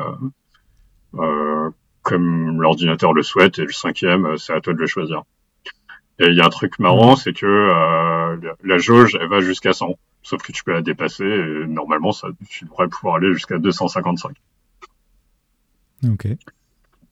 [2.03, 5.25] comme l'ordinateur le souhaite, et le cinquième, c'est à toi de le choisir.
[6.19, 9.73] Et il y a un truc marrant, c'est que euh, la, jauge, elle va jusqu'à
[9.73, 9.95] 100.
[10.23, 14.35] Sauf que tu peux la dépasser, et normalement, ça, tu devrais pouvoir aller jusqu'à 255.
[16.11, 16.27] Ok.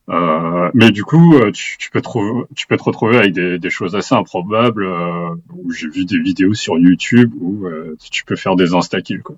[0.07, 3.57] Euh, mais du coup, euh, tu, tu, peux trouver, tu peux te retrouver avec des,
[3.57, 4.85] des choses assez improbables.
[4.85, 9.23] Euh, où j'ai vu des vidéos sur YouTube où euh, tu peux faire des insta-kills.
[9.23, 9.37] Quoi.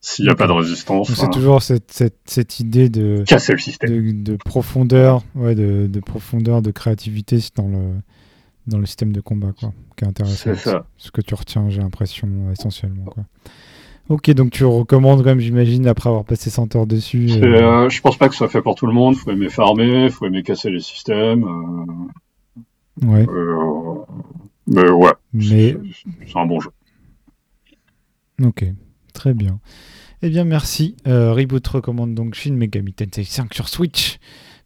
[0.00, 1.12] S'il n'y a pas de résistance.
[1.12, 5.86] C'est toujours cette, cette, cette, idée de casser le système, de, de profondeur, ouais, de,
[5.86, 7.92] de, profondeur, de créativité dans le
[8.70, 10.36] dans le système de combat, quoi, qui est intéressant.
[10.36, 10.86] C'est ça.
[10.96, 13.04] Ce que tu retiens, j'ai l'impression essentiellement.
[13.04, 13.24] Quoi.
[14.08, 17.28] Ok, donc tu recommandes quand même, j'imagine, après avoir passé 100 heures dessus.
[17.30, 17.84] Euh...
[17.84, 19.16] Euh, je pense pas que ce soit fait pour tout le monde.
[19.16, 21.44] Faut aimer farmer, faut aimer casser les systèmes.
[21.44, 23.06] Euh...
[23.06, 23.26] Ouais.
[24.66, 25.12] mais ouais.
[25.32, 25.76] Mais
[26.26, 26.70] c'est un bon jeu.
[28.42, 28.64] Ok,
[29.12, 29.60] très bien.
[30.22, 30.96] Eh bien, merci.
[31.06, 34.18] Euh, Reboot recommande donc Shin Megami Tensei 5 sur Switch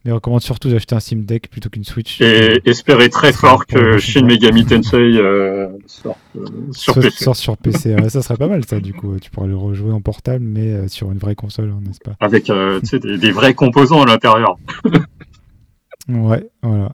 [0.05, 2.21] mais recommande surtout d'acheter un Steam Deck plutôt qu'une Switch.
[2.21, 7.25] Et espérer très fort que Shin Megami Tensei euh, sorte euh, sur PC.
[7.25, 7.97] Sort sur PC.
[8.09, 9.17] ça serait pas mal ça du coup.
[9.19, 12.17] Tu pourrais le rejouer en portable mais euh, sur une vraie console, hein, n'est-ce pas?
[12.21, 12.51] Avec
[12.93, 14.59] des, des, vrais composants à l'intérieur.
[16.09, 16.93] ouais, voilà.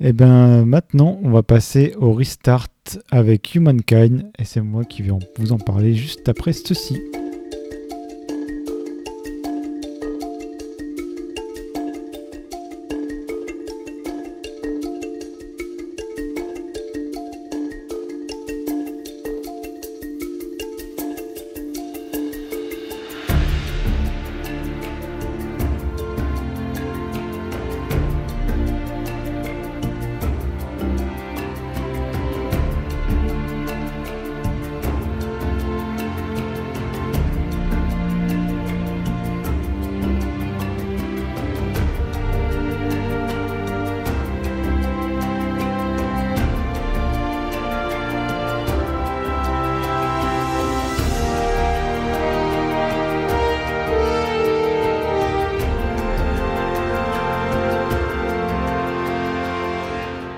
[0.00, 2.68] Et ben maintenant, on va passer au restart
[3.10, 7.00] avec Humankind et c'est moi qui vais vous en parler juste après ceci.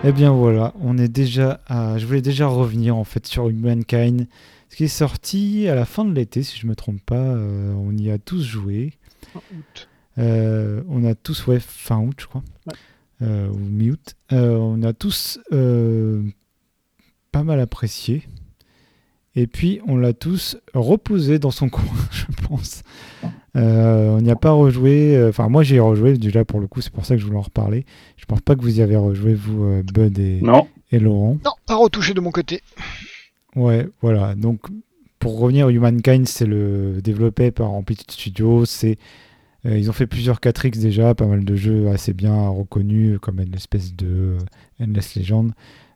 [0.09, 1.99] Eh bien voilà, on est déjà à...
[1.99, 4.29] Je voulais déjà revenir en fait sur Humankind,
[4.71, 7.17] ce qui est sorti à la fin de l'été, si je me trompe pas.
[7.17, 8.93] Euh, on y a tous joué.
[9.33, 9.89] Fin août.
[10.19, 12.45] Euh, on a tous, ouais, fin août, je crois.
[12.69, 12.75] Ouais.
[13.23, 14.15] Euh, ou mi-août.
[14.31, 18.23] on a tous pas mal apprécié.
[19.35, 22.85] Et puis, on l'a tous reposé dans son coin, je pense.
[23.57, 25.27] Euh, on n'y a pas rejoué.
[25.29, 26.81] Enfin, moi, j'ai rejoué déjà pour le coup.
[26.81, 27.87] C'est pour ça que je voulais en reparler.
[28.17, 30.69] Je pense pas que vous y avez rejoué, vous, euh, Bud et, non.
[30.93, 31.39] et Laurent.
[31.45, 32.61] Non, pas retouché de mon côté.
[33.55, 34.35] Ouais, voilà.
[34.35, 34.61] Donc,
[35.19, 38.65] pour revenir, Humankind, c'est le développé par Amplitude Studio.
[38.67, 38.99] C'est
[39.67, 43.41] euh, ils ont fait plusieurs 4X déjà, pas mal de jeux assez bien reconnus, comme
[43.41, 44.37] une espèce de
[44.81, 45.53] Endless Legend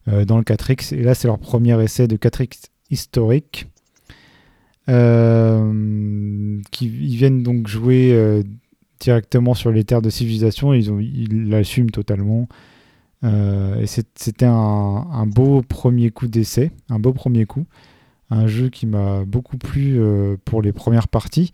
[0.08, 0.94] euh, dans le 4X.
[0.94, 3.66] Et là, c'est leur premier essai de 4X historique.
[4.88, 8.42] Euh, qui ils viennent donc jouer euh,
[8.98, 10.72] directement sur les terres de civilisation.
[10.74, 12.48] Ils, l'assument totalement.
[13.22, 17.66] Euh, et c'était un, beau premier coup d'essai, un beau premier coup.
[18.30, 20.00] Un jeu qui m'a beaucoup plu
[20.44, 21.52] pour les premières parties.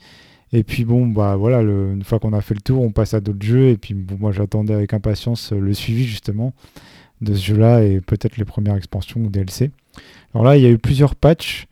[0.53, 3.45] Et puis bon, bah une fois qu'on a fait le tour, on passe à d'autres
[3.45, 3.69] jeux.
[3.69, 6.53] Et puis moi j'attendais avec impatience le suivi justement
[7.23, 9.71] de ce jeu-là et peut-être les premières expansions ou DLC.
[10.35, 11.67] Alors là, il y a eu plusieurs patchs.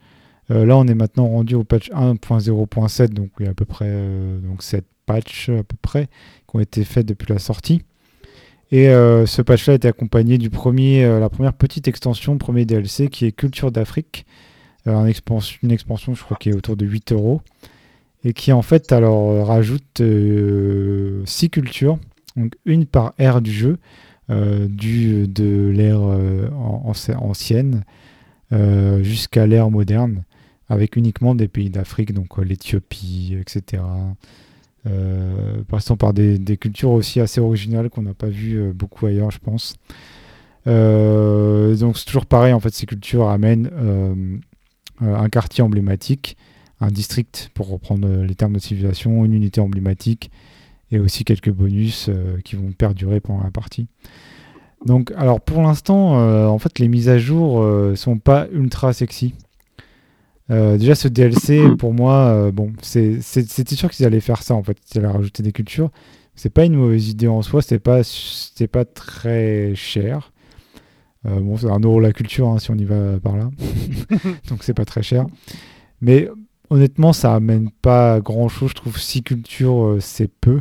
[0.51, 3.65] Euh, là, on est maintenant rendu au patch 1.0.7, donc il y a à peu
[3.65, 6.07] près euh, donc 7 patchs à peu près
[6.49, 7.83] qui ont été faits depuis la sortie.
[8.71, 13.27] Et euh, ce patch-là était accompagné du premier, la première petite extension, premier DLC, qui
[13.27, 14.27] est Culture d'Afrique,
[14.87, 17.41] une expansion, je crois, qui est autour de 8 euros,
[18.25, 20.03] et qui en fait alors rajoute
[21.25, 21.99] 6 cultures,
[22.37, 23.79] donc une par ère du jeu,
[24.29, 26.01] du, de l'ère
[27.21, 27.85] ancienne
[29.03, 30.25] jusqu'à l'ère moderne
[30.75, 33.83] avec uniquement des pays d'Afrique, donc euh, l'Éthiopie, etc.
[34.87, 39.31] Euh, passant par des, cultures aussi assez originales qu'on n'a pas vu euh, beaucoup ailleurs,
[39.31, 39.77] je pense.
[40.67, 43.71] Euh, donc c'est toujours pareil, en fait, ces cultures amènent
[45.01, 46.37] un quartier emblématique,
[46.81, 50.31] un district, pour reprendre les termes de civilisation, une unité emblématique,
[50.91, 52.11] et aussi quelques bonus
[52.45, 53.89] qui vont perdurer pendant la partie.
[54.85, 56.13] Donc, alors pour l'instant,
[56.49, 59.35] en fait, les mises à jour sont pas ultra sexy.
[60.51, 64.63] Euh, déjà, ce DLC, pour moi, euh, bon, c'était sûr qu'ils allaient faire ça en
[64.63, 65.91] fait, ils allaient rajouter des cultures.
[66.35, 68.03] C'est pas une mauvaise idée en soi, c'est pas,
[68.73, 70.33] pas très cher.
[71.27, 73.51] Euh, bon, c'est un euro la culture hein, si on y va par là,
[74.49, 75.25] donc c'est pas très cher.
[76.03, 76.29] Mais
[76.69, 78.71] honnêtement, ça amène pas grand chose.
[78.71, 80.61] Je trouve 6 cultures, c'est peu.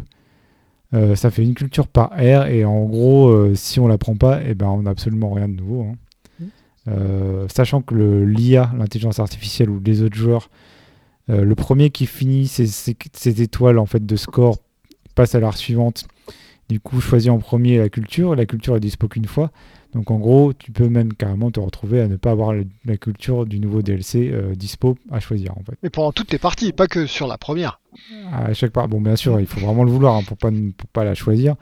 [1.16, 4.54] ça fait une culture par air et en gros, si on la prend pas, eh
[4.54, 5.82] ben, on n'a absolument rien de nouveau.
[5.84, 5.96] Hein.
[6.88, 10.50] Euh, sachant que l'IA, l'intelligence artificielle ou les autres joueurs,
[11.30, 14.58] euh, le premier qui finit ses, ses, ses, étoiles en fait de score
[15.16, 16.06] passes à l'art suivante,
[16.70, 18.36] du coup, choisis en premier la culture.
[18.36, 19.52] La culture est dispo qu'une fois.
[19.94, 22.54] Donc en gros, tu peux même carrément te retrouver à ne pas avoir
[22.86, 25.78] la culture du nouveau DLC euh, dispo à choisir en fait.
[25.84, 27.80] Mais pendant toutes tes parties, pas que sur la première.
[28.32, 30.90] À chaque part, bon bien sûr, il faut vraiment le vouloir hein, pour pas pour
[30.90, 31.56] pas la choisir.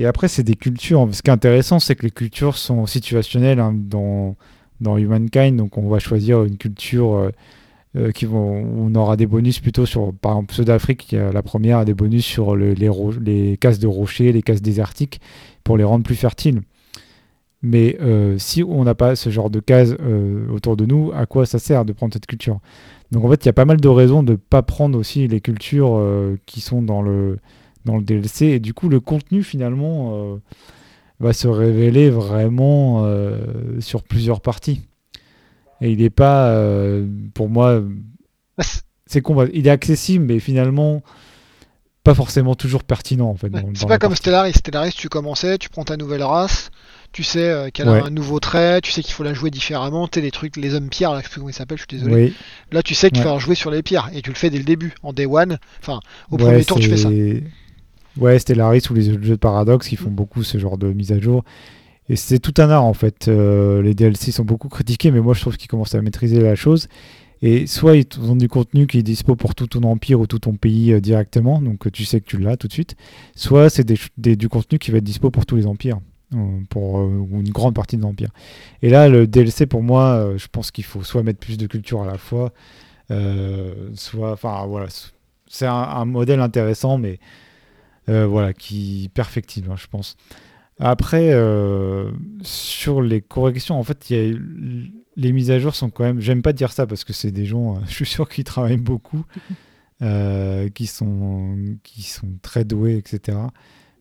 [0.00, 1.06] Et après, c'est des cultures.
[1.12, 4.34] Ce qui est intéressant, c'est que les cultures sont situationnelles hein, dans
[4.80, 5.56] dans Humankind.
[5.56, 7.30] Donc on va choisir une culture euh,
[7.96, 11.76] euh, qui vont, on aura des bonus plutôt sur, par exemple, ceux d'Afrique, la première
[11.78, 15.20] a des bonus sur les, cases de rochers, les cases désertiques,
[15.64, 16.62] pour les rendre plus fertiles.
[17.62, 21.26] Mais euh, si on n'a pas ce genre de cases euh, autour de nous, à
[21.26, 22.60] quoi ça sert de prendre cette culture?
[23.12, 25.28] Donc en fait, il y a pas mal de raisons de ne pas prendre aussi
[25.28, 26.02] les cultures
[26.46, 27.38] qui sont dans le,
[27.84, 28.46] dans le DLC.
[28.46, 30.38] Et du coup, le contenu finalement
[31.18, 33.06] va se révéler vraiment
[33.80, 34.82] sur plusieurs parties.
[35.80, 36.54] Et il n'est pas,
[37.34, 37.82] pour moi,
[39.06, 39.46] c'est con.
[39.52, 41.02] Il est accessible, mais finalement
[42.02, 43.52] pas forcément toujours pertinent en fait.
[43.74, 44.54] c'est pas comme Stellaris.
[44.54, 46.70] Stellaris, tu commençais, tu prends ta nouvelle race,
[47.12, 50.08] tu sais euh, qu'elle a un nouveau trait, tu sais qu'il faut la jouer différemment,
[50.08, 51.98] tu les trucs, les hommes pierres, là, je sais plus comment ils s'appellent, je suis
[51.98, 52.32] désolé.
[52.72, 54.64] Là, tu sais qu'il faut jouer sur les pierres, et tu le fais dès le
[54.64, 56.00] début, en day one, enfin,
[56.30, 57.10] au premier tour, tu fais ça.
[58.18, 61.20] Ouais, Stellaris ou les jeux de Paradox qui font beaucoup ce genre de mise à
[61.20, 61.44] jour.
[62.08, 63.28] Et c'est tout un art en fait.
[63.28, 66.56] Euh, les DLC sont beaucoup critiqués, mais moi je trouve qu'ils commencent à maîtriser la
[66.56, 66.88] chose.
[67.42, 70.40] Et soit ils ont du contenu qui est dispo pour tout ton empire ou tout
[70.40, 72.96] ton pays euh, directement, donc tu sais que tu l'as tout de suite.
[73.34, 76.00] Soit c'est du contenu qui va être dispo pour tous les empires.
[76.32, 78.30] Euh, pour euh, une grande partie de l'Empire.
[78.82, 81.66] Et là, le DLC, pour moi, euh, je pense qu'il faut soit mettre plus de
[81.66, 82.52] culture à la fois,
[83.94, 84.32] soit.
[84.32, 84.86] Enfin, voilà.
[85.48, 87.18] C'est un, modèle intéressant, mais
[88.10, 90.16] voilà, qui perfectible, hein, je pense.
[90.78, 91.32] Après,
[92.42, 94.38] sur les corrections, en fait, y a,
[95.16, 96.20] les mises à jour sont quand même.
[96.20, 99.24] J'aime pas dire ça parce que c'est des gens, je suis sûr qu'ils travaillent beaucoup,
[100.74, 103.38] qui, sont, qui sont très doués, etc.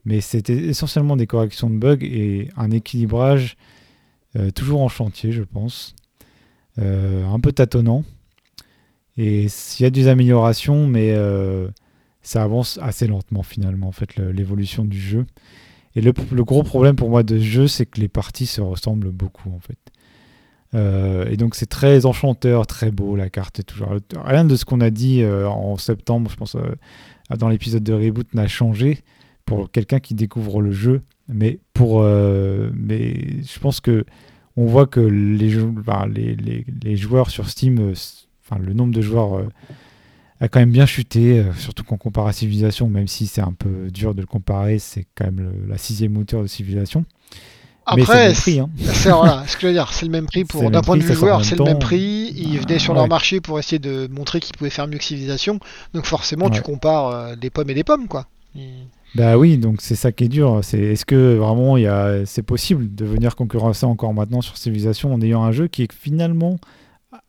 [0.05, 3.57] Mais c'était essentiellement des corrections de bugs et un équilibrage
[4.35, 5.95] euh, toujours en chantier, je pense.
[6.77, 8.03] Euh, un peu tâtonnant.
[9.17, 11.67] Et il y a des améliorations, mais euh,
[12.21, 15.25] ça avance assez lentement finalement, en fait, l'évolution du jeu.
[15.95, 16.11] Et le,
[16.43, 19.59] gros problème pour moi de ce jeu, c'est que les parties se ressemblent beaucoup, en
[19.59, 19.77] fait.
[21.31, 23.95] et donc c'est très enchanteur, très beau, la carte est toujours...
[24.23, 26.55] Rien de ce qu'on a dit en septembre, je pense,
[27.37, 28.99] dans l'épisode de Reboot n'a changé
[29.45, 31.01] pour quelqu'un qui découvre le jeu.
[31.27, 34.05] Mais, pour, euh, mais je pense que
[34.57, 37.93] on voit que les, les, joueurs sur Steam, euh,
[38.43, 39.47] enfin, le nombre de joueurs euh,
[40.39, 43.53] a quand même bien chuté, surtout quand on compare à Civilization, même si c'est un
[43.53, 47.05] peu dur de le comparer, c'est quand même la sixième moteur de Civilization.
[47.85, 48.69] Après, c'est hein.
[48.77, 51.13] voilà, ce que je veux dire, c'est le même prix pour d'un point de vue
[51.13, 52.31] joueur, c'est le même prix.
[52.35, 55.59] Ils venaient sur leur marché pour essayer de montrer qu'ils pouvaient faire mieux que Civilization,
[55.93, 58.27] donc forcément tu compares des pommes et des pommes, quoi.
[59.15, 60.59] Bah oui, donc c'est ça qui est dur.
[60.61, 65.13] C'est est-ce que vraiment il y c'est possible de venir concurrencer encore maintenant sur Civilization
[65.13, 66.57] en ayant un jeu qui est finalement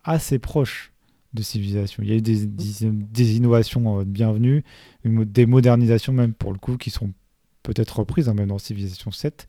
[0.05, 0.90] assez proche?
[1.35, 2.03] De Civilization.
[2.03, 4.65] Il y a eu des, des, innovations euh, bienvenues,
[5.05, 7.13] des modernisations même pour le coup qui sont
[7.63, 9.47] peut-être reprises hein, même dans Civilization 7.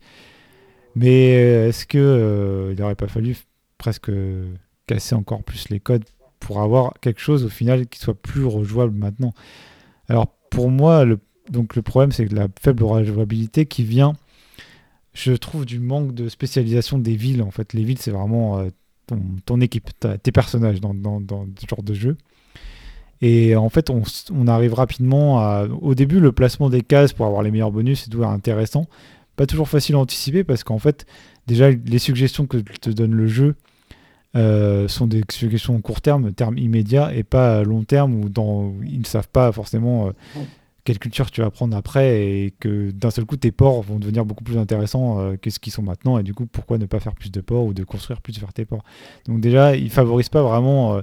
[0.94, 3.36] Mais euh, est-ce que euh, il n'aurait pas fallu
[3.78, 4.10] presque
[4.86, 6.04] casser encore plus les codes
[6.38, 9.32] pour avoir quelque chose au final qui soit plus rejouable maintenant?
[10.08, 11.18] Alors pour moi, le
[11.50, 14.14] donc le problème, c'est la faible rejouabilité qui vient,
[15.12, 17.42] je trouve, du manque de spécialisation des villes.
[17.42, 18.68] En fait, les villes, c'est vraiment euh,
[19.46, 19.90] ton, équipe,
[20.22, 20.92] tes personnages dans,
[21.60, 22.16] ce genre de jeu.
[23.20, 25.62] Et en fait, on, arrive rapidement.
[25.80, 28.86] Au début, le placement des cases pour avoir les meilleurs bonus, c'est tout intéressant.
[29.36, 31.06] Pas toujours facile à anticiper parce qu'en fait,
[31.46, 33.54] déjà, les suggestions que te donne le jeu
[34.34, 39.00] euh, sont des suggestions court terme, terme immédiat, et pas long terme où, dans, ils
[39.00, 40.10] ne savent pas forcément euh,
[40.84, 44.24] quelle culture tu vas prendre après et que d'un seul coup tes ports vont devenir
[44.24, 47.00] beaucoup plus intéressants euh, que ce qu'ils sont maintenant et du coup pourquoi ne pas
[47.00, 48.82] faire plus de ports ou de construire plus vers tes ports?
[49.26, 51.02] Donc déjà ils favorisent pas vraiment euh,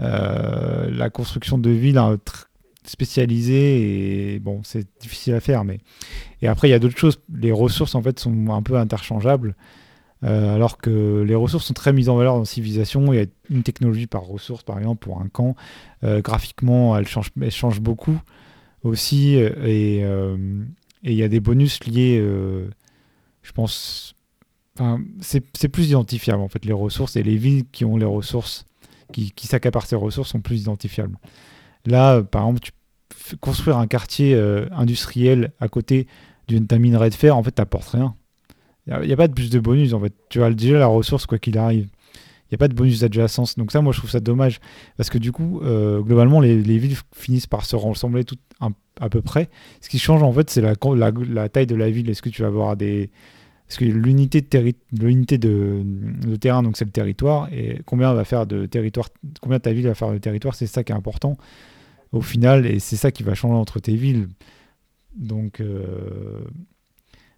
[0.00, 2.16] euh, la construction de villes hein,
[2.84, 5.80] spécialisées et bon c'est difficile à faire mais
[6.40, 9.54] et après il y a d'autres choses les ressources en fait sont un peu interchangeables
[10.22, 13.10] alors que les ressources sont très mises en valeur dans Civilisation.
[13.14, 15.56] Il y a une technologie par ressource, par exemple, pour un camp.
[16.02, 18.20] graphiquement, elle change, elle change beaucoup
[18.82, 19.36] aussi.
[19.36, 20.36] Euh, euh,
[21.02, 22.68] et il y a des bonus liés, euh,
[23.42, 24.14] je pense.
[24.78, 28.64] Enfin, c'est plus identifiable en fait, les ressources et les villes qui ont les ressources,
[29.12, 31.18] qui, qui s'accaparent ces ressources, sont plus identifiables.
[31.86, 32.72] Là, par exemple, tu
[33.40, 34.34] construire un quartier
[34.72, 36.06] industriel à côté
[36.48, 38.14] d'une minerai de fer, en fait, t'apportes rien.
[38.86, 40.14] Il n'y a, pas de plus de bonus, en fait.
[40.30, 41.88] Tu as déjà la ressource, quoi qu'il arrive.
[42.50, 43.56] N'y a pas de bonus d'adjacence.
[43.56, 44.60] Donc ça, moi, je trouve ça dommage.
[44.96, 48.40] Parce que du coup, euh, globalement, les, villes finissent par se ressembler toutes
[49.00, 49.48] à peu près.
[49.80, 52.10] Ce qui change, en fait, c'est la, taille de la ville.
[52.10, 53.10] Est-ce que tu vas avoir des...
[53.66, 58.44] Parce que l'unité de, l'unité de, terrain, donc c'est le territoire, et combien va faire
[58.44, 59.08] de territoire,
[59.40, 61.36] combien ta ville va faire de territoire, c'est ça qui est important
[62.10, 64.26] au final, et c'est ça qui va changer entre tes villes.
[65.14, 66.40] Donc, euh,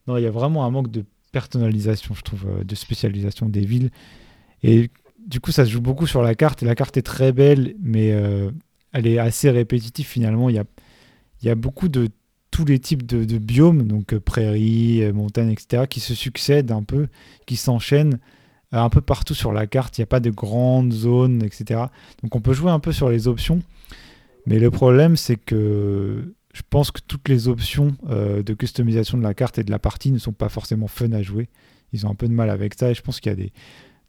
[0.06, 3.66] non, il y a vraiment un manque de personnalisation, je trouve, euh, de spécialisation des
[3.66, 3.90] villes.
[4.62, 4.90] Et
[5.27, 6.62] du coup, ça se joue beaucoup sur la carte.
[6.62, 8.51] La carte est très belle, mais euh,
[8.93, 10.49] elle est assez répétitive finalement.
[10.49, 10.57] Il
[11.43, 12.09] y a, beaucoup de
[12.51, 17.09] tous les types de, biomes, donc prairies, montagnes, etc., qui se succèdent un peu,
[17.47, 18.19] qui s'enchaînent
[18.73, 19.99] un peu partout sur la carte.
[19.99, 21.85] Il n'y a pas de grandes zones, etc.
[22.23, 23.62] Donc on peut jouer un peu sur les options.
[24.47, 29.23] Mais le problème, c'est que je pense que toutes les options euh, de customisation de
[29.23, 31.49] la carte et de la partie ne sont pas forcément fun à jouer.
[31.93, 33.53] Ils ont un peu de mal avec ça et je pense qu'il y a des.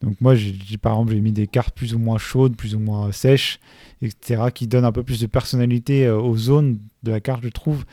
[0.04, 2.80] Donc moi, j'ai, par exemple, j'ai mis des cartes plus ou moins chaudes, plus ou
[2.80, 3.62] moins sèches,
[4.02, 7.48] etc., qui donnent un peu plus de personnalité euh, aux zones de la carte, je
[7.48, 7.86] trouve.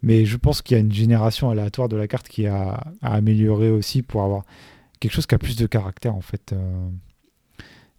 [0.00, 3.14] Mais je pense qu'il y a une génération aléatoire de la carte qui a à
[3.14, 4.44] améliorer aussi pour avoir
[5.00, 6.88] quelque chose qui a plus de caractère en fait euh,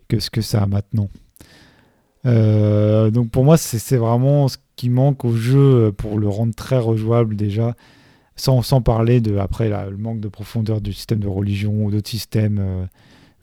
[0.07, 1.09] que ce que ça a maintenant.
[2.25, 6.77] Euh, donc pour moi, c'est vraiment ce qui manque au jeu pour le rendre très
[6.77, 7.75] rejouable déjà,
[8.37, 12.09] sans, sans parler de après le manque de profondeur du système de religion ou d'autres
[12.09, 12.87] systèmes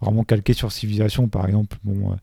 [0.04, 1.76] vraiment calqués sur civilisation, par exemple.
[1.84, 2.16] Bon,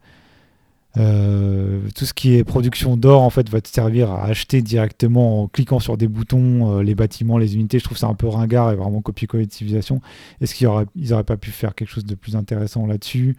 [0.97, 5.43] euh, tout ce qui est production d'or en fait va te servir à acheter directement
[5.43, 7.79] en cliquant sur des boutons les bâtiments, les unités.
[7.79, 10.01] Je trouve ça un peu ringard et vraiment copier-coller de civilisation.
[10.41, 13.35] Est-ce qu'ils n'auraient pas pu faire quelque chose de plus intéressant là-dessus?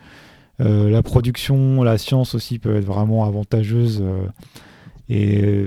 [0.61, 4.01] Euh, la production, la science aussi peut être vraiment avantageuse.
[4.03, 4.27] Euh,
[5.09, 5.67] et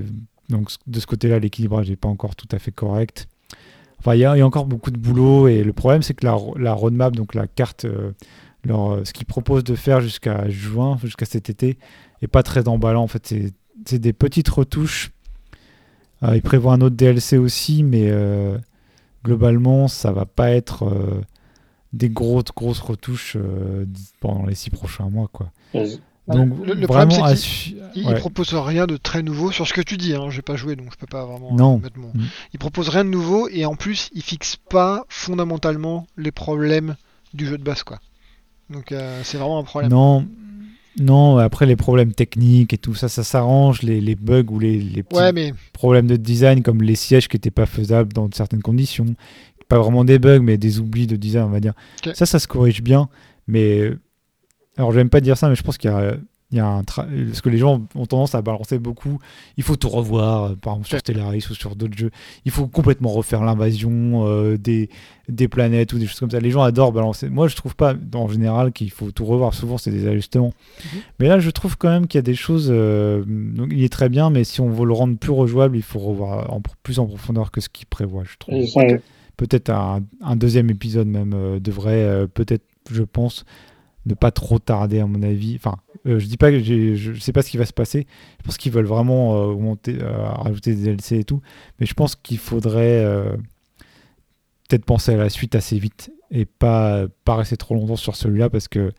[0.49, 3.27] donc de ce côté-là, l'équilibrage n'est pas encore tout à fait correct.
[3.99, 7.15] Enfin, il y, a encore beaucoup de boulot et le problème, c'est que la, roadmap,
[7.15, 7.88] donc la carte,
[8.70, 11.78] euh, ce qu'ils proposent de faire jusqu'à juin, jusqu'à cet été,
[12.22, 13.04] est pas très emballant.
[13.04, 13.34] En fait,
[13.86, 15.12] c'est des petites retouches.
[16.22, 18.12] ils prévoient un autre DLC aussi, mais
[19.24, 21.24] globalement, ça va pas être
[21.96, 23.86] des grosses, grosses retouches euh,
[24.20, 25.30] pendant les six prochains mois.
[25.32, 25.50] Quoi.
[26.28, 27.28] Donc, le, vraiment,
[27.96, 30.14] il, propose rien de très nouveau sur ce que tu dis.
[30.14, 30.30] Hein.
[30.30, 31.80] Je n'ai pas joué, donc je peux pas vraiment non.
[31.80, 32.10] mettre mon.
[32.10, 32.26] Mm.
[32.54, 36.96] Il propose rien de nouveau et en plus, il fixe pas fondamentalement les problèmes
[37.34, 38.00] du jeu de base, quoi.
[38.70, 39.92] Donc euh, c'est vraiment un problème.
[39.92, 40.28] Non,
[41.00, 41.38] non.
[41.38, 43.82] Après les problèmes techniques et tout ça, ça s'arrange.
[43.82, 47.52] Les, les, bugs ou les, les petits problèmes de design comme les sièges qui n'étaient
[47.52, 49.16] pas faisables dans certaines conditions,
[49.68, 51.74] pas vraiment des bugs, mais des oublis de design, on va dire.
[52.14, 53.10] Ça, ça se corrige bien.
[53.48, 53.92] Mais
[54.78, 56.18] alors, je n'aime pas dire ça, mais je pense qu'il y a,
[56.56, 59.19] il y a un parce que les gens ont tendance à balancer beaucoup.
[59.57, 62.11] Il faut tout revoir, euh, par exemple sur Stellaris ou sur d'autres jeux.
[62.45, 64.90] Il faut complètement refaire l'invasion euh, des,
[65.27, 66.40] des planètes ou des choses comme ça.
[66.40, 67.30] Les gens adorent balancer.
[67.30, 69.53] Moi, je trouve pas en général qu'il faut tout revoir.
[69.53, 70.53] Souvent, c'est des ajustements.
[70.80, 70.99] Mhm.
[71.19, 72.69] Mais là, je trouve quand même qu'il y a des choses.
[72.72, 75.84] Euh, donc, il est très bien, mais si on veut le rendre plus rejouable, il
[75.84, 78.23] faut revoir en, plus en profondeur que ce qu'il prévoit.
[78.23, 78.56] Je trouve
[79.38, 80.02] peut-être un,
[80.38, 83.44] deuxième épisode même euh, devrait peut-être, je pense,
[84.06, 85.56] ne pas trop tarder à mon avis.
[85.56, 88.07] Enfin, euh, je dis pas que je sais pas ce qui va se passer.
[88.40, 91.41] Je pense qu'ils veulent vraiment augmenter, rajouter des DLC et tout,
[91.80, 93.03] mais je pense qu'il faudrait
[94.68, 98.49] peut-être penser à la suite assez vite et pas pas rester trop longtemps sur celui-là
[98.49, 98.91] parce que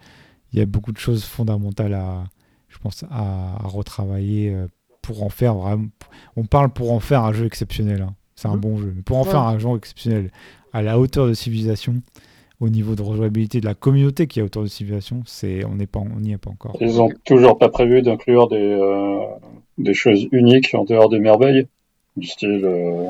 [0.52, 2.24] il y a beaucoup de choses fondamentales à,
[2.68, 4.56] je pense, à, retravailler
[5.02, 5.88] pour en faire vraiment.
[6.36, 8.02] On parle pour en faire un jeu exceptionnel.
[8.02, 8.14] Hein.
[8.36, 8.92] C'est un bon jeu.
[8.94, 10.30] Mais pour en faire un genre exceptionnel
[10.72, 12.02] à la hauteur de civilisation,
[12.60, 15.86] au niveau de rejouabilité de la communauté qui à hauteur de civilisation, c'est on n'est
[15.86, 16.76] pas on n'y est pas encore.
[16.80, 19.20] Ils ont toujours pas prévu d'inclure des, euh,
[19.78, 21.66] des choses uniques en dehors des merveilles
[22.16, 22.62] du style.
[22.64, 23.06] Euh,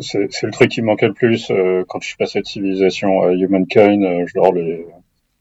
[0.00, 3.32] c'est le truc qui manquait le plus euh, quand je suis passé de civilisation à
[3.32, 4.84] Humankind, genre les,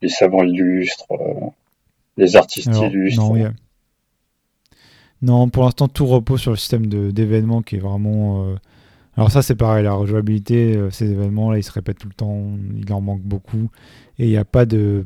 [0.01, 1.07] les savants illustres,
[2.17, 3.33] les artistes illustres.
[3.33, 3.53] Non,
[5.21, 8.55] non, pour l'instant, tout repose sur le système d'événements qui est vraiment.
[9.19, 12.13] Euh, alors, ça, c'est pareil, la rejouabilité, euh, ces événements-là, ils se répètent tout le
[12.13, 13.69] temps, il en manque beaucoup.
[14.17, 15.05] Et il n'y a pas de.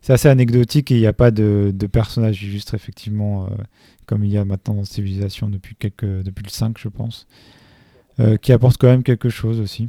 [0.00, 3.48] C'est assez anecdotique et il n'y a pas de, de personnage illustre, effectivement, euh,
[4.06, 7.26] comme il y a maintenant dans Civilisation depuis, quelques, depuis le 5, je pense,
[8.40, 9.88] qui apporte quand même quelque chose aussi.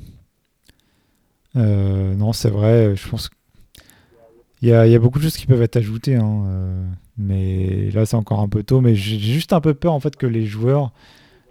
[1.56, 5.62] non, c'est vrai, je pense qu'il y a, y a, beaucoup de choses qui peuvent
[5.62, 6.16] être ajoutées.
[6.16, 6.88] Hein,
[7.18, 8.82] mais là, c'est encore un peu tôt.
[8.82, 10.92] Mais j'ai juste un peu peur en fait que les joueurs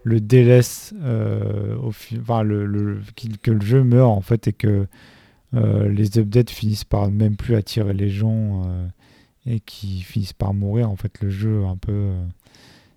[0.07, 3.01] le délaissent, euh, au enfin, le,
[3.43, 4.87] que le jeu meure en fait et que
[5.55, 8.87] euh, les updates finissent par même plus attirer les gens euh,
[9.47, 10.89] et qui finissent par mourir.
[10.89, 12.13] En fait, le jeu un peu.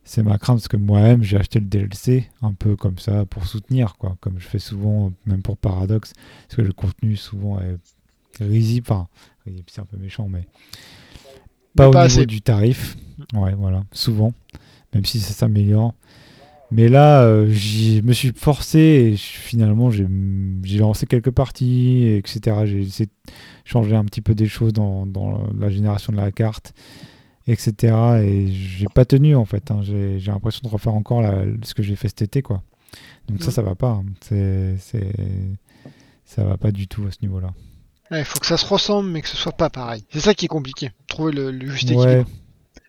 [0.03, 3.47] c'est ma crainte parce que moi-même j'ai acheté le DLC un peu comme ça pour
[3.47, 6.13] soutenir, quoi, comme je fais souvent, même pour Paradox,
[6.47, 7.79] parce que le contenu souvent est
[8.39, 9.07] risible, enfin
[9.65, 10.45] c'est un peu méchant, mais
[11.75, 12.97] pas Mais au niveau du tarif.
[13.33, 14.31] Ouais, voilà, souvent,
[14.93, 15.95] même si ça s'améliore.
[16.71, 20.07] Mais là, euh, j'y me suis forcé et je- finalement, j'ai
[20.77, 22.57] lancé quelques parties, etc.
[22.65, 23.31] J'ai essayé de
[23.65, 26.73] changer un petit peu des choses dans, dans la génération de la carte,
[27.47, 27.73] etc.
[28.23, 29.71] Et j'ai pas tenu en fait.
[29.71, 29.79] hein.
[29.81, 32.61] J'ai l'impression de refaire encore la- ce que j'ai fait cet été, quoi.
[33.27, 33.51] Donc ça, Mm.
[33.51, 33.91] ça va pas.
[33.91, 34.05] hein.
[34.21, 34.75] C'est,
[36.25, 37.51] ça va pas du tout à ce niveau-là.
[38.11, 40.03] Il faut que ça se ressemble, mais que ce soit pas pareil.
[40.11, 40.91] C'est ça qui est compliqué.
[41.07, 42.29] Trouver le, le juste Ouais, équilibre.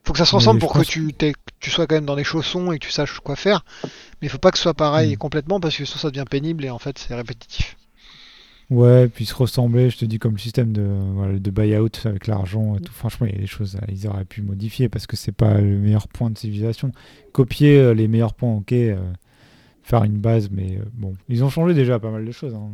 [0.05, 2.15] Faut que ça se ressemble pour que pense- tu, que tu sois quand même dans
[2.17, 3.65] les chaussons et que tu saches quoi faire.
[3.85, 5.17] Mais il faut pas que ce soit pareil Mm.
[5.19, 7.77] complètement parce que sinon ça devient pénible et en fait c'est répétitif.
[8.71, 12.29] Ouais, puis se ressembler, je te dis, comme le système de, voilà, de buy-out avec
[12.29, 12.93] l'argent et tout.
[12.93, 15.77] Franchement, il y a des choses, ils auraient pu modifier parce que c'est pas le
[15.79, 16.93] meilleur point de civilisation.
[17.33, 18.97] Copier euh, les meilleurs points, ok, euh,
[19.83, 22.55] faire une base, mais euh, bon, ils ont changé déjà pas mal de choses.
[22.55, 22.71] hein.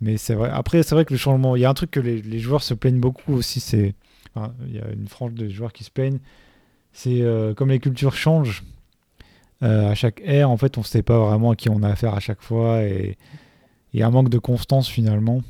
[0.00, 0.48] Mais c'est vrai.
[0.52, 2.62] Après, c'est vrai que le changement, il y a un truc que les, les joueurs
[2.62, 3.94] se plaignent beaucoup aussi, c'est.
[4.66, 6.20] Il y a une frange de joueurs qui se plaignent.
[6.92, 8.64] C'est euh, comme les cultures changent.
[9.62, 11.88] euh, à chaque ère, en fait, on ne sait pas vraiment à qui on a
[11.88, 13.16] affaire à chaque fois et
[13.92, 15.42] il y a un manque de constance finalement.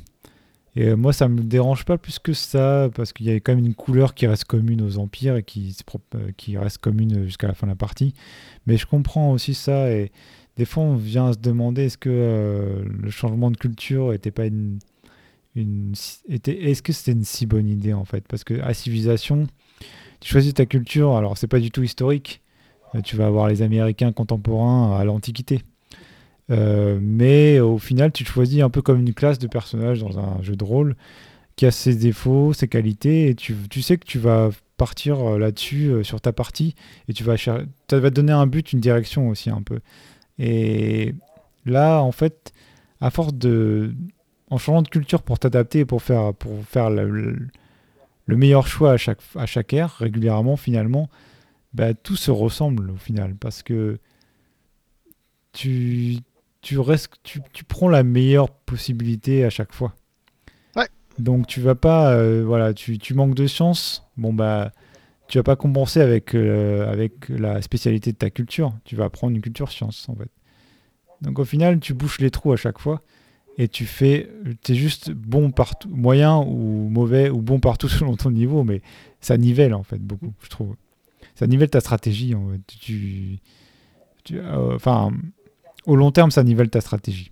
[0.75, 3.55] Et euh, moi, ça me dérange pas plus que ça, parce qu'il y a quand
[3.55, 5.75] même une couleur qui reste commune aux empires et qui,
[6.57, 8.13] reste commune jusqu'à la fin de la partie.
[8.67, 10.11] Mais je comprends aussi ça, et
[10.57, 14.79] des fois, on vient se demander est-ce que le changement de culture était pas une.
[15.55, 15.93] Une
[16.47, 18.25] est-ce que c'était une si bonne idée en fait?
[18.27, 19.47] Parce que à Civilisation,
[20.19, 22.41] tu choisis ta culture, alors c'est pas du tout historique.
[22.95, 25.61] Euh, Tu vas avoir les Américains contemporains à l'Antiquité.
[26.51, 30.41] Euh, mais au final, tu choisis un peu comme une classe de personnages dans un
[30.43, 30.95] jeu de rôle
[31.55, 35.39] qui a ses défauts, ses qualités, et tu, tu sais que tu vas partir euh,
[35.39, 36.75] là-dessus sur ta partie,
[37.07, 39.79] et tu vas ça va te donner un but, une direction aussi un peu.
[40.37, 41.15] Et
[41.65, 42.51] là, en fait,
[42.99, 43.95] à force de,
[44.49, 47.47] en changeant de culture pour t'adapter et pour faire, pour faire le, le-
[48.27, 51.09] le meilleur choix à chaque, à chaque ère, régulièrement, finalement,
[51.73, 53.99] bah, tout se ressemble au final, parce que
[55.53, 56.17] tu,
[56.61, 59.93] tu, restes, tu, tu prends la meilleure possibilité à chaque fois.
[60.75, 60.87] Ouais.
[61.19, 64.71] Donc tu vas pas, euh, voilà, tu, tu manques de chance, bon bah
[65.27, 69.35] tu vas pas compenser avec, euh, avec la spécialité de ta culture, tu vas prendre
[69.35, 70.29] une culture science en fait.
[71.21, 73.01] Donc au final tu bouches les trous à chaque fois
[73.57, 74.29] et tu fais,
[74.69, 78.81] es juste bon partout, moyen ou mauvais ou bon partout selon ton niveau, mais
[79.21, 80.75] ça nivelle en fait beaucoup, je trouve.
[81.35, 82.61] Ça nivelle ta stratégie en fait.
[82.79, 83.39] Tu,
[84.23, 85.11] tu- euh, enfin,
[85.85, 87.31] au long terme, ça nivelle ta stratégie.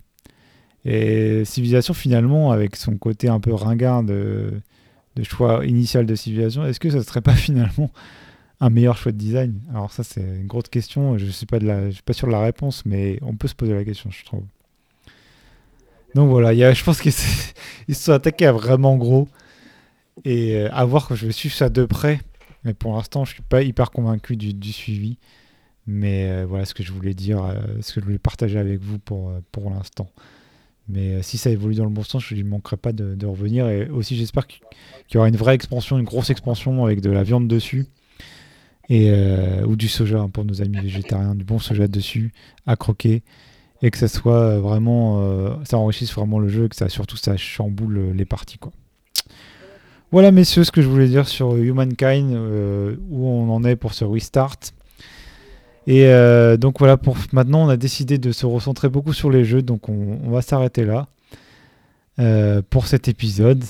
[0.85, 4.61] Et Civilisation, finalement, avec son côté un peu ringard de,
[5.23, 7.91] choix initial de Civilisation, est-ce que ça serait pas finalement
[8.59, 9.61] un meilleur choix de design?
[9.69, 11.17] Alors ça, c'est une grosse question.
[11.17, 14.09] Je je suis pas sûr de la réponse, mais on peut se poser la question,
[14.11, 14.43] je trouve.
[16.15, 17.53] Donc voilà, je pense qu'ils se
[17.93, 19.27] sont attaqués à vraiment gros.
[20.25, 22.19] Et euh, à voir que je vais suivre ça de près.
[22.63, 25.17] Mais pour l'instant, je suis pas hyper convaincu du, suivi.
[25.85, 28.79] Mais euh, voilà ce que je voulais dire, euh, ce que je voulais partager avec
[28.79, 30.09] vous pour, l'instant.
[30.87, 33.67] Mais si ça évolue dans le bon sens, je ne manquerai pas de, revenir.
[33.67, 34.61] Et aussi, j'espère qu'il
[35.13, 37.87] y aura une vraie expansion, une grosse expansion avec de la viande dessus.
[38.89, 42.31] Ou du soja hein, pour nos amis végétariens, du bon soja dessus
[42.67, 43.23] à croquer.
[43.83, 45.19] Et que ça soit euh, vraiment.
[45.21, 48.57] euh, ça enrichisse vraiment le jeu et que ça surtout ça chamboule euh, les parties.
[48.57, 48.71] Quoi.
[50.11, 53.93] Voilà, messieurs, ce que je voulais dire sur Humankind, euh, où on en est pour
[53.93, 54.57] ce restart.
[55.85, 59.43] Et euh, donc voilà, pour maintenant, on a décidé de se recentrer beaucoup sur les
[59.43, 61.07] jeux, donc on, on va s'arrêter là
[62.19, 63.63] euh, pour cet épisode.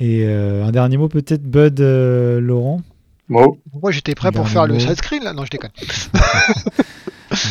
[0.00, 2.80] Et euh, un dernier mot peut-être, Bud, euh, Laurent?
[3.28, 5.32] Bon, Moi j'étais prêt pour faire le side screen là.
[5.32, 5.70] Non, je déconne.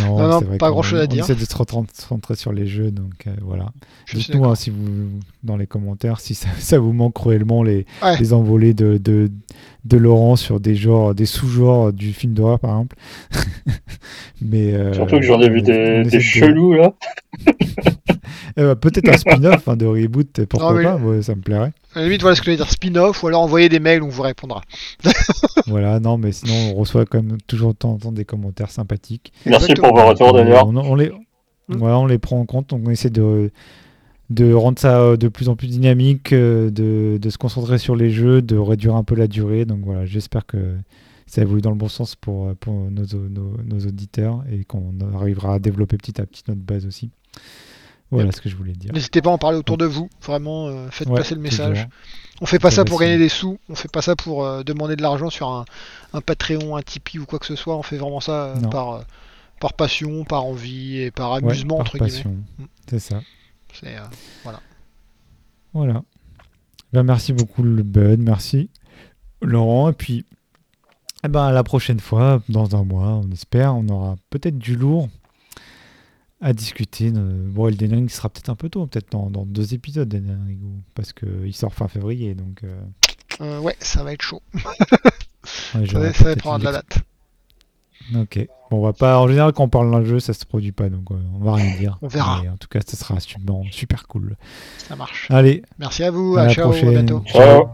[0.03, 1.23] Non, Non, non, c'est vrai pas qu'on- grand-chose à on dire.
[1.23, 3.68] essaie de se recentrer sur les jeux, donc euh, voilà.
[4.05, 5.10] Je Dites-nous hein, si vous,
[5.43, 8.18] dans les commentaires si ça, ça vous manque cruellement les, Ouais.
[8.19, 9.30] les envolées de, de,
[9.85, 12.95] de Laurent sur des genres, des sous-genres du film d'horreur par exemple.
[14.41, 16.93] Mais euh, surtout que j'en ai vu on- des, on des de- chelous là.
[18.55, 21.73] Ben, Peut-être un spin-off hein, de reboot, pourquoi Non, mais- pas, ouais, ça me plairait.
[21.95, 24.03] À la limite, voilà ce que je voulais dire spin-off ou alors envoyer des mails,
[24.03, 24.61] on vous répondra.
[25.68, 28.69] Voilà, non, mais sinon on reçoit quand même toujours de temps en temps des commentaires
[28.72, 29.31] sympathiques.
[29.45, 29.89] Merci Exactement.
[29.89, 30.68] pour vos retours Et d'ailleurs.
[30.68, 31.11] On, on les,
[31.69, 31.81] Mm.
[31.81, 33.49] ouais, on les prend en compte, donc on essaie de,
[34.30, 37.95] de rendre ça euh, de plus en plus dynamique, euh, de, de se concentrer sur
[37.95, 39.64] les jeux, de réduire un peu la durée.
[39.64, 40.57] Donc voilà, j'espère que
[41.34, 44.93] ça évolue dans le bon sens pour, euh, pour nos, nos, nos auditeurs et qu'on
[45.15, 47.10] arrivera à développer petit à petit notre base aussi.
[48.11, 48.93] Voilà ce que je voulais dire.
[48.93, 50.07] N'hésitez pas à en parler autour de vous.
[50.22, 51.77] Vraiment, euh, faites Ouais, passer le message.
[51.77, 51.89] toujours.
[52.41, 53.57] On fait pas ça pour gagner des sous.
[53.69, 55.65] On fait pas ça pour euh, demander de l'argent sur un,
[56.14, 57.76] un Patreon, un Tipeee ou quoi que ce soit.
[57.76, 59.03] On fait vraiment ça euh, par,
[59.60, 62.11] par passion, par envie et par Ouais, amusement par entre guillemets.
[62.11, 62.31] passion.
[62.60, 62.64] Mm.
[62.88, 63.22] C'est ça.
[63.84, 63.99] Euh,
[65.73, 66.03] Voilà.
[66.91, 68.69] Ben, merci beaucoup le Bud, merci
[69.41, 69.89] Laurent.
[69.89, 70.23] Et puis,
[71.23, 75.07] eh ben, la prochaine fois, dans un mois, on espère, on aura peut-être du lourd
[76.41, 77.11] à discuter.
[77.11, 80.21] Bon, Elden Ring sera peut-être un peu tôt, peut-être dans, deux épisodes
[80.93, 82.35] parce qu'il sort fin février.
[82.35, 82.81] Donc, euh.
[83.41, 84.41] Euh, ouais, ça va être chaud.
[85.43, 86.99] ça, va, prendre de la date.
[88.15, 88.45] Ok.
[88.69, 89.17] Bon, on va pas.
[89.17, 91.53] En général, quand on parle d'un jeu, ça se produit pas, donc euh, on va
[91.53, 91.97] rien dire.
[92.01, 92.41] On verra.
[92.41, 94.35] en tout cas, ça sera super, super cool.
[94.77, 95.31] Ça marche.
[95.31, 95.63] Allez.
[95.79, 96.35] Merci à vous.
[96.37, 96.73] À, ciao.
[96.73, 97.23] À bientôt.
[97.25, 97.71] Ciao.